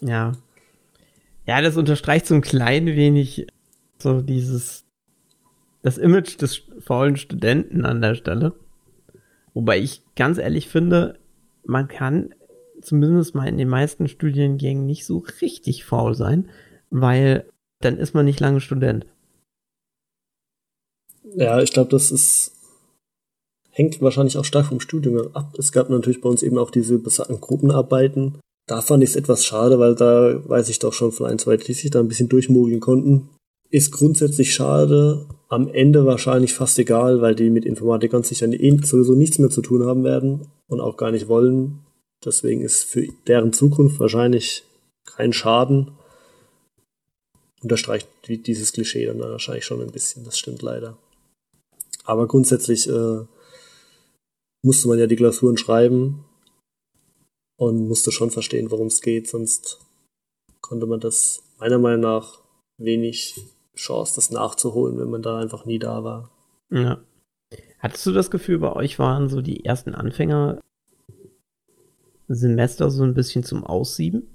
Ja. 0.00 0.32
Ja, 1.46 1.60
das 1.60 1.76
unterstreicht 1.76 2.26
so 2.26 2.34
ein 2.34 2.42
klein 2.42 2.86
wenig 2.86 3.46
so 3.98 4.20
dieses, 4.22 4.84
das 5.82 5.98
Image 5.98 6.40
des 6.40 6.62
faulen 6.80 7.16
Studenten 7.16 7.84
an 7.84 8.00
der 8.00 8.14
Stelle. 8.14 8.54
Wobei 9.54 9.78
ich 9.78 10.02
ganz 10.16 10.38
ehrlich 10.38 10.68
finde, 10.68 11.18
man 11.64 11.88
kann 11.88 12.34
zumindest 12.82 13.34
mal 13.34 13.48
in 13.48 13.58
den 13.58 13.68
meisten 13.68 14.08
Studiengängen 14.08 14.86
nicht 14.86 15.04
so 15.04 15.24
richtig 15.40 15.84
faul 15.84 16.14
sein, 16.14 16.48
weil 16.90 17.46
dann 17.80 17.98
ist 17.98 18.14
man 18.14 18.24
nicht 18.24 18.40
lange 18.40 18.60
Student. 18.60 19.06
Ja, 21.34 21.60
ich 21.60 21.72
glaube, 21.72 21.90
das 21.90 22.10
ist 22.10 22.56
hängt 23.70 24.00
wahrscheinlich 24.02 24.36
auch 24.36 24.44
stark 24.44 24.66
vom 24.66 24.80
Studium 24.80 25.34
ab. 25.34 25.54
Es 25.58 25.72
gab 25.72 25.88
natürlich 25.90 26.20
bei 26.20 26.28
uns 26.28 26.42
eben 26.42 26.58
auch 26.58 26.70
diese 26.70 26.98
besagten 26.98 27.40
Gruppenarbeiten. 27.40 28.38
Da 28.66 28.82
fand 28.82 29.02
ich 29.02 29.10
es 29.10 29.16
etwas 29.16 29.44
schade, 29.44 29.78
weil 29.78 29.94
da 29.94 30.40
weiß 30.48 30.68
ich 30.68 30.78
doch 30.78 30.92
schon 30.92 31.12
von 31.12 31.26
ein, 31.26 31.38
zwei, 31.38 31.56
die 31.56 31.72
sich 31.72 31.90
da 31.90 32.00
ein 32.00 32.08
bisschen 32.08 32.28
durchmogeln 32.28 32.80
konnten. 32.80 33.30
Ist 33.70 33.92
grundsätzlich 33.92 34.52
schade, 34.52 35.26
am 35.48 35.68
Ende 35.68 36.04
wahrscheinlich 36.04 36.54
fast 36.54 36.78
egal, 36.78 37.20
weil 37.20 37.34
die 37.34 37.50
mit 37.50 37.64
Informatik 37.64 38.12
ganz 38.12 38.28
sicher 38.28 38.48
sowieso 38.48 39.14
nichts 39.14 39.38
mehr 39.38 39.50
zu 39.50 39.62
tun 39.62 39.84
haben 39.84 40.04
werden 40.04 40.48
und 40.68 40.80
auch 40.80 40.96
gar 40.96 41.10
nicht 41.10 41.28
wollen. 41.28 41.80
Deswegen 42.24 42.62
ist 42.62 42.84
für 42.84 43.06
deren 43.26 43.52
Zukunft 43.52 44.00
wahrscheinlich 44.00 44.64
kein 45.06 45.32
Schaden. 45.32 45.92
Unterstreicht 47.62 48.08
dieses 48.26 48.72
Klischee 48.72 49.06
dann 49.06 49.20
wahrscheinlich 49.20 49.64
schon 49.64 49.80
ein 49.80 49.92
bisschen, 49.92 50.24
das 50.24 50.38
stimmt 50.38 50.62
leider. 50.62 50.96
Aber 52.04 52.26
grundsätzlich 52.26 52.88
äh, 52.88 53.20
musste 54.62 54.88
man 54.88 54.98
ja 54.98 55.06
die 55.06 55.16
Klausuren 55.16 55.58
schreiben 55.58 56.24
und 57.56 57.88
musste 57.88 58.10
schon 58.10 58.30
verstehen, 58.30 58.70
worum 58.70 58.86
es 58.86 59.02
geht, 59.02 59.28
sonst 59.28 59.78
konnte 60.60 60.86
man 60.86 61.00
das 61.00 61.42
meiner 61.58 61.78
Meinung 61.78 62.00
nach 62.00 62.40
wenig 62.78 63.34
Chance, 63.80 64.14
das 64.14 64.30
nachzuholen, 64.30 64.98
wenn 64.98 65.10
man 65.10 65.22
da 65.22 65.38
einfach 65.38 65.64
nie 65.64 65.78
da 65.78 66.04
war. 66.04 66.30
Ja. 66.70 67.00
Hattest 67.78 68.06
du 68.06 68.12
das 68.12 68.30
Gefühl, 68.30 68.58
bei 68.58 68.72
euch 68.72 68.98
waren 68.98 69.28
so 69.28 69.40
die 69.40 69.64
ersten 69.64 69.94
Anfänger 69.94 70.60
Semester 72.28 72.90
so 72.90 73.02
ein 73.02 73.14
bisschen 73.14 73.42
zum 73.42 73.64
Aussieben? 73.64 74.28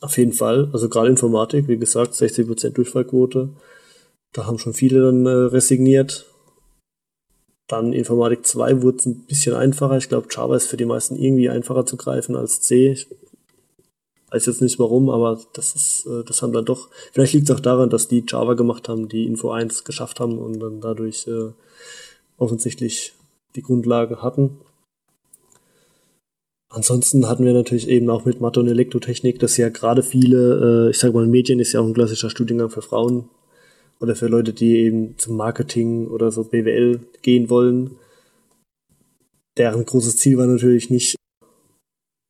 Auf 0.00 0.18
jeden 0.18 0.32
Fall. 0.32 0.68
Also 0.72 0.88
gerade 0.88 1.08
Informatik, 1.08 1.66
wie 1.66 1.78
gesagt, 1.78 2.12
60% 2.12 2.70
Durchfallquote. 2.70 3.48
Da 4.32 4.46
haben 4.46 4.58
schon 4.58 4.74
viele 4.74 5.00
dann 5.00 5.24
äh, 5.26 5.30
resigniert. 5.30 6.26
Dann 7.66 7.94
Informatik 7.94 8.46
2 8.46 8.82
wurde 8.82 8.98
es 8.98 9.06
ein 9.06 9.24
bisschen 9.24 9.54
einfacher. 9.54 9.96
Ich 9.96 10.10
glaube, 10.10 10.28
Java 10.30 10.54
ist 10.54 10.66
für 10.66 10.76
die 10.76 10.84
meisten 10.84 11.16
irgendwie 11.16 11.48
einfacher 11.48 11.86
zu 11.86 11.96
greifen 11.96 12.36
als 12.36 12.60
C. 12.60 12.92
Ich 12.92 13.08
weiß 14.30 14.46
jetzt 14.46 14.62
nicht 14.62 14.78
warum, 14.78 15.10
aber 15.10 15.40
das 15.52 15.74
ist, 15.74 16.06
äh, 16.06 16.24
das 16.24 16.42
haben 16.42 16.52
dann 16.52 16.64
doch. 16.64 16.88
Vielleicht 17.12 17.34
liegt 17.34 17.48
es 17.48 17.54
auch 17.54 17.60
daran, 17.60 17.90
dass 17.90 18.08
die 18.08 18.24
Java 18.26 18.54
gemacht 18.54 18.88
haben, 18.88 19.08
die 19.08 19.26
Info 19.26 19.50
1 19.50 19.84
geschafft 19.84 20.20
haben 20.20 20.38
und 20.38 20.58
dann 20.60 20.80
dadurch 20.80 21.26
äh, 21.26 21.52
offensichtlich 22.36 23.12
die 23.54 23.62
Grundlage 23.62 24.22
hatten. 24.22 24.58
Ansonsten 26.68 27.28
hatten 27.28 27.44
wir 27.44 27.52
natürlich 27.52 27.88
eben 27.88 28.10
auch 28.10 28.24
mit 28.24 28.40
Mathe 28.40 28.58
und 28.58 28.66
Elektrotechnik, 28.66 29.38
dass 29.38 29.56
ja 29.56 29.68
gerade 29.68 30.02
viele, 30.02 30.88
äh, 30.88 30.90
ich 30.90 30.98
sag 30.98 31.14
mal, 31.14 31.26
Medien 31.26 31.60
ist 31.60 31.72
ja 31.72 31.80
auch 31.80 31.86
ein 31.86 31.94
klassischer 31.94 32.30
Studiengang 32.30 32.70
für 32.70 32.82
Frauen 32.82 33.28
oder 34.00 34.16
für 34.16 34.26
Leute, 34.26 34.52
die 34.52 34.78
eben 34.78 35.16
zum 35.16 35.36
Marketing 35.36 36.08
oder 36.08 36.32
so 36.32 36.42
BWL 36.42 36.98
gehen 37.22 37.48
wollen. 37.48 37.92
Deren 39.56 39.84
großes 39.84 40.16
Ziel 40.16 40.36
war 40.36 40.48
natürlich 40.48 40.90
nicht 40.90 41.14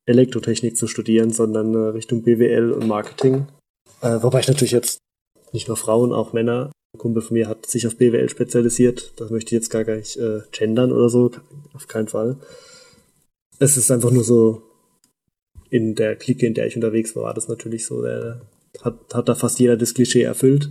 Elektrotechnik 0.06 0.76
zu 0.76 0.86
studieren, 0.86 1.32
sondern 1.32 1.74
äh, 1.74 1.88
Richtung 1.88 2.22
BWL 2.22 2.72
und 2.72 2.86
Marketing. 2.86 3.46
Äh, 4.00 4.22
wobei 4.22 4.40
ich 4.40 4.48
natürlich 4.48 4.72
jetzt 4.72 4.98
nicht 5.52 5.68
nur 5.68 5.76
Frauen, 5.76 6.12
auch 6.12 6.32
Männer. 6.32 6.72
Ein 6.94 6.98
Kumpel 6.98 7.22
von 7.22 7.34
mir 7.34 7.48
hat 7.48 7.66
sich 7.66 7.86
auf 7.86 7.96
BWL 7.96 8.28
spezialisiert. 8.28 9.12
Das 9.16 9.30
möchte 9.30 9.48
ich 9.48 9.60
jetzt 9.60 9.70
gar 9.70 9.84
nicht 9.84 10.16
äh, 10.16 10.40
gendern 10.52 10.92
oder 10.92 11.08
so, 11.08 11.30
auf 11.72 11.88
keinen 11.88 12.08
Fall 12.08 12.36
es 13.58 13.76
ist 13.76 13.90
einfach 13.90 14.10
nur 14.10 14.24
so, 14.24 14.62
in 15.70 15.94
der 15.94 16.16
Clique, 16.16 16.46
in 16.46 16.54
der 16.54 16.66
ich 16.66 16.76
unterwegs 16.76 17.16
war, 17.16 17.24
war 17.24 17.34
das 17.34 17.48
natürlich 17.48 17.86
so, 17.86 18.02
der 18.02 18.40
hat, 18.82 18.96
hat 19.12 19.28
da 19.28 19.34
fast 19.34 19.58
jeder 19.58 19.76
das 19.76 19.94
Klischee 19.94 20.22
erfüllt. 20.22 20.70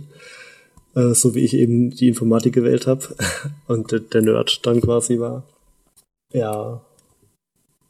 Äh, 0.94 1.14
so 1.14 1.34
wie 1.34 1.40
ich 1.40 1.54
eben 1.54 1.90
die 1.90 2.08
Informatik 2.08 2.54
gewählt 2.54 2.86
habe 2.86 3.14
und 3.66 3.90
der, 3.92 4.00
der 4.00 4.22
Nerd 4.22 4.64
dann 4.64 4.80
quasi 4.80 5.18
war. 5.18 5.44
Ja. 6.32 6.80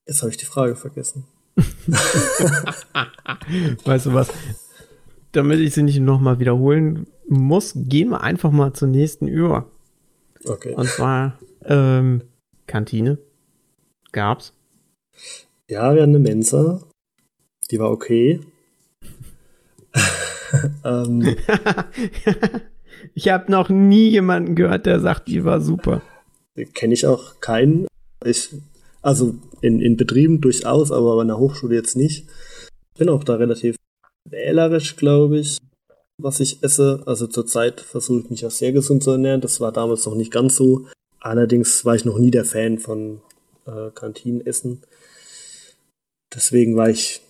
Jetzt 0.06 0.22
habe 0.22 0.30
ich 0.30 0.36
die 0.36 0.44
Frage 0.44 0.76
vergessen. 0.76 1.24
weißt 3.84 4.06
du 4.06 4.14
was? 4.14 4.32
Damit 5.32 5.60
ich 5.60 5.74
sie 5.74 5.82
nicht 5.82 6.00
nochmal 6.00 6.38
wiederholen 6.38 7.06
muss, 7.28 7.72
gehen 7.74 8.10
wir 8.10 8.22
einfach 8.22 8.50
mal 8.50 8.72
zur 8.72 8.88
nächsten 8.88 9.28
über. 9.28 9.70
Okay. 10.44 10.74
Und 10.74 10.88
zwar 10.88 11.38
ähm, 11.64 12.22
Kantine. 12.66 13.18
Gab's. 14.12 14.52
Ja, 15.68 15.94
wir 15.94 16.02
hatten 16.02 16.14
eine 16.14 16.18
Mensa. 16.18 16.82
Die 17.70 17.78
war 17.78 17.90
okay. 17.90 18.40
ähm, 20.84 21.22
ich 23.14 23.28
habe 23.28 23.50
noch 23.50 23.70
nie 23.70 24.10
jemanden 24.10 24.54
gehört, 24.54 24.86
der 24.86 25.00
sagt, 25.00 25.28
die 25.28 25.44
war 25.44 25.60
super. 25.60 26.02
Kenne 26.74 26.94
ich 26.94 27.06
auch 27.06 27.40
keinen. 27.40 27.86
Ich, 28.24 28.54
also 29.04 29.34
in, 29.60 29.80
in 29.80 29.96
Betrieben 29.96 30.40
durchaus, 30.40 30.90
aber 30.90 31.20
an 31.20 31.28
der 31.28 31.38
Hochschule 31.38 31.74
jetzt 31.74 31.94
nicht. 31.94 32.26
Bin 32.98 33.10
auch 33.10 33.22
da 33.22 33.34
relativ 33.34 33.76
wählerisch, 34.28 34.96
glaube 34.96 35.38
ich, 35.38 35.58
was 36.20 36.40
ich 36.40 36.62
esse. 36.62 37.02
Also 37.04 37.26
zurzeit 37.26 37.80
versuche 37.80 38.20
ich 38.20 38.30
mich 38.30 38.46
auch 38.46 38.50
sehr 38.50 38.72
gesund 38.72 39.02
zu 39.02 39.10
ernähren. 39.10 39.42
Das 39.42 39.60
war 39.60 39.72
damals 39.72 40.06
noch 40.06 40.14
nicht 40.14 40.32
ganz 40.32 40.56
so. 40.56 40.86
Allerdings 41.20 41.84
war 41.84 41.94
ich 41.94 42.04
noch 42.04 42.18
nie 42.18 42.30
der 42.30 42.46
Fan 42.46 42.78
von 42.78 43.20
äh, 43.66 43.90
Kantinenessen. 43.94 44.82
Deswegen 46.34 46.76
war 46.76 46.88
ich 46.88 47.20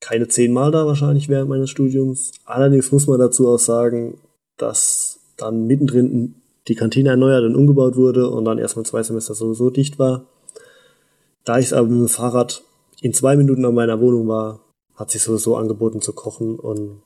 keine 0.00 0.28
zehnmal 0.28 0.70
da 0.70 0.86
wahrscheinlich 0.86 1.28
während 1.28 1.48
meines 1.48 1.70
Studiums. 1.70 2.32
Allerdings 2.44 2.92
muss 2.92 3.06
man 3.06 3.18
dazu 3.18 3.48
auch 3.48 3.58
sagen, 3.58 4.18
dass 4.58 5.18
dann 5.36 5.66
mittendrin 5.66 6.36
die 6.68 6.74
Kantine 6.74 7.10
erneuert 7.10 7.44
und 7.44 7.56
umgebaut 7.56 7.96
wurde 7.96 8.28
und 8.28 8.44
dann 8.44 8.58
erstmal 8.58 8.86
zwei 8.86 9.02
Semester 9.02 9.34
sowieso 9.34 9.70
dicht 9.70 9.98
war. 9.98 10.26
Da 11.44 11.58
ich 11.58 11.74
aber 11.74 11.88
mit 11.88 12.00
dem 12.00 12.08
Fahrrad 12.08 12.62
in 13.00 13.12
zwei 13.12 13.36
Minuten 13.36 13.64
an 13.64 13.74
meiner 13.74 14.00
Wohnung 14.00 14.28
war, 14.28 14.60
hat 14.94 15.10
sich 15.10 15.22
sowieso 15.22 15.56
angeboten 15.56 16.00
zu 16.00 16.12
kochen 16.12 16.58
und 16.58 17.02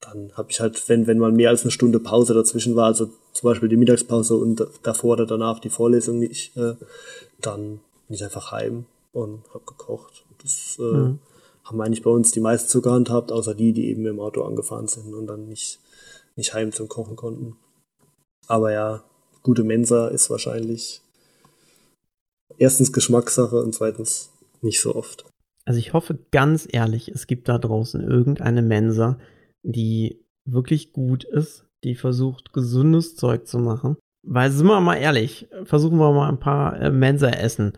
dann 0.00 0.32
habe 0.34 0.50
ich 0.50 0.60
halt, 0.60 0.88
wenn, 0.88 1.06
wenn 1.06 1.18
mal 1.18 1.32
mehr 1.32 1.50
als 1.50 1.62
eine 1.62 1.70
Stunde 1.70 2.00
Pause 2.00 2.34
dazwischen 2.34 2.76
war, 2.76 2.86
also 2.86 3.06
zum 3.32 3.48
Beispiel 3.48 3.68
die 3.68 3.76
Mittagspause 3.76 4.36
und 4.36 4.66
davor 4.82 5.12
oder 5.12 5.26
danach 5.26 5.60
die 5.60 5.70
Vorlesung 5.70 6.18
nicht, 6.18 6.56
äh, 6.56 6.74
dann 7.40 7.80
bin 8.08 8.16
ich 8.16 8.24
einfach 8.24 8.50
heim 8.52 8.84
und 9.12 9.42
habe 9.54 9.64
gekocht. 9.64 10.24
Das 10.42 10.76
äh, 10.78 10.82
mhm. 10.82 11.18
haben 11.64 11.80
eigentlich 11.80 12.02
bei 12.02 12.10
uns 12.10 12.32
die 12.32 12.40
meisten 12.40 12.68
so 12.68 12.82
gehandhabt, 12.82 13.30
außer 13.30 13.54
die, 13.54 13.72
die 13.72 13.88
eben 13.88 14.04
im 14.06 14.20
Auto 14.20 14.42
angefahren 14.42 14.88
sind 14.88 15.14
und 15.14 15.28
dann 15.28 15.48
nicht, 15.48 15.78
nicht 16.36 16.52
heim 16.52 16.72
zum 16.72 16.88
Kochen 16.88 17.16
konnten. 17.16 17.56
Aber 18.46 18.72
ja, 18.72 19.02
gute 19.42 19.64
Mensa 19.64 20.08
ist 20.08 20.30
wahrscheinlich 20.30 21.02
erstens 22.58 22.92
Geschmackssache 22.92 23.62
und 23.62 23.74
zweitens 23.74 24.30
nicht 24.60 24.80
so 24.80 24.94
oft. 24.94 25.24
Also 25.64 25.78
ich 25.78 25.92
hoffe 25.92 26.18
ganz 26.30 26.68
ehrlich, 26.70 27.08
es 27.08 27.26
gibt 27.26 27.48
da 27.48 27.58
draußen 27.58 28.00
irgendeine 28.00 28.62
Mensa, 28.62 29.18
die 29.62 30.24
wirklich 30.44 30.92
gut 30.92 31.24
ist, 31.24 31.66
die 31.84 31.94
versucht, 31.94 32.52
gesundes 32.52 33.16
Zeug 33.16 33.46
zu 33.46 33.58
machen. 33.58 33.96
Weil, 34.24 34.50
sind 34.50 34.66
wir 34.66 34.80
mal 34.80 34.96
ehrlich, 34.96 35.48
versuchen 35.64 35.98
wir 35.98 36.12
mal 36.12 36.28
ein 36.28 36.38
paar 36.38 36.80
äh, 36.80 36.90
Mensa-Essen 36.90 37.72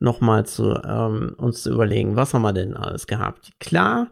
nochmal 0.00 0.46
zu 0.46 0.74
ähm, 0.84 1.34
uns 1.38 1.64
zu 1.64 1.72
überlegen, 1.72 2.14
was 2.14 2.34
haben 2.34 2.42
wir 2.42 2.52
denn 2.52 2.74
alles 2.74 3.08
gehabt? 3.08 3.50
Klar, 3.58 4.10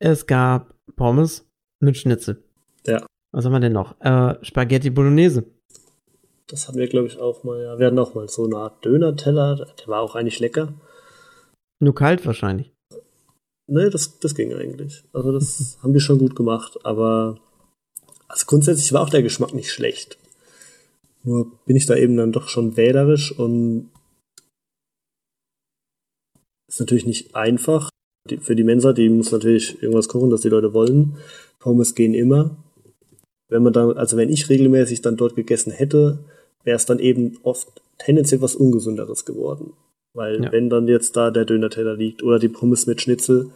es 0.00 0.26
gab 0.26 0.74
Pommes 0.96 1.48
mit 1.80 1.96
Schnitzel. 1.96 2.42
Ja. 2.84 3.06
Was 3.32 3.44
haben 3.44 3.52
wir 3.52 3.60
denn 3.60 3.72
noch? 3.72 4.00
Äh, 4.00 4.42
Spaghetti 4.44 4.90
Bolognese. 4.90 5.44
Das 6.48 6.66
hatten 6.66 6.78
wir, 6.78 6.88
glaube 6.88 7.06
ich, 7.06 7.18
auch 7.18 7.44
mal. 7.44 7.62
Ja, 7.62 7.78
wir 7.78 7.86
hatten 7.86 7.98
auch 7.98 8.14
mal 8.14 8.28
so 8.28 8.44
eine 8.44 8.56
Art 8.56 8.84
Döner-Teller. 8.84 9.66
Der 9.78 9.86
war 9.86 10.00
auch 10.00 10.16
eigentlich 10.16 10.40
lecker. 10.40 10.72
Nur 11.80 11.94
kalt 11.94 12.26
wahrscheinlich. 12.26 12.72
Nee, 13.68 13.88
das, 13.88 14.18
das 14.18 14.34
ging 14.34 14.52
eigentlich. 14.52 15.04
Also 15.12 15.32
das 15.32 15.78
haben 15.82 15.92
die 15.92 16.00
schon 16.00 16.18
gut 16.18 16.34
gemacht. 16.34 16.78
Aber 16.84 17.38
also 18.26 18.46
grundsätzlich 18.46 18.92
war 18.92 19.02
auch 19.02 19.10
der 19.10 19.22
Geschmack 19.22 19.54
nicht 19.54 19.70
schlecht. 19.70 20.18
Nur 21.22 21.52
bin 21.66 21.76
ich 21.76 21.86
da 21.86 21.94
eben 21.94 22.16
dann 22.16 22.32
doch 22.32 22.48
schon 22.48 22.76
wählerisch 22.76 23.30
und 23.38 23.90
ist 26.68 26.80
natürlich 26.80 27.06
nicht 27.06 27.36
einfach. 27.36 27.90
Die, 28.28 28.38
für 28.38 28.56
die 28.56 28.64
Mensa, 28.64 28.92
die 28.92 29.08
muss 29.08 29.32
natürlich 29.32 29.82
irgendwas 29.82 30.08
kochen, 30.08 30.30
das 30.30 30.40
die 30.40 30.48
Leute 30.48 30.72
wollen. 30.72 31.16
Pommes 31.58 31.94
gehen 31.94 32.14
immer. 32.14 32.56
Wenn 33.50 33.62
man 33.62 33.72
dann, 33.72 33.96
also 33.98 34.16
wenn 34.16 34.30
ich 34.30 34.48
regelmäßig 34.48 35.02
dann 35.02 35.16
dort 35.16 35.36
gegessen 35.36 35.72
hätte, 35.72 36.20
wäre 36.64 36.76
es 36.76 36.86
dann 36.86 36.98
eben 36.98 37.38
oft 37.42 37.68
tendenziell 37.98 38.40
was 38.40 38.54
Ungesunderes 38.54 39.24
geworden. 39.24 39.72
Weil 40.14 40.44
ja. 40.44 40.52
wenn 40.52 40.70
dann 40.70 40.88
jetzt 40.88 41.16
da 41.16 41.30
der 41.30 41.44
Döner-Teller 41.44 41.96
liegt 41.96 42.22
oder 42.22 42.38
die 42.38 42.48
Pommes 42.48 42.86
mit 42.86 43.00
Schnitzel 43.00 43.50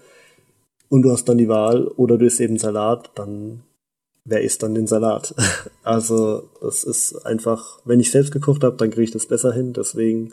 und 0.89 1.03
du 1.03 1.11
hast 1.11 1.29
dann 1.29 1.39
die 1.39 1.49
Wahl 1.49 1.87
oder 1.89 2.19
du 2.19 2.27
isst 2.27 2.41
eben 2.41 2.59
Salat, 2.59 3.11
dann 3.15 3.63
wer 4.25 4.43
isst 4.43 4.63
dann 4.63 4.75
den 4.75 4.87
Salat? 4.87 5.35
also 5.83 6.49
das 6.61 6.85
ist 6.85 7.27
einfach, 7.27 7.81
wenn 7.85 8.01
ich 8.01 8.11
selbst 8.11 8.33
gekocht 8.33 8.63
habe, 8.65 8.77
dann 8.77 8.91
kriege 8.91 9.05
ich 9.05 9.11
das 9.11 9.27
besser 9.27 9.53
hin. 9.53 9.73
Deswegen 9.73 10.33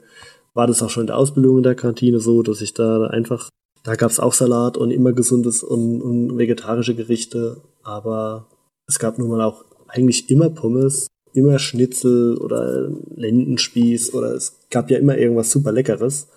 war 0.54 0.68
das 0.68 0.82
auch 0.84 0.90
schon 0.90 1.02
in 1.02 1.08
der 1.08 1.18
Ausbildung 1.18 1.58
in 1.58 1.64
der 1.64 1.76
Kantine 1.76 2.20
so, 2.20 2.44
dass 2.44 2.62
ich 2.62 2.74
da 2.74 3.08
einfach, 3.08 3.50
da 3.84 3.96
gab 3.96 4.12
es 4.12 4.20
auch 4.20 4.34
Salat 4.34 4.78
und 4.78 4.92
immer 4.92 5.14
gesundes 5.14 5.64
und, 5.64 6.02
und 6.02 6.38
vegetarische 6.38 6.94
Gerichte, 6.94 7.58
aber 7.84 8.48
es 8.88 9.00
gab 9.00 9.18
nun 9.18 9.30
mal 9.30 9.42
auch 9.42 9.66
eigentlich 9.88 10.30
immer 10.30 10.50
Pommes 10.50 11.08
immer 11.34 11.60
Schnitzel 11.60 12.38
oder 12.38 12.90
Lendenspieß 13.16 14.14
oder 14.14 14.34
es 14.34 14.60
gab 14.70 14.92
ja 14.92 14.98
immer 14.98 15.18
irgendwas 15.18 15.52
super 15.52 15.72
Leckeres 15.72 16.30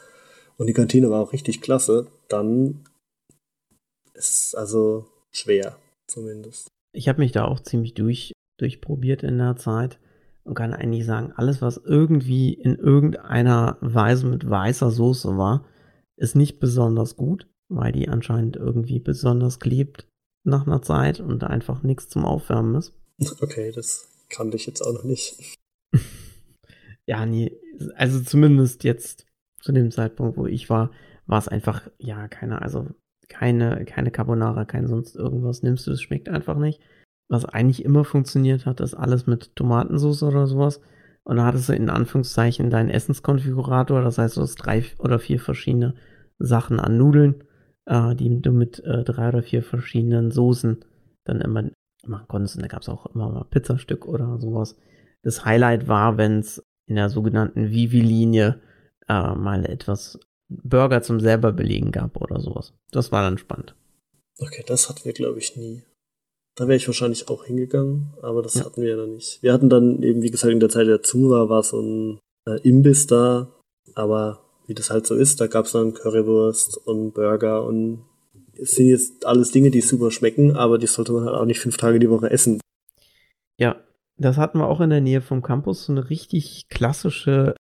und 0.57 0.67
die 0.67 0.73
Kantine 0.73 1.11
war 1.11 1.21
auch 1.21 1.33
richtig 1.33 1.61
klasse, 1.61 2.07
dann 2.29 2.85
ist 4.15 4.47
es 4.47 4.55
also 4.55 5.07
schwer 5.33 5.77
zumindest. 6.07 6.69
Ich 6.93 7.09
habe 7.09 7.21
mich 7.21 7.33
da 7.33 7.45
auch 7.45 7.61
ziemlich 7.61 7.95
durch, 7.95 8.33
durchprobiert 8.59 9.23
in 9.25 9.39
der 9.39 9.57
Zeit 9.57 9.99
und 10.45 10.55
kann 10.55 10.73
eigentlich 10.73 11.07
sagen, 11.07 11.33
alles, 11.35 11.61
was 11.61 11.79
irgendwie 11.79 12.53
in 12.53 12.77
irgendeiner 12.77 13.79
Weise 13.81 14.27
mit 14.27 14.49
weißer 14.49 14.91
Soße 14.91 15.37
war, 15.37 15.67
ist 16.17 16.37
nicht 16.37 16.61
besonders 16.61 17.17
gut, 17.17 17.49
weil 17.69 17.91
die 17.91 18.09
anscheinend 18.09 18.57
irgendwie 18.57 19.01
besonders 19.01 19.59
klebt 19.59 20.07
nach 20.45 20.67
einer 20.67 20.83
Zeit 20.83 21.21
und 21.21 21.43
einfach 21.43 21.83
nichts 21.83 22.09
zum 22.09 22.25
Aufwärmen 22.25 22.77
ist. 22.77 22.93
Okay, 23.41 23.73
das 23.73 24.09
kannte 24.29 24.57
ich 24.57 24.67
jetzt 24.67 24.83
auch 24.83 24.93
noch 24.93 25.05
nicht. 25.05 25.59
ja, 27.07 27.27
nee, 27.27 27.57
also 27.97 28.21
zumindest 28.21 28.85
jetzt 28.85 29.27
zu 29.61 29.73
dem 29.73 29.91
Zeitpunkt, 29.91 30.37
wo 30.37 30.47
ich 30.47 30.69
war, 30.69 30.91
war 31.27 31.39
es 31.39 31.49
einfach, 31.49 31.89
ja, 31.99 32.29
keine, 32.29 32.61
also 32.61 32.89
keine, 33.29 33.85
keine 33.85 34.11
Carbonara, 34.11 34.65
kein 34.65 34.87
sonst 34.87 35.17
irgendwas 35.17 35.63
nimmst 35.63 35.87
du, 35.87 35.93
es 35.93 36.03
schmeckt 36.03 36.29
einfach 36.29 36.59
nicht. 36.59 36.81
Was 37.29 37.47
eigentlich 37.47 37.85
immer 37.85 38.05
funktioniert 38.05 38.67
hat, 38.67 38.81
ist 38.81 38.95
alles 38.95 39.27
mit 39.27 39.57
Tomatensauce 39.57 40.23
oder 40.25 40.47
sowas. 40.47 40.81
Und 41.25 41.37
da 41.37 41.47
hattest 41.47 41.71
du 41.71 41.73
in 41.73 41.89
Anführungszeichen 41.89 42.69
deinen 42.69 42.91
Essenskonfigurator, 42.91 44.03
das 44.03 44.19
heißt, 44.19 44.37
du 44.37 44.43
hast 44.43 44.57
drei 44.57 44.85
oder 44.99 45.19
vier 45.19 45.41
verschiedene 45.41 45.95
Sachen 46.39 46.81
an 46.81 46.99
Nudeln, 46.99 47.45
äh, 47.87 48.15
die 48.15 48.41
du 48.41 48.53
mit 48.53 48.81
äh, 48.81 49.05
drei 49.05 49.29
oder 49.29 49.43
vier 49.43 49.63
verschiedenen 49.63 50.31
Soßen 50.31 50.85
dann 51.25 51.41
immer 51.41 51.71
machen 52.07 52.29
konntest. 52.29 52.57
Und 52.57 52.63
da 52.63 52.69
gab 52.69 52.83
es 52.83 52.89
auch 52.89 53.07
immer 53.15 53.31
mal 53.31 53.45
Pizzastück 53.45 54.07
oder 54.07 54.39
sowas. 54.39 54.77
Das 55.23 55.45
Highlight 55.45 55.89
war, 55.89 56.19
wenn 56.19 56.41
es 56.41 56.63
in 56.87 56.97
der 56.97 57.09
sogenannten 57.09 57.71
Vivi-Linie 57.71 58.61
äh, 59.09 59.35
mal 59.35 59.65
etwas 59.65 60.19
Burger 60.49 61.03
zum 61.03 61.21
selber 61.21 61.53
belegen 61.53 61.93
gab 61.93 62.21
oder 62.21 62.41
sowas. 62.41 62.75
Das 62.91 63.11
war 63.11 63.23
dann 63.23 63.39
spannend. 63.39 63.75
Okay, 64.39 64.65
das 64.67 64.89
hatten 64.89 65.05
wir, 65.05 65.13
glaube 65.13 65.39
ich, 65.39 65.57
nie. 65.57 65.83
Da 66.57 66.69
wäre 66.69 66.77
ich 66.77 66.87
wahrscheinlich 66.87 67.29
auch 67.29 67.45
hingegangen, 67.45 68.15
aber 68.23 68.43
das 68.43 68.55
ja. 68.55 68.65
hatten 68.65 68.83
wir 68.83 68.91
ja 68.91 68.97
noch 68.97 69.07
nicht. 69.07 69.43
Wir 69.43 69.53
hatten 69.53 69.69
dann 69.69 70.03
eben, 70.03 70.23
wie 70.23 70.31
gesagt, 70.31 70.53
in 70.53 70.61
der 70.61 70.69
Zeit, 70.69 70.87
der 70.87 71.03
zu 71.03 71.31
war, 71.31 71.49
war 71.49 71.63
so 71.63 71.81
ein 71.81 72.21
äh, 72.47 72.61
Imbiss 72.61 73.07
da, 73.07 73.53
aber 73.95 74.44
wie 74.67 74.75
das 74.75 74.91
halt 74.91 75.07
so 75.07 75.15
ist, 75.15 75.41
da 75.41 75.47
gab 75.47 75.67
es 75.67 75.73
dann 75.73 75.95
Currywurst 75.95 76.79
und 76.87 77.13
Burger 77.13 77.65
und 77.65 78.05
es 78.57 78.73
sind 78.73 78.87
jetzt 78.87 79.27
alles 79.27 79.51
Dinge, 79.51 79.71
die 79.71 79.81
super 79.81 80.11
schmecken, 80.11 80.57
aber 80.57 80.79
die 80.79 80.87
sollte 80.87 81.13
man 81.13 81.25
halt 81.25 81.37
auch 81.37 81.45
nicht 81.45 81.61
fünf 81.61 81.77
Tage 81.77 81.99
die 81.99 82.11
Woche 82.11 82.31
essen. 82.31 82.61
Ja, 83.59 83.77
das 84.17 84.37
hatten 84.37 84.59
wir 84.59 84.69
auch 84.69 84.81
in 84.81 84.91
der 84.91 85.01
Nähe 85.01 85.21
vom 85.21 85.43
Campus, 85.43 85.87
so 85.87 85.93
eine 85.93 86.09
richtig 86.09 86.69
klassische 86.69 87.55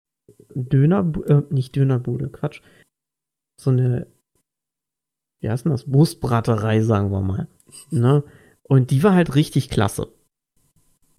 Döner, 0.53 1.11
äh, 1.25 1.41
nicht 1.49 1.75
Dönerbude, 1.75 2.29
Quatsch. 2.29 2.61
So 3.59 3.71
eine, 3.71 4.07
wie 5.39 5.49
heißt 5.49 5.65
denn 5.65 5.71
das? 5.71 5.91
Wurstbraterei, 5.91 6.81
sagen 6.81 7.11
wir 7.11 7.21
mal. 7.21 7.47
Ne? 7.89 8.23
Und 8.63 8.91
die 8.91 9.03
war 9.03 9.13
halt 9.13 9.35
richtig 9.35 9.69
klasse. 9.69 10.07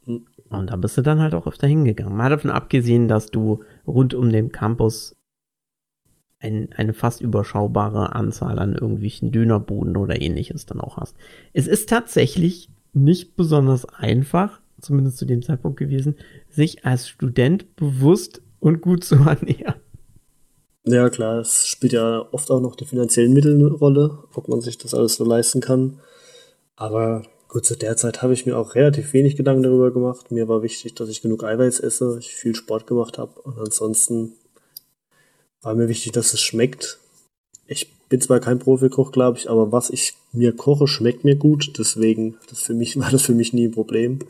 Hm. 0.04 0.26
Und 0.50 0.70
da 0.70 0.76
bist 0.76 0.96
du 0.96 1.02
dann 1.02 1.20
halt 1.20 1.34
auch 1.34 1.46
öfter 1.46 1.66
hingegangen. 1.66 2.16
Mal 2.16 2.30
davon 2.30 2.50
abgesehen, 2.50 3.08
dass 3.08 3.26
du 3.26 3.64
rund 3.86 4.14
um 4.14 4.30
den 4.30 4.52
Campus 4.52 5.16
ein, 6.44 6.68
eine 6.76 6.92
fast 6.92 7.20
überschaubare 7.20 8.14
Anzahl 8.14 8.58
an 8.58 8.74
irgendwelchen 8.74 9.32
Dönerbuden 9.32 9.96
oder 9.96 10.20
ähnliches 10.20 10.66
dann 10.66 10.80
auch 10.80 10.98
hast. 10.98 11.16
Es 11.52 11.66
ist 11.66 11.88
tatsächlich 11.88 12.68
nicht 12.92 13.34
besonders 13.34 13.86
einfach, 13.86 14.60
zumindest 14.80 15.16
zu 15.16 15.24
dem 15.24 15.42
Zeitpunkt 15.42 15.78
gewesen, 15.78 16.16
sich 16.50 16.84
als 16.84 17.08
Student 17.08 17.74
bewusst 17.76 18.42
und 18.60 18.82
gut 18.82 19.04
zu 19.04 19.14
ernähren. 19.26 19.80
Ja, 20.86 21.08
klar, 21.08 21.38
es 21.38 21.66
spielt 21.66 21.94
ja 21.94 22.28
oft 22.30 22.50
auch 22.50 22.60
noch 22.60 22.76
die 22.76 22.84
finanziellen 22.84 23.32
Mittel 23.32 23.54
eine 23.54 23.72
Rolle, 23.72 24.18
ob 24.34 24.48
man 24.48 24.60
sich 24.60 24.76
das 24.76 24.92
alles 24.92 25.14
so 25.14 25.24
leisten 25.24 25.62
kann. 25.62 25.98
Aber 26.76 27.22
gut, 27.48 27.64
zu 27.64 27.74
der 27.74 27.96
Zeit 27.96 28.20
habe 28.20 28.34
ich 28.34 28.44
mir 28.44 28.58
auch 28.58 28.74
relativ 28.74 29.14
wenig 29.14 29.36
Gedanken 29.36 29.62
darüber 29.62 29.90
gemacht. 29.90 30.30
Mir 30.30 30.46
war 30.46 30.62
wichtig, 30.62 30.94
dass 30.94 31.08
ich 31.08 31.22
genug 31.22 31.42
Eiweiß 31.42 31.80
esse, 31.80 32.18
ich 32.18 32.34
viel 32.34 32.54
Sport 32.54 32.86
gemacht 32.86 33.16
habe 33.16 33.40
und 33.40 33.58
ansonsten 33.58 34.34
war 35.64 35.74
mir 35.74 35.88
wichtig, 35.88 36.12
dass 36.12 36.32
es 36.34 36.40
schmeckt. 36.40 36.98
Ich 37.66 37.90
bin 38.08 38.20
zwar 38.20 38.40
kein 38.40 38.58
Profikoch, 38.58 39.12
glaube 39.12 39.38
ich, 39.38 39.48
aber 39.48 39.72
was 39.72 39.90
ich 39.90 40.14
mir 40.32 40.54
koche, 40.54 40.86
schmeckt 40.86 41.24
mir 41.24 41.36
gut. 41.36 41.78
Deswegen 41.78 42.36
das 42.50 42.62
für 42.62 42.74
mich, 42.74 42.96
war 43.00 43.10
das 43.10 43.22
für 43.22 43.34
mich 43.34 43.52
nie 43.52 43.68
ein 43.68 43.72
Problem. 43.72 44.20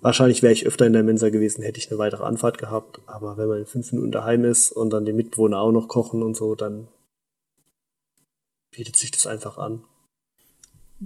Wahrscheinlich 0.00 0.42
wäre 0.42 0.52
ich 0.52 0.66
öfter 0.66 0.86
in 0.86 0.92
der 0.92 1.02
Mensa 1.02 1.28
gewesen, 1.28 1.62
hätte 1.62 1.78
ich 1.78 1.90
eine 1.90 1.98
weitere 1.98 2.24
Anfahrt 2.24 2.58
gehabt. 2.58 3.00
Aber 3.06 3.36
wenn 3.36 3.48
man 3.48 3.58
in 3.58 3.66
fünf 3.66 3.92
Minuten 3.92 4.12
daheim 4.12 4.44
ist 4.44 4.72
und 4.72 4.90
dann 4.90 5.04
die 5.04 5.12
Mitbewohner 5.12 5.60
auch 5.60 5.72
noch 5.72 5.88
kochen 5.88 6.22
und 6.22 6.36
so, 6.36 6.54
dann 6.54 6.88
bietet 8.70 8.96
sich 8.96 9.10
das 9.10 9.26
einfach 9.26 9.58
an. 9.58 9.82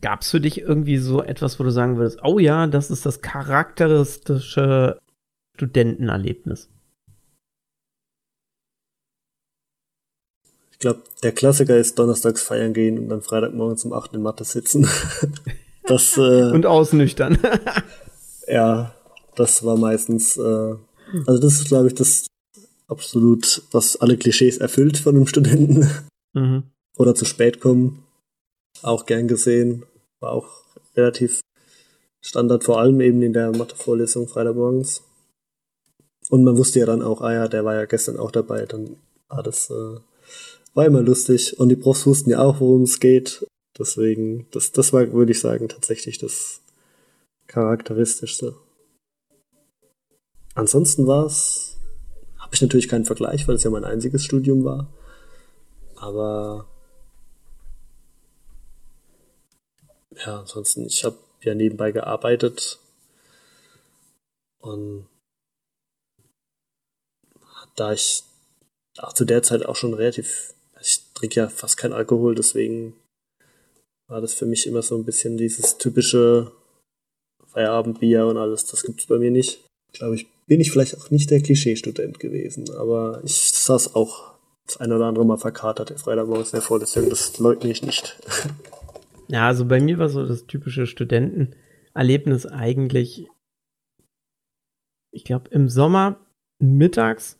Gab 0.01 0.23
es 0.23 0.31
für 0.31 0.41
dich 0.41 0.61
irgendwie 0.61 0.99
so 0.99 1.23
etwas, 1.23 1.59
wo 1.59 1.65
du 1.65 1.71
sagen 1.71 1.97
würdest, 1.97 2.21
oh 2.23 2.39
ja, 2.39 2.67
das 2.67 2.91
ist 2.91 3.05
das 3.05 3.21
charakteristische 3.21 4.99
Studentenerlebnis? 5.57 6.69
Glaube, 10.83 11.01
der 11.23 11.33
Klassiker 11.33 11.79
ist 11.79 11.99
donnerstags 11.99 12.43
feiern 12.43 12.75
gehen 12.75 12.99
und 12.99 13.09
dann 13.09 13.23
Freitagmorgen 13.23 13.79
um 13.85 13.93
8 13.95 14.13
in 14.15 14.23
Mathe 14.23 14.45
sitzen. 14.45 14.87
das, 15.85 16.19
äh, 16.19 16.51
und 16.51 16.67
ausnüchtern. 16.67 17.39
ja, 18.47 18.95
das 19.35 19.65
war 19.65 19.79
meistens, 19.79 20.37
äh, 20.37 20.75
also 21.27 21.39
das 21.41 21.55
ist, 21.55 21.69
glaube 21.69 21.89
ich, 21.89 21.95
das 21.95 22.27
absolut, 22.89 23.63
was 23.73 23.97
alle 23.97 24.19
Klischees 24.19 24.59
erfüllt 24.59 24.99
von 24.99 25.17
einem 25.17 25.27
Studenten. 25.27 25.89
Mhm. 26.35 26.65
Oder 26.99 27.15
zu 27.15 27.25
spät 27.25 27.61
kommen. 27.61 28.05
Auch 28.83 29.07
gern 29.07 29.29
gesehen. 29.29 29.85
War 30.21 30.33
auch 30.33 30.49
relativ 30.97 31.41
Standard, 32.21 32.65
vor 32.65 32.81
allem 32.81 33.01
eben 33.01 33.23
in 33.23 33.33
der 33.33 33.57
Mathevorlesung 33.57 34.29
Freitagmorgens. 34.29 35.03
Und 36.29 36.45
man 36.45 36.57
wusste 36.57 36.81
ja 36.81 36.87
dann 36.87 37.03
auch, 37.03 37.21
ah 37.21 37.33
ja, 37.33 37.49
der 37.49 37.65
war 37.65 37.75
ja 37.75 37.85
gestern 37.85 38.19
auch 38.19 38.31
dabei, 38.31 38.67
dann 38.67 38.97
war 39.29 39.43
das 39.43 39.71
äh, 39.71 39.97
war 40.75 40.87
immer 40.87 41.03
lustig 41.03 41.59
und 41.59 41.69
die 41.69 41.77
Profs 41.77 42.07
wussten 42.07 42.31
ja 42.31 42.41
auch, 42.41 42.61
worum 42.61 42.83
es 42.83 43.01
geht. 43.01 43.47
Deswegen, 43.79 44.47
das, 44.51 44.73
das 44.73 44.93
war, 44.93 45.13
würde 45.13 45.33
ich 45.33 45.41
sagen, 45.41 45.69
tatsächlich 45.69 46.19
das 46.19 46.61
Charakteristischste. 47.47 48.55
Ansonsten 50.55 51.07
war 51.07 51.27
es, 51.27 51.79
habe 52.39 52.55
ich 52.55 52.61
natürlich 52.61 52.89
keinen 52.89 53.05
Vergleich, 53.05 53.49
weil 53.49 53.57
es 53.57 53.63
ja 53.63 53.71
mein 53.71 53.85
einziges 53.85 54.25
Studium 54.25 54.65
war. 54.65 54.93
Aber 55.97 56.69
ja, 60.17 60.41
ansonsten, 60.41 60.87
ich 60.87 61.05
habe 61.05 61.17
ja 61.43 61.55
nebenbei 61.55 61.93
gearbeitet 61.93 62.79
und 64.61 65.07
da 67.77 67.93
ich 67.93 68.23
auch 68.99 69.15
zu 69.15 69.25
der 69.25 69.43
Zeit 69.43 69.65
auch 69.65 69.77
schon 69.77 69.95
relativ 69.95 70.55
trinke 71.15 71.41
ja 71.41 71.49
fast 71.49 71.77
kein 71.77 71.93
Alkohol, 71.93 72.35
deswegen 72.35 72.95
war 74.09 74.21
das 74.21 74.35
für 74.35 74.47
mich 74.47 74.67
immer 74.67 74.83
so 74.83 74.97
ein 74.97 75.05
bisschen 75.05 75.37
dieses 75.37 75.79
typische 75.79 76.53
Feierabendbier 77.47 78.27
und 78.27 78.37
alles. 78.37 78.67
Das 78.67 78.83
gibt 78.83 79.01
es 79.01 79.07
bei 79.07 79.19
mir 79.19 79.31
nicht. 79.31 79.65
Glaube 79.93 80.15
ich, 80.15 80.27
bin 80.47 80.61
ich 80.61 80.71
vielleicht 80.71 80.97
auch 80.97 81.11
nicht 81.11 81.31
der 81.31 81.43
Klischee-Student 81.43 82.19
gewesen, 82.19 82.71
aber 82.75 83.21
ich 83.25 83.51
saß 83.51 83.95
auch 83.95 84.33
das 84.67 84.79
eine 84.79 84.97
oder 84.97 85.07
andere 85.07 85.25
Mal 85.25 85.39
verkatert 85.39 85.91
der 85.91 85.99
Freitagmorgens 85.99 86.51
in 86.51 86.59
der 86.59 86.63
Vorlesung. 86.63 87.09
Das 87.11 87.39
leugne 87.39 87.71
ich 87.71 87.83
nicht. 87.83 88.19
Ja, 89.29 89.47
also 89.47 89.65
bei 89.65 89.81
mir 89.81 89.99
war 89.99 90.09
so 90.09 90.27
das 90.27 90.47
typische 90.47 90.87
Studentenerlebnis 90.87 92.47
eigentlich, 92.47 93.29
ich 95.11 95.25
glaube, 95.25 95.49
im 95.51 95.69
Sommer 95.69 96.21
mittags 96.59 97.39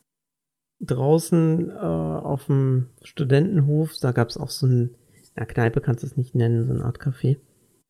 draußen 0.83 1.71
äh, 1.71 1.75
auf 1.75 2.47
dem 2.47 2.89
Studentenhof, 3.03 3.95
da 4.01 4.13
gab 4.13 4.29
es 4.29 4.37
auch 4.37 4.51
so 4.51 4.67
ein, 4.67 4.91
ja, 5.37 5.45
Kneipe 5.45 5.81
kannst 5.81 6.03
du 6.03 6.07
es 6.07 6.17
nicht 6.17 6.35
nennen, 6.35 6.67
so 6.67 6.73
eine 6.73 6.85
Art 6.85 7.01
Café. 7.01 7.39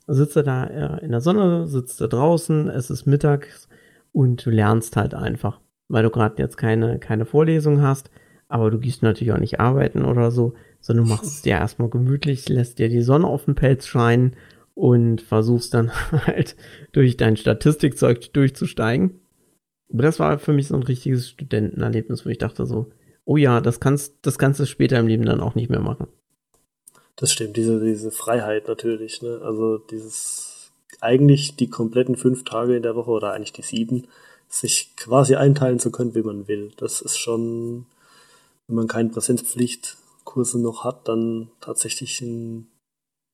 Sitzt 0.06 0.36
du 0.36 0.42
da 0.42 0.64
äh, 0.64 1.04
in 1.04 1.10
der 1.10 1.20
Sonne, 1.20 1.66
sitzt 1.66 2.00
du 2.00 2.06
draußen, 2.06 2.68
es 2.68 2.90
ist 2.90 3.06
mittags 3.06 3.68
und 4.12 4.44
du 4.44 4.50
lernst 4.50 4.96
halt 4.96 5.14
einfach, 5.14 5.60
weil 5.88 6.02
du 6.02 6.10
gerade 6.10 6.42
jetzt 6.42 6.56
keine, 6.56 6.98
keine 6.98 7.24
Vorlesung 7.24 7.80
hast, 7.80 8.10
aber 8.48 8.70
du 8.70 8.78
gehst 8.78 9.02
natürlich 9.02 9.32
auch 9.32 9.38
nicht 9.38 9.60
arbeiten 9.60 10.04
oder 10.04 10.30
so, 10.30 10.54
sondern 10.80 11.06
du 11.06 11.10
machst 11.10 11.26
es 11.26 11.42
dir 11.42 11.52
erstmal 11.52 11.88
gemütlich, 11.88 12.48
lässt 12.48 12.78
dir 12.78 12.88
die 12.88 13.02
Sonne 13.02 13.26
auf 13.26 13.46
den 13.46 13.54
Pelz 13.54 13.86
scheinen 13.86 14.36
und 14.74 15.22
versuchst 15.22 15.72
dann 15.72 15.90
halt 16.26 16.56
durch 16.92 17.16
dein 17.16 17.36
Statistikzeug 17.36 18.32
durchzusteigen. 18.34 19.21
Das 19.92 20.18
war 20.18 20.38
für 20.38 20.52
mich 20.52 20.68
so 20.68 20.74
ein 20.74 20.82
richtiges 20.82 21.28
Studentenerlebnis, 21.28 22.24
wo 22.24 22.30
ich 22.30 22.38
dachte 22.38 22.64
so, 22.66 22.90
oh 23.24 23.36
ja, 23.36 23.60
das 23.60 23.78
kannst, 23.78 24.14
das 24.22 24.38
kannst 24.38 24.58
du 24.58 24.66
später 24.66 24.98
im 24.98 25.06
Leben 25.06 25.24
dann 25.24 25.40
auch 25.40 25.54
nicht 25.54 25.70
mehr 25.70 25.80
machen. 25.80 26.08
Das 27.16 27.30
stimmt, 27.30 27.56
diese, 27.56 27.78
diese 27.84 28.10
Freiheit 28.10 28.68
natürlich, 28.68 29.20
ne? 29.20 29.40
Also 29.44 29.78
dieses, 29.78 30.72
eigentlich 31.00 31.56
die 31.56 31.68
kompletten 31.68 32.16
fünf 32.16 32.44
Tage 32.44 32.74
in 32.74 32.82
der 32.82 32.96
Woche 32.96 33.10
oder 33.10 33.32
eigentlich 33.32 33.52
die 33.52 33.62
sieben, 33.62 34.06
sich 34.48 34.96
quasi 34.96 35.36
einteilen 35.36 35.78
zu 35.78 35.90
können, 35.90 36.14
wie 36.14 36.22
man 36.22 36.48
will. 36.48 36.72
Das 36.76 37.00
ist 37.00 37.18
schon, 37.18 37.86
wenn 38.66 38.76
man 38.76 38.88
keine 38.88 39.10
Präsenzpflichtkurse 39.10 40.60
noch 40.60 40.84
hat, 40.84 41.08
dann 41.08 41.50
tatsächlich 41.60 42.20
ein, 42.22 42.68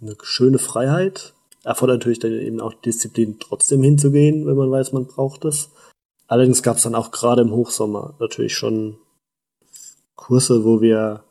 eine 0.01 0.17
schöne 0.23 0.59
Freiheit. 0.59 1.35
Erfordert 1.65 1.99
natürlich 1.99 2.21
dann 2.21 2.33
eben 2.33 2.61
auch 2.61 2.75
Disziplin, 2.75 3.39
trotzdem 3.41 3.83
hinzugehen, 3.83 4.47
wenn 4.47 4.57
man 4.57 4.71
weiß, 4.71 4.93
man 4.93 5.07
braucht 5.07 5.45
es. 5.45 5.71
Allerdings 6.29 6.63
gab 6.63 6.77
es 6.77 6.83
dann 6.83 6.95
auch 6.95 7.11
gerade 7.11 7.43
im 7.43 7.53
Hochsommer 7.53 8.15
natürlich 8.21 8.55
schon 8.55 8.99
Kurse, 10.15 10.65
wo 10.65 10.81
wir 10.81 11.25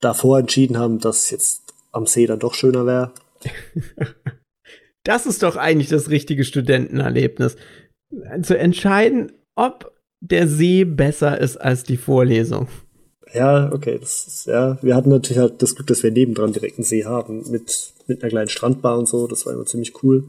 davor 0.00 0.38
entschieden 0.38 0.78
haben, 0.78 0.98
dass 0.98 1.30
jetzt 1.30 1.74
am 1.92 2.06
See 2.06 2.26
dann 2.26 2.38
doch 2.38 2.54
schöner 2.54 2.86
wäre. 2.86 3.12
das 5.04 5.26
ist 5.26 5.42
doch 5.42 5.56
eigentlich 5.56 5.88
das 5.88 6.08
richtige 6.08 6.44
Studentenerlebnis. 6.44 7.56
Zu 8.42 8.56
entscheiden, 8.56 9.32
ob 9.54 9.92
der 10.20 10.48
See 10.48 10.84
besser 10.84 11.38
ist 11.38 11.58
als 11.58 11.84
die 11.84 11.98
Vorlesung. 11.98 12.68
Ja, 13.34 13.70
okay, 13.72 13.98
das 13.98 14.26
ist, 14.26 14.46
ja, 14.46 14.78
wir 14.80 14.94
hatten 14.94 15.10
natürlich 15.10 15.38
halt 15.38 15.60
das 15.60 15.74
Glück, 15.74 15.88
dass 15.88 16.02
wir 16.02 16.12
nebendran 16.12 16.52
direkt 16.52 16.78
einen 16.78 16.84
See 16.84 17.04
haben, 17.04 17.50
mit, 17.50 17.92
mit 18.06 18.22
einer 18.22 18.30
kleinen 18.30 18.48
Strandbar 18.48 18.98
und 18.98 19.08
so, 19.08 19.26
das 19.26 19.44
war 19.44 19.52
immer 19.52 19.66
ziemlich 19.66 20.02
cool. 20.02 20.24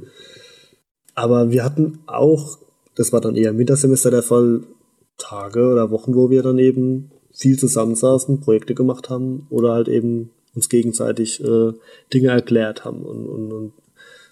Aber 1.14 1.52
wir 1.52 1.64
hatten 1.64 2.00
auch 2.08 2.58
das 2.96 3.14
war 3.14 3.22
dann 3.22 3.36
eher 3.36 3.52
im 3.52 3.58
Wintersemester 3.58 4.12
der 4.12 4.24
Fall, 4.24 4.64
Tage 5.18 5.72
oder 5.72 5.92
Wochen, 5.92 6.16
wo 6.16 6.30
wir 6.30 6.44
dann 6.44 6.60
eben 6.60 7.12
viel 7.32 7.58
zusammensaßen, 7.58 8.42
Projekte 8.42 8.76
gemacht 8.76 9.10
haben 9.10 9.48
oder 9.50 9.74
halt 9.74 9.88
eben 9.88 10.32
uns 10.56 10.70
gegenseitig 10.70 11.44
äh, 11.44 11.74
Dinge 12.14 12.30
erklärt 12.30 12.86
haben 12.86 13.04
und, 13.04 13.28
und, 13.28 13.52
und 13.52 13.74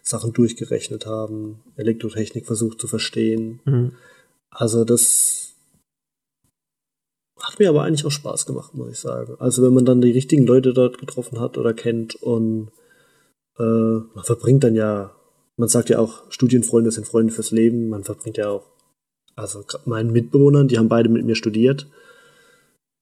Sachen 0.01 0.33
durchgerechnet 0.33 1.05
haben, 1.05 1.59
Elektrotechnik 1.75 2.45
versucht 2.45 2.79
zu 2.79 2.87
verstehen. 2.87 3.61
Mhm. 3.65 3.93
Also 4.49 4.83
das 4.85 5.53
hat 7.41 7.59
mir 7.59 7.69
aber 7.69 7.83
eigentlich 7.83 8.05
auch 8.05 8.11
Spaß 8.11 8.45
gemacht, 8.45 8.73
muss 8.73 8.91
ich 8.91 8.99
sagen. 8.99 9.35
Also 9.39 9.63
wenn 9.63 9.73
man 9.73 9.85
dann 9.85 10.01
die 10.01 10.11
richtigen 10.11 10.45
Leute 10.45 10.73
dort 10.73 10.97
getroffen 10.97 11.39
hat 11.39 11.57
oder 11.57 11.73
kennt 11.73 12.15
und 12.15 12.71
äh, 13.57 13.63
man 13.63 14.23
verbringt 14.23 14.63
dann 14.63 14.75
ja 14.75 15.13
man 15.57 15.69
sagt 15.69 15.89
ja 15.89 15.99
auch, 15.99 16.29
Studienfreunde 16.31 16.91
sind 16.91 17.07
Freunde 17.07 17.33
fürs 17.33 17.51
Leben. 17.51 17.89
Man 17.89 18.03
verbringt 18.03 18.37
ja 18.37 18.49
auch, 18.49 18.65
also 19.35 19.63
meinen 19.85 20.11
Mitbewohnern, 20.11 20.67
die 20.67 20.77
haben 20.77 20.89
beide 20.89 21.09
mit 21.09 21.25
mir 21.25 21.35
studiert. 21.35 21.87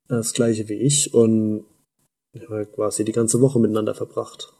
Das 0.08 0.34
gleiche 0.34 0.68
wie 0.68 0.76
ich 0.76 1.14
und 1.14 1.66
ja, 2.34 2.66
quasi 2.66 3.06
die 3.06 3.12
ganze 3.12 3.42
Woche 3.42 3.60
miteinander 3.60 3.96
verbracht. 3.96 4.54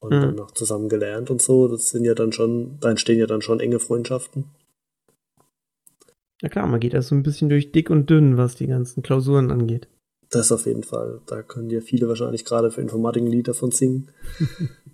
Und 0.00 0.10
mhm. 0.10 0.20
dann 0.20 0.34
noch 0.34 0.50
zusammen 0.50 0.88
gelernt 0.88 1.30
und 1.30 1.40
so. 1.40 1.68
Das 1.68 1.90
sind 1.90 2.04
ja 2.04 2.14
dann 2.14 2.32
schon, 2.32 2.78
da 2.80 2.90
entstehen 2.90 3.18
ja 3.18 3.26
dann 3.26 3.42
schon 3.42 3.60
enge 3.60 3.78
Freundschaften. 3.78 4.44
Ja 6.42 6.48
klar, 6.48 6.66
man 6.66 6.80
geht 6.80 6.92
ja 6.92 7.00
so 7.00 7.14
ein 7.14 7.22
bisschen 7.22 7.48
durch 7.48 7.72
dick 7.72 7.90
und 7.90 8.10
dünn, 8.10 8.36
was 8.36 8.56
die 8.56 8.66
ganzen 8.66 9.02
Klausuren 9.02 9.50
angeht. 9.50 9.88
Das 10.30 10.52
auf 10.52 10.66
jeden 10.66 10.82
Fall. 10.82 11.20
Da 11.26 11.42
können 11.42 11.70
ja 11.70 11.80
viele 11.80 12.08
wahrscheinlich 12.08 12.44
gerade 12.44 12.70
für 12.70 12.80
Informatik 12.80 13.22
ein 13.22 13.28
Lied 13.28 13.48
davon 13.48 13.70
singen. 13.70 14.10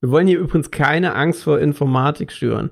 Wir 0.00 0.10
wollen 0.10 0.26
hier 0.26 0.38
übrigens 0.38 0.70
keine 0.70 1.14
Angst 1.14 1.42
vor 1.42 1.58
Informatik 1.60 2.32
schüren. 2.32 2.70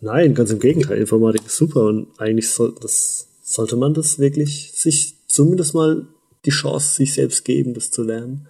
Nein, 0.00 0.34
ganz 0.34 0.50
im 0.50 0.58
Gegenteil. 0.58 0.98
Informatik 0.98 1.46
ist 1.46 1.56
super 1.56 1.86
und 1.86 2.08
eigentlich 2.18 2.50
soll, 2.50 2.74
das, 2.80 3.28
sollte 3.42 3.76
man 3.76 3.94
das 3.94 4.18
wirklich 4.18 4.72
sich 4.74 5.14
zumindest 5.28 5.74
mal 5.74 6.06
die 6.44 6.50
Chance 6.50 6.96
sich 6.96 7.14
selbst 7.14 7.44
geben, 7.44 7.74
das 7.74 7.90
zu 7.90 8.02
lernen. 8.02 8.48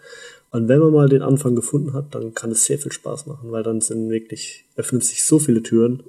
Und 0.51 0.69
wenn 0.69 0.81
man 0.81 0.93
mal 0.93 1.09
den 1.09 1.23
Anfang 1.23 1.55
gefunden 1.55 1.93
hat, 1.93 2.15
dann 2.15 2.35
kann 2.35 2.51
es 2.51 2.65
sehr 2.65 2.79
viel 2.79 2.93
Spaß 2.93 3.27
machen, 3.27 3.51
weil 3.53 3.63
dann 3.63 3.81
sind 3.81 4.11
wirklich, 4.11 4.65
öffnen 4.77 5.01
sich 5.01 5.25
so 5.25 5.39
viele 5.39 5.63
Türen. 5.63 6.03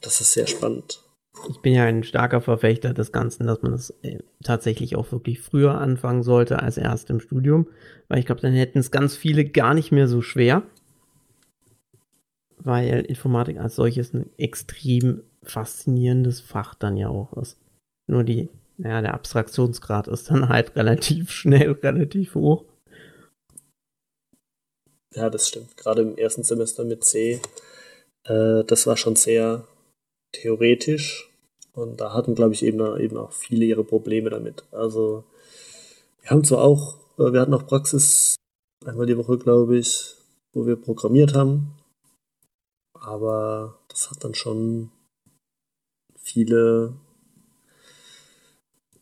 Das 0.00 0.20
ist 0.20 0.32
sehr 0.32 0.46
spannend. 0.46 1.02
Ich 1.48 1.60
bin 1.60 1.72
ja 1.74 1.84
ein 1.84 2.02
starker 2.02 2.40
Verfechter 2.40 2.92
des 2.92 3.12
Ganzen, 3.12 3.46
dass 3.46 3.62
man 3.62 3.72
das 3.72 3.90
äh, 4.02 4.18
tatsächlich 4.42 4.96
auch 4.96 5.10
wirklich 5.12 5.40
früher 5.40 5.78
anfangen 5.78 6.22
sollte 6.22 6.60
als 6.60 6.76
erst 6.76 7.10
im 7.10 7.20
Studium, 7.20 7.66
weil 8.08 8.18
ich 8.18 8.26
glaube, 8.26 8.40
dann 8.40 8.52
hätten 8.52 8.78
es 8.78 8.90
ganz 8.90 9.16
viele 9.16 9.44
gar 9.44 9.74
nicht 9.74 9.92
mehr 9.92 10.08
so 10.08 10.22
schwer, 10.22 10.62
weil 12.58 13.06
Informatik 13.06 13.58
als 13.58 13.76
solches 13.76 14.12
ein 14.12 14.30
extrem 14.36 15.22
faszinierendes 15.42 16.40
Fach 16.40 16.74
dann 16.74 16.96
ja 16.96 17.08
auch 17.08 17.32
ist. 17.34 17.58
Nur 18.06 18.24
die, 18.24 18.48
naja, 18.76 19.00
der 19.00 19.14
Abstraktionsgrad 19.14 20.08
ist 20.08 20.30
dann 20.30 20.48
halt 20.48 20.76
relativ 20.76 21.30
schnell, 21.30 21.72
relativ 21.72 22.34
hoch. 22.34 22.64
Ja, 25.14 25.30
das 25.30 25.48
stimmt. 25.48 25.76
Gerade 25.76 26.02
im 26.02 26.16
ersten 26.16 26.44
Semester 26.44 26.84
mit 26.84 27.04
C, 27.04 27.40
äh, 28.24 28.64
das 28.64 28.86
war 28.86 28.96
schon 28.96 29.16
sehr 29.16 29.66
theoretisch 30.32 31.29
und 31.74 32.00
da 32.00 32.12
hatten, 32.12 32.34
glaube 32.34 32.54
ich, 32.54 32.64
eben, 32.64 32.80
eben 32.98 33.16
auch 33.16 33.32
viele 33.32 33.64
ihre 33.64 33.84
Probleme 33.84 34.30
damit. 34.30 34.64
Also, 34.72 35.24
wir 36.20 36.30
haben 36.30 36.44
zwar 36.44 36.62
auch, 36.62 36.98
äh, 37.18 37.32
wir 37.32 37.40
hatten 37.40 37.54
auch 37.54 37.66
Praxis 37.66 38.36
einmal 38.84 39.06
die 39.06 39.16
Woche, 39.16 39.38
glaube 39.38 39.76
ich, 39.76 40.16
wo 40.52 40.66
wir 40.66 40.76
programmiert 40.76 41.34
haben. 41.34 41.72
Aber 42.94 43.78
das 43.88 44.10
hat 44.10 44.24
dann 44.24 44.34
schon 44.34 44.90
viele. 46.18 46.94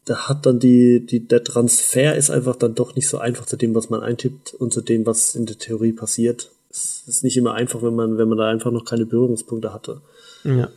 Da 0.04 0.28
hat 0.28 0.46
dann 0.46 0.58
die, 0.58 1.04
die, 1.04 1.26
der 1.26 1.44
Transfer 1.44 2.16
ist 2.16 2.30
einfach 2.30 2.56
dann 2.56 2.74
doch 2.74 2.94
nicht 2.94 3.08
so 3.08 3.18
einfach 3.18 3.44
zu 3.44 3.56
dem, 3.56 3.74
was 3.74 3.90
man 3.90 4.00
eintippt 4.02 4.54
und 4.54 4.72
zu 4.72 4.80
dem, 4.80 5.04
was 5.04 5.34
in 5.34 5.44
der 5.44 5.58
Theorie 5.58 5.92
passiert. 5.92 6.50
Es 6.70 7.02
ist 7.06 7.24
nicht 7.24 7.36
immer 7.36 7.54
einfach, 7.54 7.82
wenn 7.82 7.94
man, 7.94 8.16
wenn 8.16 8.28
man 8.28 8.38
da 8.38 8.48
einfach 8.48 8.70
noch 8.70 8.84
keine 8.84 9.04
Berührungspunkte 9.04 9.72
hatte. 9.72 10.00
Ja. 10.44 10.70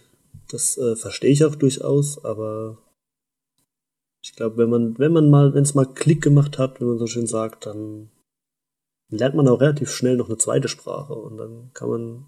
Das 0.51 0.77
äh, 0.77 0.95
verstehe 0.95 1.31
ich 1.31 1.45
auch 1.45 1.55
durchaus, 1.55 2.23
aber 2.25 2.77
ich 4.21 4.35
glaube, 4.35 4.57
wenn 4.57 4.69
man, 4.69 4.99
wenn 4.99 5.13
man 5.13 5.29
mal, 5.29 5.53
wenn 5.53 5.63
es 5.63 5.73
mal 5.73 5.85
Klick 5.85 6.21
gemacht 6.21 6.57
hat, 6.57 6.81
wie 6.81 6.85
man 6.85 6.99
so 6.99 7.07
schön 7.07 7.25
sagt, 7.25 7.65
dann 7.65 8.09
lernt 9.09 9.35
man 9.35 9.47
auch 9.47 9.61
relativ 9.61 9.91
schnell 9.91 10.17
noch 10.17 10.27
eine 10.27 10.37
zweite 10.37 10.67
Sprache 10.67 11.13
und 11.13 11.37
dann 11.37 11.71
kann 11.73 11.89
man 11.89 12.25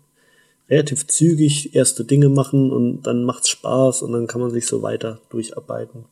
relativ 0.69 1.07
zügig 1.07 1.75
erste 1.75 2.05
Dinge 2.05 2.29
machen 2.29 2.71
und 2.71 3.03
dann 3.03 3.25
macht's 3.25 3.49
Spaß 3.49 4.01
und 4.03 4.13
dann 4.13 4.27
kann 4.27 4.41
man 4.41 4.51
sich 4.51 4.67
so 4.67 4.81
weiter 4.81 5.19
durcharbeiten. 5.29 6.05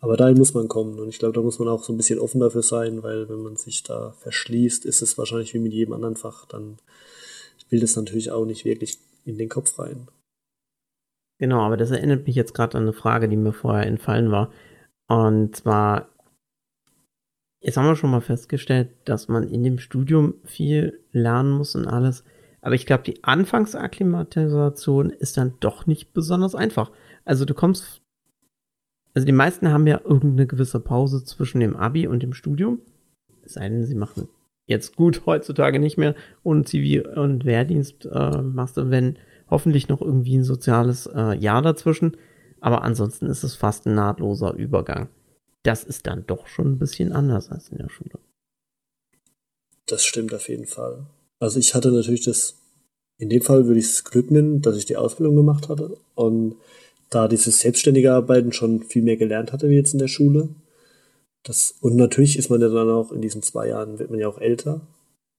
Aber 0.00 0.16
dahin 0.16 0.38
muss 0.38 0.54
man 0.54 0.68
kommen 0.68 0.98
und 0.98 1.10
ich 1.10 1.18
glaube, 1.18 1.34
da 1.34 1.42
muss 1.42 1.58
man 1.58 1.68
auch 1.68 1.84
so 1.84 1.92
ein 1.92 1.98
bisschen 1.98 2.18
offen 2.18 2.40
dafür 2.40 2.62
sein, 2.62 3.02
weil 3.02 3.28
wenn 3.28 3.42
man 3.42 3.56
sich 3.56 3.82
da 3.82 4.14
verschließt, 4.20 4.86
ist 4.86 5.02
es 5.02 5.18
wahrscheinlich 5.18 5.52
wie 5.52 5.58
mit 5.58 5.74
jedem 5.74 5.92
anderen 5.92 6.16
Fach, 6.16 6.46
dann 6.46 6.78
will 7.68 7.80
das 7.80 7.96
natürlich 7.96 8.30
auch 8.30 8.46
nicht 8.46 8.64
wirklich 8.64 8.98
in 9.26 9.36
den 9.36 9.50
Kopf 9.50 9.78
rein. 9.78 10.08
Genau, 11.40 11.60
aber 11.62 11.78
das 11.78 11.90
erinnert 11.90 12.26
mich 12.26 12.36
jetzt 12.36 12.52
gerade 12.52 12.76
an 12.76 12.84
eine 12.84 12.92
Frage, 12.92 13.26
die 13.26 13.36
mir 13.38 13.54
vorher 13.54 13.86
entfallen 13.86 14.30
war. 14.30 14.52
Und 15.08 15.56
zwar, 15.56 16.10
jetzt 17.62 17.78
haben 17.78 17.86
wir 17.86 17.96
schon 17.96 18.10
mal 18.10 18.20
festgestellt, 18.20 18.90
dass 19.06 19.26
man 19.28 19.44
in 19.44 19.64
dem 19.64 19.78
Studium 19.78 20.34
viel 20.44 21.00
lernen 21.12 21.52
muss 21.52 21.74
und 21.74 21.86
alles. 21.86 22.24
Aber 22.60 22.74
ich 22.74 22.84
glaube, 22.84 23.04
die 23.04 23.24
Anfangsakklimatisation 23.24 25.08
ist 25.08 25.38
dann 25.38 25.54
doch 25.60 25.86
nicht 25.86 26.12
besonders 26.12 26.54
einfach. 26.54 26.90
Also 27.24 27.46
du 27.46 27.54
kommst, 27.54 28.02
also 29.14 29.24
die 29.24 29.32
meisten 29.32 29.70
haben 29.70 29.86
ja 29.86 29.98
irgendeine 30.04 30.46
gewisse 30.46 30.78
Pause 30.78 31.24
zwischen 31.24 31.60
dem 31.60 31.74
Abi 31.74 32.06
und 32.06 32.22
dem 32.22 32.34
Studium. 32.34 32.82
Es 33.42 33.54
sei 33.54 33.66
denn, 33.66 33.86
sie 33.86 33.94
machen 33.94 34.28
jetzt 34.66 34.94
gut 34.94 35.24
heutzutage 35.24 35.78
nicht 35.78 35.96
mehr 35.96 36.14
und 36.42 36.68
Zivil- 36.68 37.06
und 37.06 37.46
Wehrdienst 37.46 38.04
äh, 38.04 38.42
machst 38.42 38.76
du, 38.76 38.90
wenn 38.90 39.16
hoffentlich 39.50 39.88
noch 39.88 40.00
irgendwie 40.00 40.36
ein 40.36 40.44
soziales 40.44 41.06
äh, 41.06 41.36
Jahr 41.36 41.62
dazwischen. 41.62 42.16
Aber 42.60 42.82
ansonsten 42.82 43.26
ist 43.26 43.42
es 43.42 43.54
fast 43.54 43.86
ein 43.86 43.94
nahtloser 43.94 44.54
Übergang. 44.54 45.08
Das 45.62 45.84
ist 45.84 46.06
dann 46.06 46.24
doch 46.26 46.46
schon 46.46 46.72
ein 46.72 46.78
bisschen 46.78 47.12
anders 47.12 47.50
als 47.50 47.68
in 47.68 47.78
der 47.78 47.88
Schule. 47.88 48.18
Das 49.86 50.04
stimmt 50.04 50.32
auf 50.34 50.48
jeden 50.48 50.66
Fall. 50.66 51.06
Also 51.38 51.58
ich 51.58 51.74
hatte 51.74 51.90
natürlich 51.90 52.24
das, 52.24 52.56
in 53.18 53.28
dem 53.28 53.42
Fall 53.42 53.66
würde 53.66 53.80
ich 53.80 53.86
es 53.86 54.04
Glück 54.04 54.30
nennen, 54.30 54.62
dass 54.62 54.76
ich 54.76 54.86
die 54.86 54.96
Ausbildung 54.96 55.36
gemacht 55.36 55.68
hatte. 55.68 55.96
Und 56.14 56.56
da 57.08 57.26
dieses 57.26 57.60
selbstständige 57.60 58.12
Arbeiten 58.12 58.52
schon 58.52 58.84
viel 58.84 59.02
mehr 59.02 59.16
gelernt 59.16 59.52
hatte 59.52 59.68
wie 59.68 59.74
jetzt 59.74 59.92
in 59.92 59.98
der 59.98 60.08
Schule. 60.08 60.48
Das, 61.42 61.74
und 61.80 61.96
natürlich 61.96 62.38
ist 62.38 62.50
man 62.50 62.60
ja 62.60 62.68
dann 62.68 62.90
auch 62.90 63.12
in 63.12 63.20
diesen 63.22 63.42
zwei 63.42 63.68
Jahren, 63.68 63.98
wird 63.98 64.10
man 64.10 64.20
ja 64.20 64.28
auch 64.28 64.38
älter. 64.38 64.86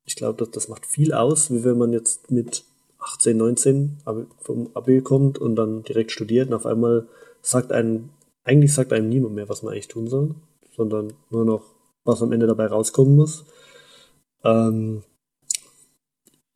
Ich 0.05 0.15
glaube, 0.15 0.43
das, 0.43 0.51
das 0.51 0.67
macht 0.67 0.85
viel 0.85 1.13
aus, 1.13 1.51
wie 1.51 1.63
wenn 1.63 1.77
man 1.77 1.93
jetzt 1.93 2.31
mit 2.31 2.65
18, 3.01 3.35
19 3.35 3.97
vom 4.39 4.69
Abi 4.73 5.01
kommt 5.01 5.39
und 5.39 5.55
dann 5.55 5.83
direkt 5.83 6.11
studiert 6.11 6.49
und 6.49 6.53
auf 6.53 6.65
einmal 6.65 7.07
sagt 7.41 7.71
einem, 7.71 8.09
eigentlich 8.43 8.73
sagt 8.73 8.93
einem 8.93 9.09
niemand 9.09 9.35
mehr, 9.35 9.49
was 9.49 9.63
man 9.63 9.73
eigentlich 9.73 9.87
tun 9.87 10.07
soll, 10.07 10.35
sondern 10.75 11.13
nur 11.29 11.45
noch, 11.45 11.63
was 12.03 12.21
am 12.21 12.31
Ende 12.31 12.47
dabei 12.47 12.67
rauskommen 12.67 13.15
muss. 13.15 13.45
Ähm, 14.43 15.03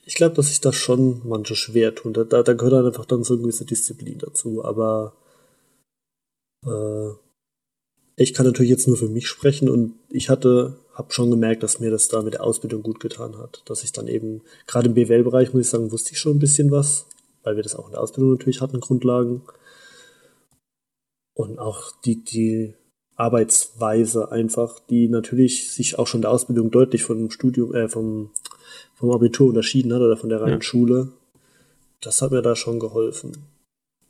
ich 0.06 0.16
glaube, 0.16 0.36
dass 0.36 0.48
sich 0.48 0.62
das 0.62 0.76
schon 0.76 1.22
manche 1.24 1.56
schwer 1.56 1.96
tun. 1.96 2.14
Da, 2.14 2.24
da, 2.24 2.44
da 2.44 2.54
gehört 2.54 2.74
dann 2.74 2.86
einfach 2.86 3.06
dann 3.06 3.24
so 3.24 3.34
eine 3.34 3.42
gewisse 3.42 3.66
Disziplin 3.66 4.20
dazu. 4.20 4.64
Aber 4.64 5.14
äh, 6.64 7.10
ich 8.16 8.34
kann 8.34 8.46
natürlich 8.46 8.70
jetzt 8.70 8.88
nur 8.88 8.98
für 8.98 9.10
mich 9.10 9.28
sprechen 9.28 9.68
und 9.68 9.96
ich 10.10 10.30
hatte, 10.30 10.78
habe 10.96 11.14
schon 11.14 11.30
gemerkt, 11.30 11.62
dass 11.62 11.80
mir 11.80 11.92
das 11.92 12.08
da 12.08 12.22
mit 12.22 12.34
der 12.34 12.44
Ausbildung 12.44 12.82
gut 12.82 13.00
getan 13.00 13.38
hat. 13.38 13.62
Dass 13.66 13.84
ich 13.84 13.92
dann 13.92 14.08
eben, 14.08 14.42
gerade 14.66 14.88
im 14.88 14.94
BWL-Bereich, 14.96 15.54
muss 15.54 15.66
ich 15.66 15.70
sagen, 15.70 15.92
wusste 15.92 16.14
ich 16.14 16.20
schon 16.20 16.38
ein 16.38 16.40
bisschen 16.40 16.72
was, 16.72 17.06
weil 17.44 17.58
wir 17.58 17.64
das 17.64 17.76
auch 17.76 17.88
in 17.88 17.92
der 17.92 18.02
Ausbildung 18.02 18.32
natürlich 18.32 18.62
hatten, 18.62 18.80
Grundlagen. 18.80 19.44
Und 21.34 21.60
auch 21.60 21.92
die, 22.06 22.24
die 22.24 22.74
Arbeitsweise 23.18 24.32
einfach, 24.32 24.80
die 24.80 25.10
natürlich 25.10 25.72
sich 25.72 26.00
auch 26.00 26.08
schon 26.08 26.22
der 26.22 26.32
Ausbildung 26.32 26.72
deutlich 26.72 27.04
vom 27.04 27.30
Studium, 27.30 27.76
äh, 27.76 27.90
vom, 27.90 28.32
vom 28.96 29.12
Abitur 29.12 29.50
unterschieden 29.50 29.94
hat 29.94 30.02
oder 30.02 30.16
von 30.16 30.30
der 30.30 30.42
reinen 30.42 30.56
ja. 30.56 30.62
Schule. 30.62 31.10
Das 32.00 32.22
hat 32.22 32.32
mir 32.32 32.42
da 32.42 32.56
schon 32.56 32.80
geholfen. 32.80 33.34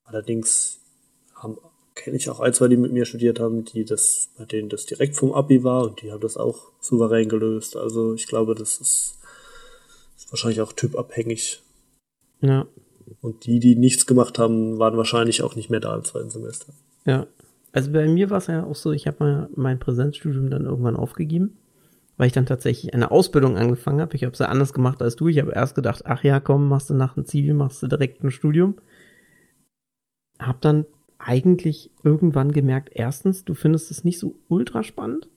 Allerdings 0.03 0.79
kenne 1.95 2.17
ich 2.17 2.29
auch 2.29 2.41
ein, 2.41 2.53
zwei, 2.53 2.67
die 2.67 2.77
mit 2.77 2.91
mir 2.91 3.05
studiert 3.05 3.39
haben, 3.39 3.63
die 3.63 3.85
das, 3.85 4.29
bei 4.37 4.45
denen 4.45 4.69
das 4.69 4.85
direkt 4.85 5.15
vom 5.15 5.33
Abi 5.33 5.63
war 5.63 5.83
und 5.83 6.01
die 6.01 6.11
haben 6.11 6.21
das 6.21 6.37
auch 6.37 6.71
souverän 6.81 7.29
gelöst. 7.29 7.77
Also 7.77 8.13
ich 8.13 8.27
glaube, 8.27 8.53
das 8.53 8.77
ist, 8.79 9.17
ist 10.17 10.31
wahrscheinlich 10.31 10.61
auch 10.61 10.73
typabhängig. 10.73 11.61
Ja. 12.41 12.67
Und 13.21 13.45
die, 13.45 13.59
die 13.59 13.75
nichts 13.75 14.05
gemacht 14.05 14.37
haben, 14.37 14.77
waren 14.77 14.97
wahrscheinlich 14.97 15.41
auch 15.41 15.55
nicht 15.55 15.69
mehr 15.69 15.79
da 15.79 15.95
im 15.95 16.03
zweiten 16.03 16.29
Semester. 16.29 16.73
Ja. 17.05 17.27
Also 17.71 17.91
bei 17.91 18.07
mir 18.07 18.29
war 18.29 18.37
es 18.37 18.47
ja 18.47 18.63
auch 18.63 18.75
so, 18.75 18.91
ich 18.91 19.07
habe 19.07 19.49
mein 19.55 19.79
Präsenzstudium 19.79 20.49
dann 20.49 20.65
irgendwann 20.65 20.95
aufgegeben, 20.95 21.57
weil 22.17 22.27
ich 22.27 22.33
dann 22.33 22.45
tatsächlich 22.45 22.93
eine 22.93 23.11
Ausbildung 23.11 23.57
angefangen 23.57 23.99
habe. 23.99 24.15
Ich 24.15 24.23
habe 24.23 24.33
es 24.33 24.39
ja 24.39 24.47
anders 24.47 24.73
gemacht 24.73 25.01
als 25.01 25.15
du. 25.15 25.27
Ich 25.27 25.39
habe 25.39 25.51
erst 25.51 25.75
gedacht, 25.75 26.03
ach 26.05 26.23
ja, 26.23 26.39
komm, 26.39 26.69
machst 26.69 26.89
du 26.89 26.93
nach 26.93 27.15
dem 27.15 27.25
Zivil, 27.25 27.53
machst 27.53 27.83
du 27.83 27.87
direkt 27.87 28.23
ein 28.23 28.31
Studium. 28.31 28.75
Hab 30.39 30.61
dann 30.61 30.85
eigentlich 31.17 31.91
irgendwann 32.03 32.51
gemerkt, 32.51 32.89
erstens, 32.93 33.45
du 33.45 33.53
findest 33.53 33.91
es 33.91 34.03
nicht 34.03 34.19
so 34.19 34.35
ultra 34.47 34.83
spannend. 34.83 35.29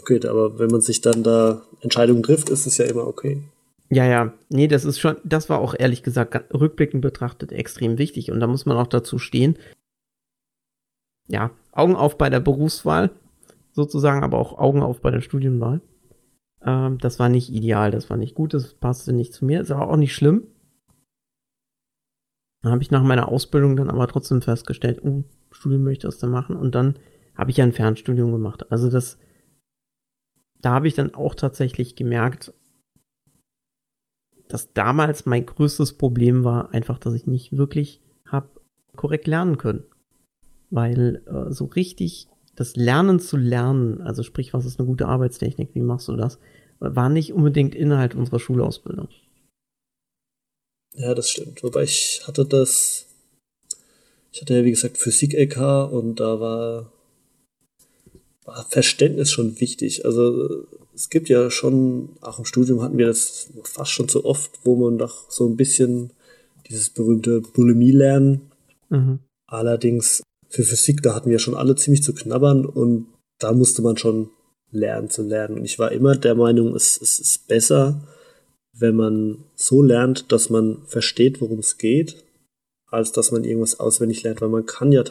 Okay, 0.00 0.20
aber 0.26 0.58
wenn 0.58 0.70
man 0.70 0.80
sich 0.80 1.00
dann 1.00 1.22
da 1.22 1.62
Entscheidungen 1.80 2.22
trifft, 2.22 2.50
ist 2.50 2.66
es 2.66 2.78
ja 2.78 2.84
immer 2.84 3.06
okay. 3.06 3.42
Ja, 3.88 4.06
ja, 4.06 4.32
nee, 4.48 4.68
das 4.68 4.84
ist 4.84 4.98
schon, 4.98 5.16
das 5.22 5.50
war 5.50 5.58
auch 5.58 5.74
ehrlich 5.78 6.02
gesagt 6.02 6.54
rückblickend 6.54 7.02
betrachtet 7.02 7.52
extrem 7.52 7.98
wichtig 7.98 8.30
und 8.30 8.40
da 8.40 8.46
muss 8.46 8.64
man 8.64 8.76
auch 8.76 8.86
dazu 8.86 9.18
stehen. 9.18 9.58
Ja, 11.28 11.50
Augen 11.72 11.94
auf 11.94 12.16
bei 12.16 12.30
der 12.30 12.40
Berufswahl, 12.40 13.10
sozusagen, 13.72 14.22
aber 14.22 14.38
auch 14.38 14.58
Augen 14.58 14.82
auf 14.82 15.00
bei 15.00 15.10
der 15.10 15.20
Studienwahl. 15.20 15.80
Ähm, 16.64 16.98
das 16.98 17.18
war 17.18 17.28
nicht 17.28 17.50
ideal, 17.52 17.90
das 17.90 18.10
war 18.10 18.16
nicht 18.16 18.34
gut, 18.34 18.54
das 18.54 18.74
passte 18.74 19.12
nicht 19.12 19.32
zu 19.32 19.44
mir, 19.44 19.60
ist 19.60 19.70
aber 19.70 19.88
auch 19.88 19.96
nicht 19.96 20.14
schlimm. 20.14 20.44
Dann 22.62 22.72
habe 22.72 22.82
ich 22.82 22.90
nach 22.90 23.02
meiner 23.02 23.28
Ausbildung 23.28 23.76
dann 23.76 23.90
aber 23.90 24.06
trotzdem 24.06 24.40
festgestellt, 24.40 25.02
uh, 25.04 25.24
Studium 25.50 25.82
möchte 25.82 26.06
ich 26.06 26.12
das 26.12 26.20
dann 26.20 26.30
machen. 26.30 26.56
Und 26.56 26.74
dann 26.74 26.94
habe 27.34 27.50
ich 27.50 27.56
ja 27.56 27.64
ein 27.64 27.72
Fernstudium 27.72 28.30
gemacht. 28.30 28.70
Also 28.70 28.88
das, 28.88 29.18
da 30.60 30.72
habe 30.72 30.88
ich 30.88 30.94
dann 30.94 31.14
auch 31.14 31.34
tatsächlich 31.34 31.96
gemerkt, 31.96 32.54
dass 34.48 34.72
damals 34.72 35.26
mein 35.26 35.46
größtes 35.46 35.94
Problem 35.94 36.44
war 36.44 36.72
einfach, 36.72 36.98
dass 36.98 37.14
ich 37.14 37.26
nicht 37.26 37.56
wirklich 37.56 38.00
habe 38.26 38.48
korrekt 38.96 39.26
lernen 39.26 39.58
können. 39.58 39.84
Weil 40.70 41.22
äh, 41.26 41.52
so 41.52 41.64
richtig 41.64 42.28
das 42.54 42.76
Lernen 42.76 43.18
zu 43.18 43.36
lernen, 43.36 44.02
also 44.02 44.22
sprich, 44.22 44.52
was 44.52 44.66
ist 44.66 44.78
eine 44.78 44.86
gute 44.86 45.08
Arbeitstechnik, 45.08 45.70
wie 45.74 45.80
machst 45.80 46.08
du 46.08 46.16
das, 46.16 46.38
war 46.78 47.08
nicht 47.08 47.32
unbedingt 47.32 47.74
Inhalt 47.74 48.14
unserer 48.14 48.38
Schulausbildung. 48.38 49.08
Ja, 50.94 51.14
das 51.14 51.30
stimmt. 51.30 51.62
Wobei 51.62 51.84
ich 51.84 52.22
hatte 52.26 52.44
das, 52.44 53.06
ich 54.32 54.40
hatte 54.40 54.54
ja 54.54 54.64
wie 54.64 54.70
gesagt 54.70 54.98
Physik-LK 54.98 55.90
und 55.90 56.20
da 56.20 56.40
war, 56.40 56.92
war 58.44 58.66
Verständnis 58.68 59.30
schon 59.30 59.60
wichtig. 59.60 60.04
Also 60.04 60.66
es 60.94 61.08
gibt 61.08 61.28
ja 61.28 61.50
schon, 61.50 62.10
auch 62.20 62.38
im 62.38 62.44
Studium 62.44 62.82
hatten 62.82 62.98
wir 62.98 63.06
das 63.06 63.48
fast 63.64 63.92
schon 63.92 64.08
so 64.08 64.24
oft, 64.24 64.50
wo 64.64 64.76
man 64.76 64.98
doch 64.98 65.30
so 65.30 65.46
ein 65.46 65.56
bisschen 65.56 66.10
dieses 66.68 66.90
berühmte 66.90 67.40
Bulimie 67.40 67.92
lernen. 67.92 68.52
Mhm. 68.90 69.20
Allerdings 69.46 70.22
für 70.48 70.64
Physik, 70.64 71.02
da 71.02 71.14
hatten 71.14 71.30
wir 71.30 71.38
schon 71.38 71.54
alle 71.54 71.76
ziemlich 71.76 72.02
zu 72.02 72.14
knabbern 72.14 72.66
und 72.66 73.06
da 73.38 73.52
musste 73.52 73.82
man 73.82 73.96
schon 73.96 74.30
lernen 74.70 75.10
zu 75.10 75.22
lernen. 75.22 75.58
Und 75.58 75.64
ich 75.64 75.78
war 75.78 75.92
immer 75.92 76.14
der 76.14 76.34
Meinung, 76.34 76.74
es, 76.74 77.00
es 77.00 77.18
ist 77.18 77.48
besser, 77.48 78.02
wenn 78.72 78.96
man 78.96 79.44
so 79.54 79.82
lernt, 79.82 80.32
dass 80.32 80.50
man 80.50 80.78
versteht, 80.86 81.40
worum 81.40 81.58
es 81.58 81.78
geht, 81.78 82.24
als 82.86 83.12
dass 83.12 83.30
man 83.32 83.44
irgendwas 83.44 83.80
auswendig 83.80 84.22
lernt, 84.22 84.40
weil 84.40 84.48
man 84.48 84.66
kann 84.66 84.92
ja 84.92 85.02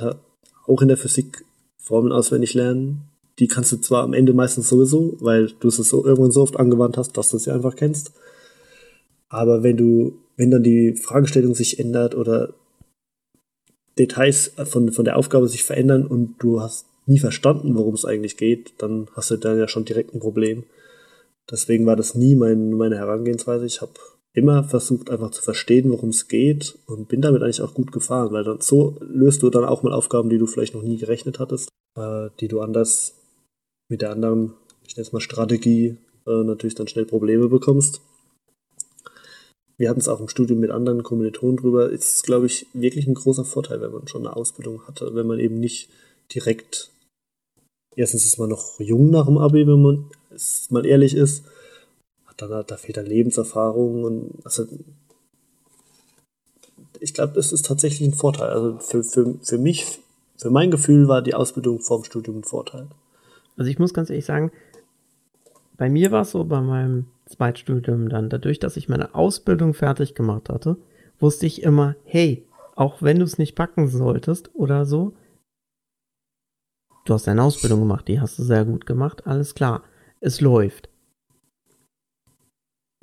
auch 0.66 0.82
in 0.82 0.88
der 0.88 0.97
Physik 0.97 1.45
Formeln 1.78 2.14
auswendig 2.14 2.53
lernen. 2.53 3.01
Die 3.39 3.47
kannst 3.47 3.72
du 3.72 3.78
zwar 3.78 4.03
am 4.03 4.14
Ende 4.14 4.34
meistens 4.34 4.70
sowieso, 4.70 5.18
weil 5.20 5.51
du 5.59 5.70
es 5.70 5.78
so 5.78 6.05
irgendwann 6.05 6.32
so 6.32 6.41
oft 6.41 6.57
angewandt 6.57 6.97
hast, 6.97 7.18
dass 7.18 7.30
du 7.30 7.38
sie 7.38 7.51
einfach 7.51 7.76
kennst. 7.76 8.12
Aber 9.30 9.64
wenn 9.64 9.78
du, 9.78 10.20
wenn 10.38 10.51
dann 10.51 10.64
die 10.64 10.93
Fragestellung 10.93 11.55
sich 11.55 11.80
ändert 11.80 12.16
oder 12.16 12.53
Details 13.97 14.53
von, 14.66 14.91
von 14.91 15.05
der 15.05 15.18
Aufgabe 15.18 15.47
sich 15.47 15.64
verändern 15.64 16.05
und 16.05 16.36
du 16.39 16.62
hast 16.62 16.86
nie 17.07 17.20
verstanden, 17.20 17.76
worum 17.76 17.93
es 17.93 18.05
eigentlich 18.05 18.38
geht, 18.38 18.74
dann 18.78 19.07
hast 19.16 19.32
du 19.32 19.38
dann 19.38 19.57
ja 19.57 19.68
schon 19.68 19.86
direkt 19.86 20.14
ein 20.14 20.20
Problem. 20.20 20.64
Deswegen 21.51 21.85
war 21.85 21.95
das 21.95 22.15
nie 22.15 22.35
mein, 22.35 22.71
meine 22.71 22.97
Herangehensweise. 22.97 23.65
Ich 23.65 23.81
habe 23.81 23.93
immer 24.33 24.63
versucht, 24.63 25.09
einfach 25.09 25.31
zu 25.31 25.41
verstehen, 25.41 25.91
worum 25.91 26.09
es 26.09 26.27
geht 26.27 26.77
und 26.85 27.09
bin 27.09 27.21
damit 27.21 27.43
eigentlich 27.43 27.61
auch 27.61 27.73
gut 27.73 27.91
gefahren, 27.91 28.31
weil 28.31 28.45
dann 28.45 28.61
so 28.61 28.97
löst 29.01 29.43
du 29.43 29.49
dann 29.49 29.65
auch 29.65 29.83
mal 29.83 29.91
Aufgaben, 29.91 30.29
die 30.29 30.37
du 30.37 30.47
vielleicht 30.47 30.73
noch 30.73 30.83
nie 30.83 30.97
gerechnet 30.97 31.39
hattest, 31.39 31.69
äh, 31.97 32.29
die 32.39 32.47
du 32.47 32.61
anders 32.61 33.15
mit 33.89 34.01
der 34.01 34.11
anderen, 34.11 34.53
ich 34.87 34.95
nenne 34.95 35.05
es 35.05 35.11
mal 35.11 35.19
Strategie, 35.19 35.97
äh, 36.25 36.43
natürlich 36.43 36.75
dann 36.75 36.87
schnell 36.87 37.05
Probleme 37.05 37.49
bekommst. 37.49 38.01
Wir 39.77 39.89
hatten 39.89 39.99
es 39.99 40.07
auch 40.07 40.21
im 40.21 40.29
Studium 40.29 40.59
mit 40.59 40.69
anderen 40.69 41.03
Kommilitonen 41.03 41.57
drüber. 41.57 41.89
Ist, 41.89 42.23
glaube 42.23 42.45
ich, 42.45 42.67
wirklich 42.73 43.07
ein 43.07 43.15
großer 43.15 43.43
Vorteil, 43.43 43.81
wenn 43.81 43.91
man 43.91 44.07
schon 44.07 44.25
eine 44.25 44.35
Ausbildung 44.35 44.87
hatte, 44.87 45.15
wenn 45.15 45.25
man 45.25 45.39
eben 45.39 45.59
nicht 45.59 45.89
direkt 46.33 46.91
erstens 47.95 48.25
ist 48.25 48.37
man 48.37 48.49
noch 48.49 48.79
jung 48.79 49.09
nach 49.09 49.25
dem 49.25 49.37
Abi, 49.37 49.67
wenn 49.67 49.81
man 49.81 50.05
mal 50.69 50.85
ehrlich 50.85 51.15
ist. 51.15 51.43
Hat 52.25 52.41
dann, 52.41 52.63
da 52.65 52.77
fehlt 52.77 52.97
dann 52.97 53.05
Lebenserfahrung 53.05 54.03
und 54.03 54.31
also 54.43 54.65
ich 56.99 57.13
glaube, 57.13 57.33
das 57.33 57.51
ist 57.51 57.65
tatsächlich 57.65 58.07
ein 58.07 58.13
Vorteil. 58.13 58.49
Also 58.49 58.77
für, 58.79 59.03
für, 59.03 59.35
für 59.41 59.57
mich, 59.57 59.99
für 60.37 60.51
mein 60.51 60.71
Gefühl 60.71 61.07
war 61.07 61.21
die 61.21 61.33
Ausbildung 61.33 61.79
vorm 61.79 62.03
Studium 62.03 62.39
ein 62.39 62.43
Vorteil. 62.43 62.87
Also 63.57 63.69
ich 63.69 63.79
muss 63.79 63.93
ganz 63.93 64.09
ehrlich 64.09 64.25
sagen, 64.25 64.51
bei 65.77 65.89
mir 65.89 66.11
war 66.11 66.21
es 66.21 66.31
so 66.31 66.43
bei 66.43 66.61
meinem 66.61 67.07
Zweitstudium 67.25 68.07
dann, 68.09 68.29
dadurch, 68.29 68.59
dass 68.59 68.77
ich 68.77 68.87
meine 68.87 69.15
Ausbildung 69.15 69.73
fertig 69.73 70.13
gemacht 70.13 70.49
hatte, 70.49 70.77
wusste 71.19 71.47
ich 71.47 71.63
immer, 71.63 71.95
hey, 72.05 72.45
auch 72.75 73.01
wenn 73.01 73.19
du 73.19 73.25
es 73.25 73.37
nicht 73.37 73.55
packen 73.55 73.87
solltest 73.87 74.51
oder 74.53 74.85
so, 74.85 75.13
du 77.05 77.13
hast 77.13 77.27
deine 77.27 77.43
Ausbildung 77.43 77.79
gemacht, 77.79 78.07
die 78.07 78.19
hast 78.19 78.37
du 78.39 78.43
sehr 78.43 78.65
gut 78.65 78.85
gemacht, 78.85 79.25
alles 79.27 79.55
klar, 79.55 79.83
es 80.19 80.41
läuft. 80.41 80.89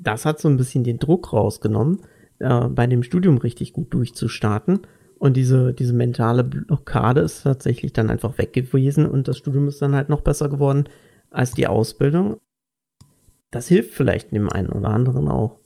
Das 0.01 0.25
hat 0.25 0.39
so 0.39 0.47
ein 0.47 0.57
bisschen 0.57 0.83
den 0.83 0.99
Druck 0.99 1.33
rausgenommen, 1.33 2.01
äh, 2.39 2.67
bei 2.67 2.87
dem 2.87 3.03
Studium 3.03 3.37
richtig 3.37 3.73
gut 3.73 3.93
durchzustarten. 3.93 4.81
Und 5.17 5.35
diese, 5.35 5.73
diese 5.73 5.91
mentale 5.93 6.45
Blockade 6.45 7.19
ist 7.19 7.43
tatsächlich 7.43 7.91
dann 7.91 8.09
einfach 8.09 8.37
weg 8.37 8.53
gewesen 8.53 9.05
und 9.05 9.27
das 9.27 9.37
Studium 9.37 9.67
ist 9.67 9.81
dann 9.81 9.93
halt 9.93 10.07
noch 10.07 10.21
besser 10.21 10.47
geworden 10.47 10.87
als 11.29 11.51
die 11.51 11.67
Ausbildung. 11.67 12.37
Das 13.51 13.67
hilft 13.67 13.93
vielleicht 13.93 14.31
dem 14.31 14.49
einen 14.49 14.69
oder 14.69 14.89
anderen 14.89 15.27
auch. 15.27 15.59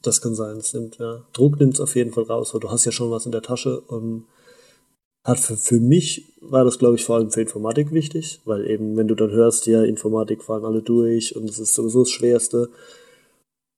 Das 0.00 0.22
kann 0.22 0.34
sein, 0.34 0.56
es 0.56 0.72
nimmt, 0.72 0.98
ja. 0.98 1.22
Druck 1.34 1.60
nimmt 1.60 1.74
es 1.74 1.80
auf 1.80 1.94
jeden 1.94 2.12
Fall 2.12 2.24
raus, 2.24 2.54
weil 2.54 2.60
du 2.60 2.70
hast 2.70 2.86
ja 2.86 2.92
schon 2.92 3.10
was 3.10 3.26
in 3.26 3.32
der 3.32 3.42
Tasche 3.42 3.80
und 3.82 4.24
hat 5.24 5.38
für, 5.38 5.56
für 5.56 5.80
mich 5.80 6.32
war 6.40 6.64
das, 6.64 6.78
glaube 6.78 6.96
ich, 6.96 7.04
vor 7.04 7.16
allem 7.16 7.30
für 7.30 7.40
Informatik 7.40 7.92
wichtig, 7.92 8.40
weil 8.44 8.68
eben, 8.68 8.96
wenn 8.96 9.08
du 9.08 9.14
dann 9.14 9.30
hörst, 9.30 9.66
ja, 9.66 9.84
Informatik 9.84 10.42
fallen 10.42 10.64
alle 10.64 10.82
durch 10.82 11.36
und 11.36 11.48
es 11.48 11.58
ist 11.58 11.74
sowieso 11.74 12.00
das 12.00 12.10
Schwerste. 12.10 12.68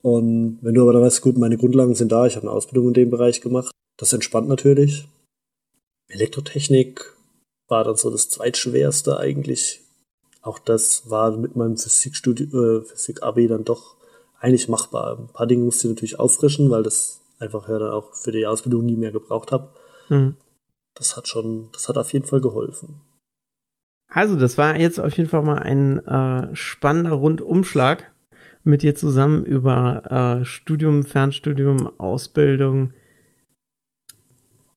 Und 0.03 0.59
wenn 0.63 0.75
du 0.75 0.83
aber 0.83 0.95
dann 0.95 1.03
weißt, 1.03 1.23
gut, 1.23 1.37
meine 1.37 1.57
Grundlagen 1.57 1.95
sind 1.95 2.13
da, 2.13 2.27
ich 2.27 2.37
habe 2.37 2.47
eine 2.47 2.57
Ausbildung 2.57 2.89
in 2.89 2.95
dem 2.95 3.11
Bereich 3.11 3.41
gemacht, 3.41 3.71
das 3.99 4.13
entspannt 4.13 4.49
natürlich. 4.49 5.07
Elektrotechnik 6.09 7.15
war 7.69 7.85
dann 7.85 7.97
so 7.97 8.11
das 8.11 8.29
zweitschwerste 8.29 9.19
eigentlich. 9.19 9.81
Auch 10.43 10.59
das 10.59 11.09
war 11.09 11.37
mit 11.37 11.57
meinem 11.57 11.77
Physikstudium, 11.77 12.83
äh, 12.83 12.85
Physik-Abi 12.85 13.49
dann 13.49 13.65
doch 13.65 13.97
eigentlich 14.39 14.69
machbar. 14.69 15.19
Ein 15.19 15.29
paar 15.29 15.47
Dinge 15.47 15.65
musste 15.65 15.89
ich 15.89 15.95
natürlich 15.95 16.21
auffrischen, 16.21 16.71
weil 16.71 16.83
das 16.83 17.21
einfach 17.39 17.69
ja 17.69 17.79
dann 17.79 17.93
auch 17.93 18.15
für 18.15 18.33
die 18.33 18.47
Ausbildung 18.47 18.85
nie 18.85 18.97
mehr 18.97 19.11
gebraucht 19.11 19.53
habe. 19.53 19.69
Mhm. 20.11 20.37
Das 20.95 21.17
hat 21.17 21.29
schon, 21.29 21.71
das 21.73 21.89
hat 21.89 21.99
auf 21.99 22.13
jeden 22.13 22.27
Fall 22.27 22.41
geholfen. 22.41 23.01
Also, 24.09 24.37
das 24.37 24.59
war 24.59 24.79
jetzt 24.79 25.01
auf 25.01 25.17
jeden 25.17 25.29
Fall 25.29 25.43
mal 25.43 25.59
ein 25.59 25.99
äh, 26.07 26.55
spannender 26.55 27.13
Rundumschlag 27.13 28.13
mit 28.63 28.83
dir 28.83 28.95
zusammen 28.95 29.45
über 29.45 30.41
äh, 30.41 30.45
Studium, 30.45 31.03
Fernstudium, 31.03 31.99
Ausbildung. 31.99 32.93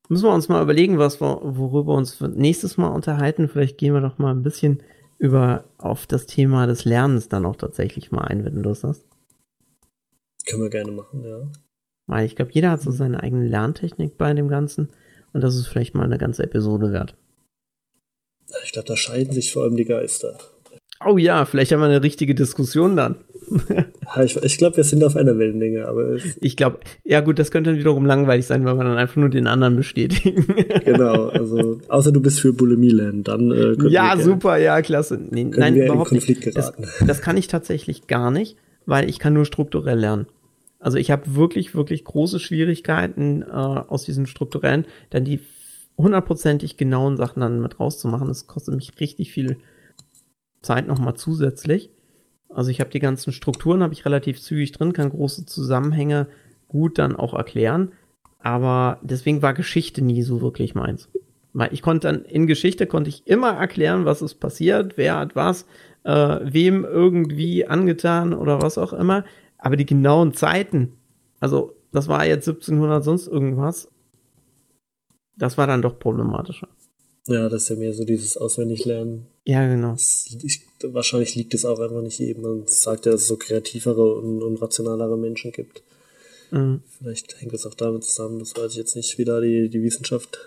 Müssen 0.08 0.24
wir 0.24 0.34
uns 0.34 0.48
mal 0.48 0.62
überlegen, 0.62 0.98
was 0.98 1.20
wir, 1.20 1.40
worüber 1.42 1.92
wir 1.92 1.96
uns 1.96 2.20
nächstes 2.20 2.76
Mal 2.78 2.88
unterhalten. 2.88 3.48
Vielleicht 3.48 3.78
gehen 3.78 3.94
wir 3.94 4.00
doch 4.00 4.18
mal 4.18 4.30
ein 4.30 4.42
bisschen 4.42 4.82
über 5.18 5.64
auf 5.78 6.06
das 6.06 6.26
Thema 6.26 6.66
des 6.66 6.84
Lernens 6.84 7.28
dann 7.28 7.44
auch 7.44 7.56
tatsächlich 7.56 8.10
mal 8.10 8.22
ein, 8.22 8.44
wenn 8.44 8.54
du 8.54 8.62
Lust 8.62 8.84
hast. 8.84 9.04
Können 10.46 10.62
wir 10.62 10.70
gerne 10.70 10.92
machen, 10.92 11.24
ja. 11.24 11.50
Weil 12.06 12.24
ich 12.24 12.36
glaube, 12.36 12.52
jeder 12.52 12.70
hat 12.70 12.80
so 12.80 12.90
seine 12.90 13.22
eigene 13.22 13.46
Lerntechnik 13.46 14.16
bei 14.16 14.32
dem 14.32 14.48
Ganzen 14.48 14.88
und 15.32 15.42
das 15.42 15.56
ist 15.56 15.66
vielleicht 15.66 15.94
mal 15.94 16.04
eine 16.04 16.18
ganze 16.18 16.42
Episode 16.42 16.92
wert. 16.92 17.14
Ich 18.64 18.72
glaube, 18.72 18.88
da 18.88 18.96
scheiden 18.96 19.32
sich 19.32 19.52
vor 19.52 19.64
allem 19.64 19.76
die 19.76 19.84
Geister. 19.84 20.38
Oh 21.04 21.16
ja, 21.16 21.44
vielleicht 21.44 21.70
haben 21.72 21.80
wir 21.80 21.86
eine 21.86 22.02
richtige 22.02 22.34
Diskussion 22.34 22.96
dann. 22.96 23.16
ich, 24.24 24.36
ich 24.36 24.58
glaube, 24.58 24.78
wir 24.78 24.84
sind 24.84 25.04
auf 25.04 25.16
einer 25.16 25.38
Wellenlänge, 25.38 25.86
aber. 25.86 26.16
Ich 26.40 26.56
glaube, 26.56 26.80
ja 27.04 27.20
gut, 27.20 27.38
das 27.38 27.50
könnte 27.50 27.78
wiederum 27.78 28.04
langweilig 28.04 28.46
sein, 28.46 28.64
weil 28.64 28.74
wir 28.74 28.84
dann 28.84 28.96
einfach 28.96 29.16
nur 29.16 29.28
den 29.28 29.46
anderen 29.46 29.76
bestätigen. 29.76 30.46
genau, 30.84 31.28
also 31.28 31.80
außer 31.88 32.10
du 32.10 32.20
bist 32.20 32.40
für 32.40 32.52
Bulimie 32.52 32.90
lernen, 32.90 33.22
dann. 33.22 33.52
Äh, 33.52 33.88
ja, 33.88 34.16
super, 34.18 34.56
ja, 34.56 34.82
klasse. 34.82 35.20
Nee, 35.30 35.44
nein, 35.44 35.76
überhaupt 35.76 36.12
nicht. 36.12 36.56
Das, 36.56 36.72
das 37.06 37.20
kann 37.20 37.36
ich 37.36 37.46
tatsächlich 37.46 38.06
gar 38.06 38.30
nicht, 38.30 38.56
weil 38.86 39.08
ich 39.08 39.18
kann 39.18 39.34
nur 39.34 39.44
strukturell 39.44 39.98
lernen. 39.98 40.26
Also 40.78 40.98
ich 40.98 41.10
habe 41.10 41.34
wirklich, 41.34 41.74
wirklich 41.74 42.04
große 42.04 42.38
Schwierigkeiten 42.38 43.42
äh, 43.42 43.46
aus 43.46 44.04
diesen 44.04 44.26
strukturellen, 44.26 44.86
dann 45.10 45.24
die 45.24 45.40
hundertprozentig 45.96 46.76
genauen 46.76 47.16
Sachen 47.16 47.40
dann 47.40 47.60
mit 47.60 47.80
rauszumachen. 47.80 48.28
Das 48.28 48.46
kostet 48.46 48.74
mich 48.74 48.92
richtig 49.00 49.32
viel 49.32 49.58
Zeit 50.62 50.86
nochmal 50.86 51.14
zusätzlich. 51.14 51.90
Also 52.48 52.70
ich 52.70 52.80
habe 52.80 52.90
die 52.90 53.00
ganzen 53.00 53.32
Strukturen, 53.32 53.82
habe 53.82 53.92
ich 53.92 54.04
relativ 54.04 54.40
zügig 54.40 54.72
drin, 54.72 54.92
kann 54.92 55.10
große 55.10 55.46
Zusammenhänge 55.46 56.28
gut 56.68 56.98
dann 56.98 57.16
auch 57.16 57.34
erklären. 57.34 57.92
Aber 58.38 58.98
deswegen 59.02 59.42
war 59.42 59.54
Geschichte 59.54 60.02
nie 60.02 60.22
so 60.22 60.40
wirklich 60.40 60.74
meins. 60.74 61.08
Ich 61.72 61.82
konnte 61.82 62.06
dann 62.06 62.24
in 62.24 62.46
Geschichte 62.46 62.86
konnte 62.86 63.08
ich 63.08 63.26
immer 63.26 63.50
erklären, 63.50 64.04
was 64.04 64.22
ist 64.22 64.36
passiert, 64.36 64.96
wer 64.96 65.16
hat 65.16 65.34
was, 65.34 65.66
äh, 66.04 66.38
wem 66.42 66.84
irgendwie 66.84 67.66
angetan 67.66 68.32
oder 68.32 68.62
was 68.62 68.78
auch 68.78 68.92
immer. 68.92 69.24
Aber 69.58 69.76
die 69.76 69.86
genauen 69.86 70.32
Zeiten, 70.34 70.96
also 71.40 71.74
das 71.92 72.08
war 72.08 72.24
jetzt 72.26 72.48
1700 72.48 73.04
sonst 73.04 73.26
irgendwas, 73.26 73.88
das 75.36 75.58
war 75.58 75.66
dann 75.66 75.82
doch 75.82 75.98
problematischer. 75.98 76.68
Ja, 77.26 77.48
das 77.48 77.62
ist 77.62 77.68
ja 77.68 77.76
mehr 77.76 77.92
so 77.92 78.04
dieses 78.04 78.36
Auswendiglernen. 78.38 79.26
Ja, 79.44 79.66
genau. 79.66 79.92
Das, 79.92 80.34
ich, 80.42 80.62
wahrscheinlich 80.82 81.34
liegt 81.34 81.52
es 81.52 81.64
auch 81.64 81.78
einfach 81.78 82.00
nicht 82.00 82.18
jedem. 82.18 82.42
Man 82.42 82.62
sagt 82.66 83.06
ja, 83.06 83.12
dass 83.12 83.22
es 83.22 83.28
so 83.28 83.36
kreativere 83.36 84.14
und, 84.14 84.42
und 84.42 84.60
rationalere 84.62 85.18
Menschen 85.18 85.52
gibt. 85.52 85.82
Mhm. 86.50 86.80
Vielleicht 86.98 87.38
hängt 87.40 87.52
es 87.52 87.66
auch 87.66 87.74
damit 87.74 88.04
zusammen. 88.04 88.38
Das 88.38 88.56
weiß 88.56 88.72
ich 88.72 88.78
jetzt 88.78 88.96
nicht, 88.96 89.18
wie 89.18 89.26
da 89.26 89.40
die, 89.40 89.68
die 89.68 89.82
Wissenschaft, 89.82 90.38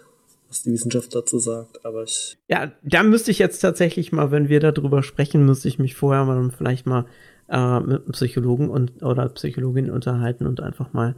was 0.49 0.64
die 0.64 0.72
Wissenschaft 0.72 1.14
dazu 1.14 1.38
sagt. 1.38 1.86
Aber 1.86 2.03
ich. 2.03 2.38
Ja, 2.47 2.72
da 2.82 3.03
müsste 3.03 3.30
ich 3.30 3.38
jetzt 3.38 3.59
tatsächlich 3.59 4.12
mal, 4.12 4.32
wenn 4.32 4.49
wir 4.49 4.59
darüber 4.59 5.03
sprechen, 5.03 5.45
müsste 5.45 5.68
ich 5.68 5.78
mich 5.78 5.93
vorher 5.93 6.26
mal 6.26 6.51
vielleicht 6.55 6.88
mal 6.88 7.05
äh, 7.51 7.79
mit 7.81 8.03
einem 8.03 8.11
Psychologen 8.13 8.69
und 8.69 9.03
oder 9.03 9.29
Psychologin 9.29 9.91
unterhalten 9.91 10.47
und 10.47 10.61
einfach 10.61 10.93
mal, 10.93 11.15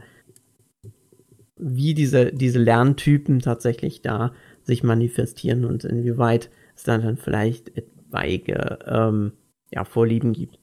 wie 1.56 1.94
diese, 1.94 2.32
diese 2.32 2.58
Lerntypen 2.58 3.38
tatsächlich 3.38 4.02
da 4.02 4.34
sich 4.64 4.82
manifestieren 4.82 5.64
und 5.64 5.84
inwieweit 5.84 6.50
es 6.76 6.82
dann, 6.82 7.02
dann 7.02 7.16
vielleicht 7.16 7.76
etwaige 7.76 8.80
ähm, 8.86 9.32
ja, 9.70 9.84
Vorlieben 9.84 10.32
gibt. 10.32 10.58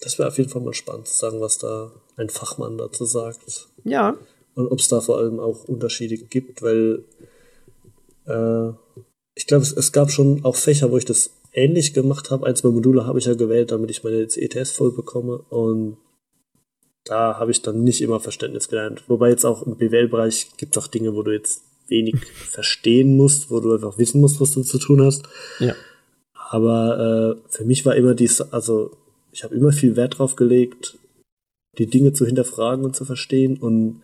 Das 0.00 0.18
wäre 0.18 0.28
auf 0.28 0.38
jeden 0.38 0.50
Fall 0.50 0.62
mal 0.62 0.74
spannend 0.74 1.08
zu 1.08 1.16
sagen, 1.16 1.40
was 1.40 1.58
da 1.58 1.92
ein 2.16 2.28
Fachmann 2.28 2.78
dazu 2.78 3.04
sagt. 3.04 3.68
Ja. 3.84 4.16
Und 4.54 4.68
ob 4.70 4.78
es 4.78 4.88
da 4.88 5.00
vor 5.00 5.18
allem 5.18 5.40
auch 5.40 5.64
Unterschiede 5.64 6.16
gibt, 6.16 6.62
weil 6.62 7.04
äh, 8.26 8.72
ich 9.34 9.46
glaube, 9.46 9.62
es, 9.62 9.72
es, 9.72 9.92
gab 9.92 10.10
schon 10.10 10.44
auch 10.44 10.56
Fächer, 10.56 10.90
wo 10.90 10.96
ich 10.96 11.04
das 11.04 11.30
ähnlich 11.52 11.94
gemacht 11.94 12.30
habe. 12.30 12.46
Ein, 12.46 12.56
zwei 12.56 12.70
Module 12.70 13.06
habe 13.06 13.18
ich 13.18 13.26
ja 13.26 13.34
gewählt, 13.34 13.72
damit 13.72 13.90
ich 13.90 14.04
meine 14.04 14.20
ETS 14.20 14.70
voll 14.72 14.92
bekomme. 14.92 15.38
Und 15.48 15.96
da 17.04 17.38
habe 17.38 17.50
ich 17.50 17.62
dann 17.62 17.82
nicht 17.82 18.02
immer 18.02 18.20
Verständnis 18.20 18.68
gelernt. 18.68 19.04
Wobei 19.08 19.30
jetzt 19.30 19.44
auch 19.44 19.66
im 19.66 19.76
BWL-Bereich 19.76 20.56
gibt 20.56 20.76
es 20.76 20.82
auch 20.82 20.88
Dinge, 20.88 21.14
wo 21.14 21.22
du 21.22 21.32
jetzt 21.32 21.62
wenig 21.88 22.16
verstehen 22.50 23.16
musst, 23.16 23.50
wo 23.50 23.60
du 23.60 23.74
einfach 23.74 23.98
wissen 23.98 24.20
musst, 24.20 24.40
was 24.40 24.52
du 24.52 24.62
zu 24.62 24.78
tun 24.78 25.02
hast. 25.02 25.24
Ja. 25.58 25.74
Aber 26.34 27.38
äh, 27.38 27.50
für 27.52 27.64
mich 27.64 27.84
war 27.86 27.96
immer 27.96 28.14
dies, 28.14 28.40
also 28.40 28.92
ich 29.32 29.44
habe 29.44 29.54
immer 29.54 29.72
viel 29.72 29.96
Wert 29.96 30.18
drauf 30.18 30.36
gelegt, 30.36 30.98
die 31.78 31.86
Dinge 31.86 32.12
zu 32.12 32.26
hinterfragen 32.26 32.84
und 32.84 32.96
zu 32.96 33.04
verstehen. 33.04 33.56
Und 33.58 34.02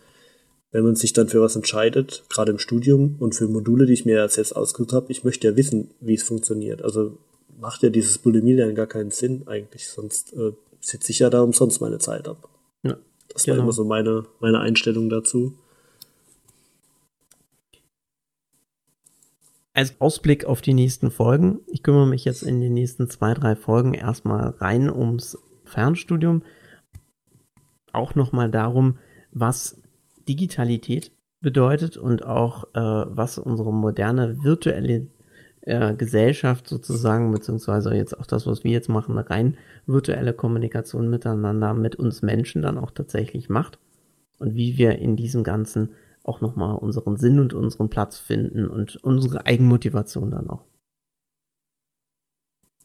wenn 0.71 0.85
man 0.85 0.97
sich 0.97 1.13
dann 1.13 1.29
für 1.29 1.41
was 1.41 1.57
entscheidet, 1.57 2.25
gerade 2.29 2.53
im 2.53 2.59
Studium 2.59 3.17
und 3.19 3.35
für 3.35 3.49
Module, 3.49 3.87
die 3.87 3.95
ich 3.95 4.05
mir 4.05 4.29
selbst 4.29 4.55
ausgesucht 4.55 4.93
habe, 4.93 5.11
ich 5.11 5.25
möchte 5.25 5.49
ja 5.49 5.57
wissen, 5.57 5.91
wie 6.01 6.15
es 6.15 6.23
funktioniert. 6.23 6.83
Also 6.83 7.19
macht 7.59 7.83
ja 7.83 7.89
dieses 7.89 8.19
Bulimie-Lernen 8.19 8.75
gar 8.75 8.87
keinen 8.87 9.11
Sinn 9.11 9.47
eigentlich, 9.47 9.89
sonst 9.89 10.33
äh, 10.35 10.53
sitze 10.81 11.13
ich 11.13 11.19
ja 11.21 11.31
da 11.31 11.43
umsonst 11.43 11.81
meine 11.81 11.99
Zeit 11.99 12.29
ab. 12.29 12.49
Ja, 12.83 12.97
das 13.29 13.45
genau. 13.45 13.57
war 13.57 13.65
immer 13.65 13.73
so 13.73 13.85
meine, 13.85 14.27
meine 14.41 14.61
Einstellung 14.61 15.09
dazu. 15.09 15.55
Als 19.73 20.01
Ausblick 20.01 20.47
auf 20.47 20.63
die 20.63 20.73
nächsten 20.73 21.11
Folgen. 21.11 21.61
Ich 21.67 21.83
kümmere 21.83 22.07
mich 22.07 22.25
jetzt 22.25 22.43
in 22.43 22.63
den 22.63 22.73
nächsten 22.73 23.11
zwei, 23.11 23.35
drei 23.35 23.57
Folgen 23.57 23.93
erstmal 23.93 24.51
rein 24.59 24.91
ums 24.91 25.37
Fernstudium. 25.65 26.43
Auch 27.93 28.15
nochmal 28.15 28.51
darum, 28.51 28.99
was 29.33 29.79
Digitalität 30.29 31.13
bedeutet 31.43 31.99
und 31.99 32.25
auch 32.25 32.65
äh, 32.75 32.81
was 32.81 33.37
unsere 33.37 33.73
moderne 33.73 34.43
virtuelle 34.43 35.09
äh, 35.67 35.95
Gesellschaft 35.95 36.69
sozusagen, 36.69 37.33
beziehungsweise 37.33 37.95
jetzt 37.95 38.19
auch 38.19 38.27
das, 38.27 38.47
was 38.47 38.65
wir 38.65 38.71
jetzt 38.71 38.89
machen, 38.89 39.19
rein 39.19 39.59
virtuelle 39.85 40.33
Kommunikation 40.33 41.11
miteinander 41.11 41.75
mit 41.75 41.97
uns 41.97 42.23
Menschen 42.23 42.63
dann 42.63 42.79
auch 42.79 42.93
tatsächlich 42.93 43.49
macht 43.49 43.79
und 44.39 44.55
wie 44.55 44.79
wir 44.79 44.99
in 44.99 45.17
diesem 45.17 45.45
Ganzen 45.45 45.91
auch 46.23 46.41
nochmal 46.41 46.77
unseren 46.77 47.17
Sinn 47.17 47.41
und 47.41 47.53
unseren 47.53 47.91
Platz 47.91 48.19
finden 48.19 48.69
und 48.69 48.97
unsere 48.97 49.47
Eigenmotivation 49.47 50.31
dann 50.31 50.49
auch. 50.49 50.65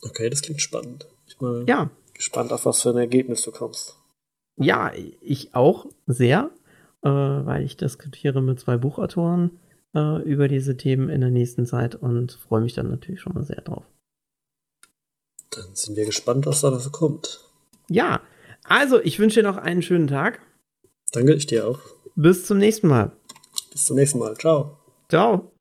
Okay, 0.02 0.30
das 0.30 0.42
klingt 0.42 0.62
spannend. 0.62 1.08
Ich 1.28 1.38
bin 1.38 1.66
ja. 1.68 1.90
gespannt, 2.14 2.52
auf 2.52 2.66
was 2.66 2.82
für 2.82 2.90
ein 2.90 2.98
Ergebnis 2.98 3.44
du 3.44 3.52
kommst. 3.52 3.96
Ja, 4.58 4.92
ich 5.22 5.54
auch 5.54 5.86
sehr, 6.08 6.50
äh, 7.04 7.10
weil 7.10 7.64
ich 7.64 7.78
diskutiere 7.78 8.42
mit 8.42 8.60
zwei 8.60 8.78
Buchautoren 8.78 9.60
äh, 9.96 10.22
über 10.24 10.48
diese 10.48 10.78
Themen 10.78 11.10
in 11.10 11.22
der 11.22 11.32
nächsten 11.32 11.66
Zeit 11.66 11.96
und 11.96 12.34
freue 12.34 12.62
mich 12.62 12.74
dann 12.74 12.90
natürlich 12.90 13.22
schon 13.22 13.34
mal 13.34 13.44
sehr 13.44 13.62
drauf. 13.62 13.86
Dann 15.52 15.76
sind 15.76 15.96
wir 15.96 16.06
gespannt, 16.06 16.46
was 16.46 16.62
da 16.62 16.78
so 16.80 16.92
kommt. 16.92 17.46
Ja, 17.90 18.22
also 18.64 19.02
ich 19.02 19.20
wünsche 19.20 19.42
dir 19.42 19.48
noch 19.48 19.58
einen 19.58 19.82
schönen 19.82 20.08
Tag. 20.08 20.40
Danke, 21.12 21.34
ich 21.34 21.46
dir 21.46 21.68
auch. 21.68 21.82
Bis 22.16 22.46
zum 22.46 22.58
nächsten 22.58 22.88
Mal. 22.88 23.12
Bis 23.72 23.86
zum 23.86 23.98
nächsten 23.98 24.20
Mal. 24.20 24.38
Ciao. 24.38 24.78
Ciao. 25.10 25.52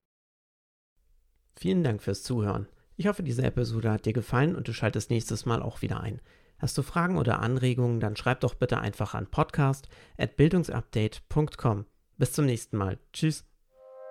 Vielen 1.56 1.82
Dank 1.82 2.02
fürs 2.02 2.22
Zuhören. 2.22 2.68
Ich 2.96 3.06
hoffe, 3.06 3.22
diese 3.22 3.42
Episode 3.42 3.90
hat 3.90 4.04
dir 4.06 4.12
gefallen 4.12 4.54
und 4.54 4.68
du 4.68 4.72
schaltest 4.72 5.10
nächstes 5.10 5.44
Mal 5.46 5.62
auch 5.62 5.82
wieder 5.82 6.00
ein. 6.00 6.20
Hast 6.58 6.78
du 6.78 6.82
Fragen 6.82 7.18
oder 7.18 7.40
Anregungen, 7.40 8.00
dann 8.00 8.16
schreib 8.16 8.40
doch 8.40 8.54
bitte 8.54 8.78
einfach 8.78 9.14
an 9.14 9.26
podcast@bildungsupdate.com. 9.26 11.86
Bis 12.18 12.32
zum 12.32 12.44
nächsten 12.44 12.76
Mal. 12.76 12.98
Tschüss. 13.12 13.49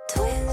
twist. 0.10 0.49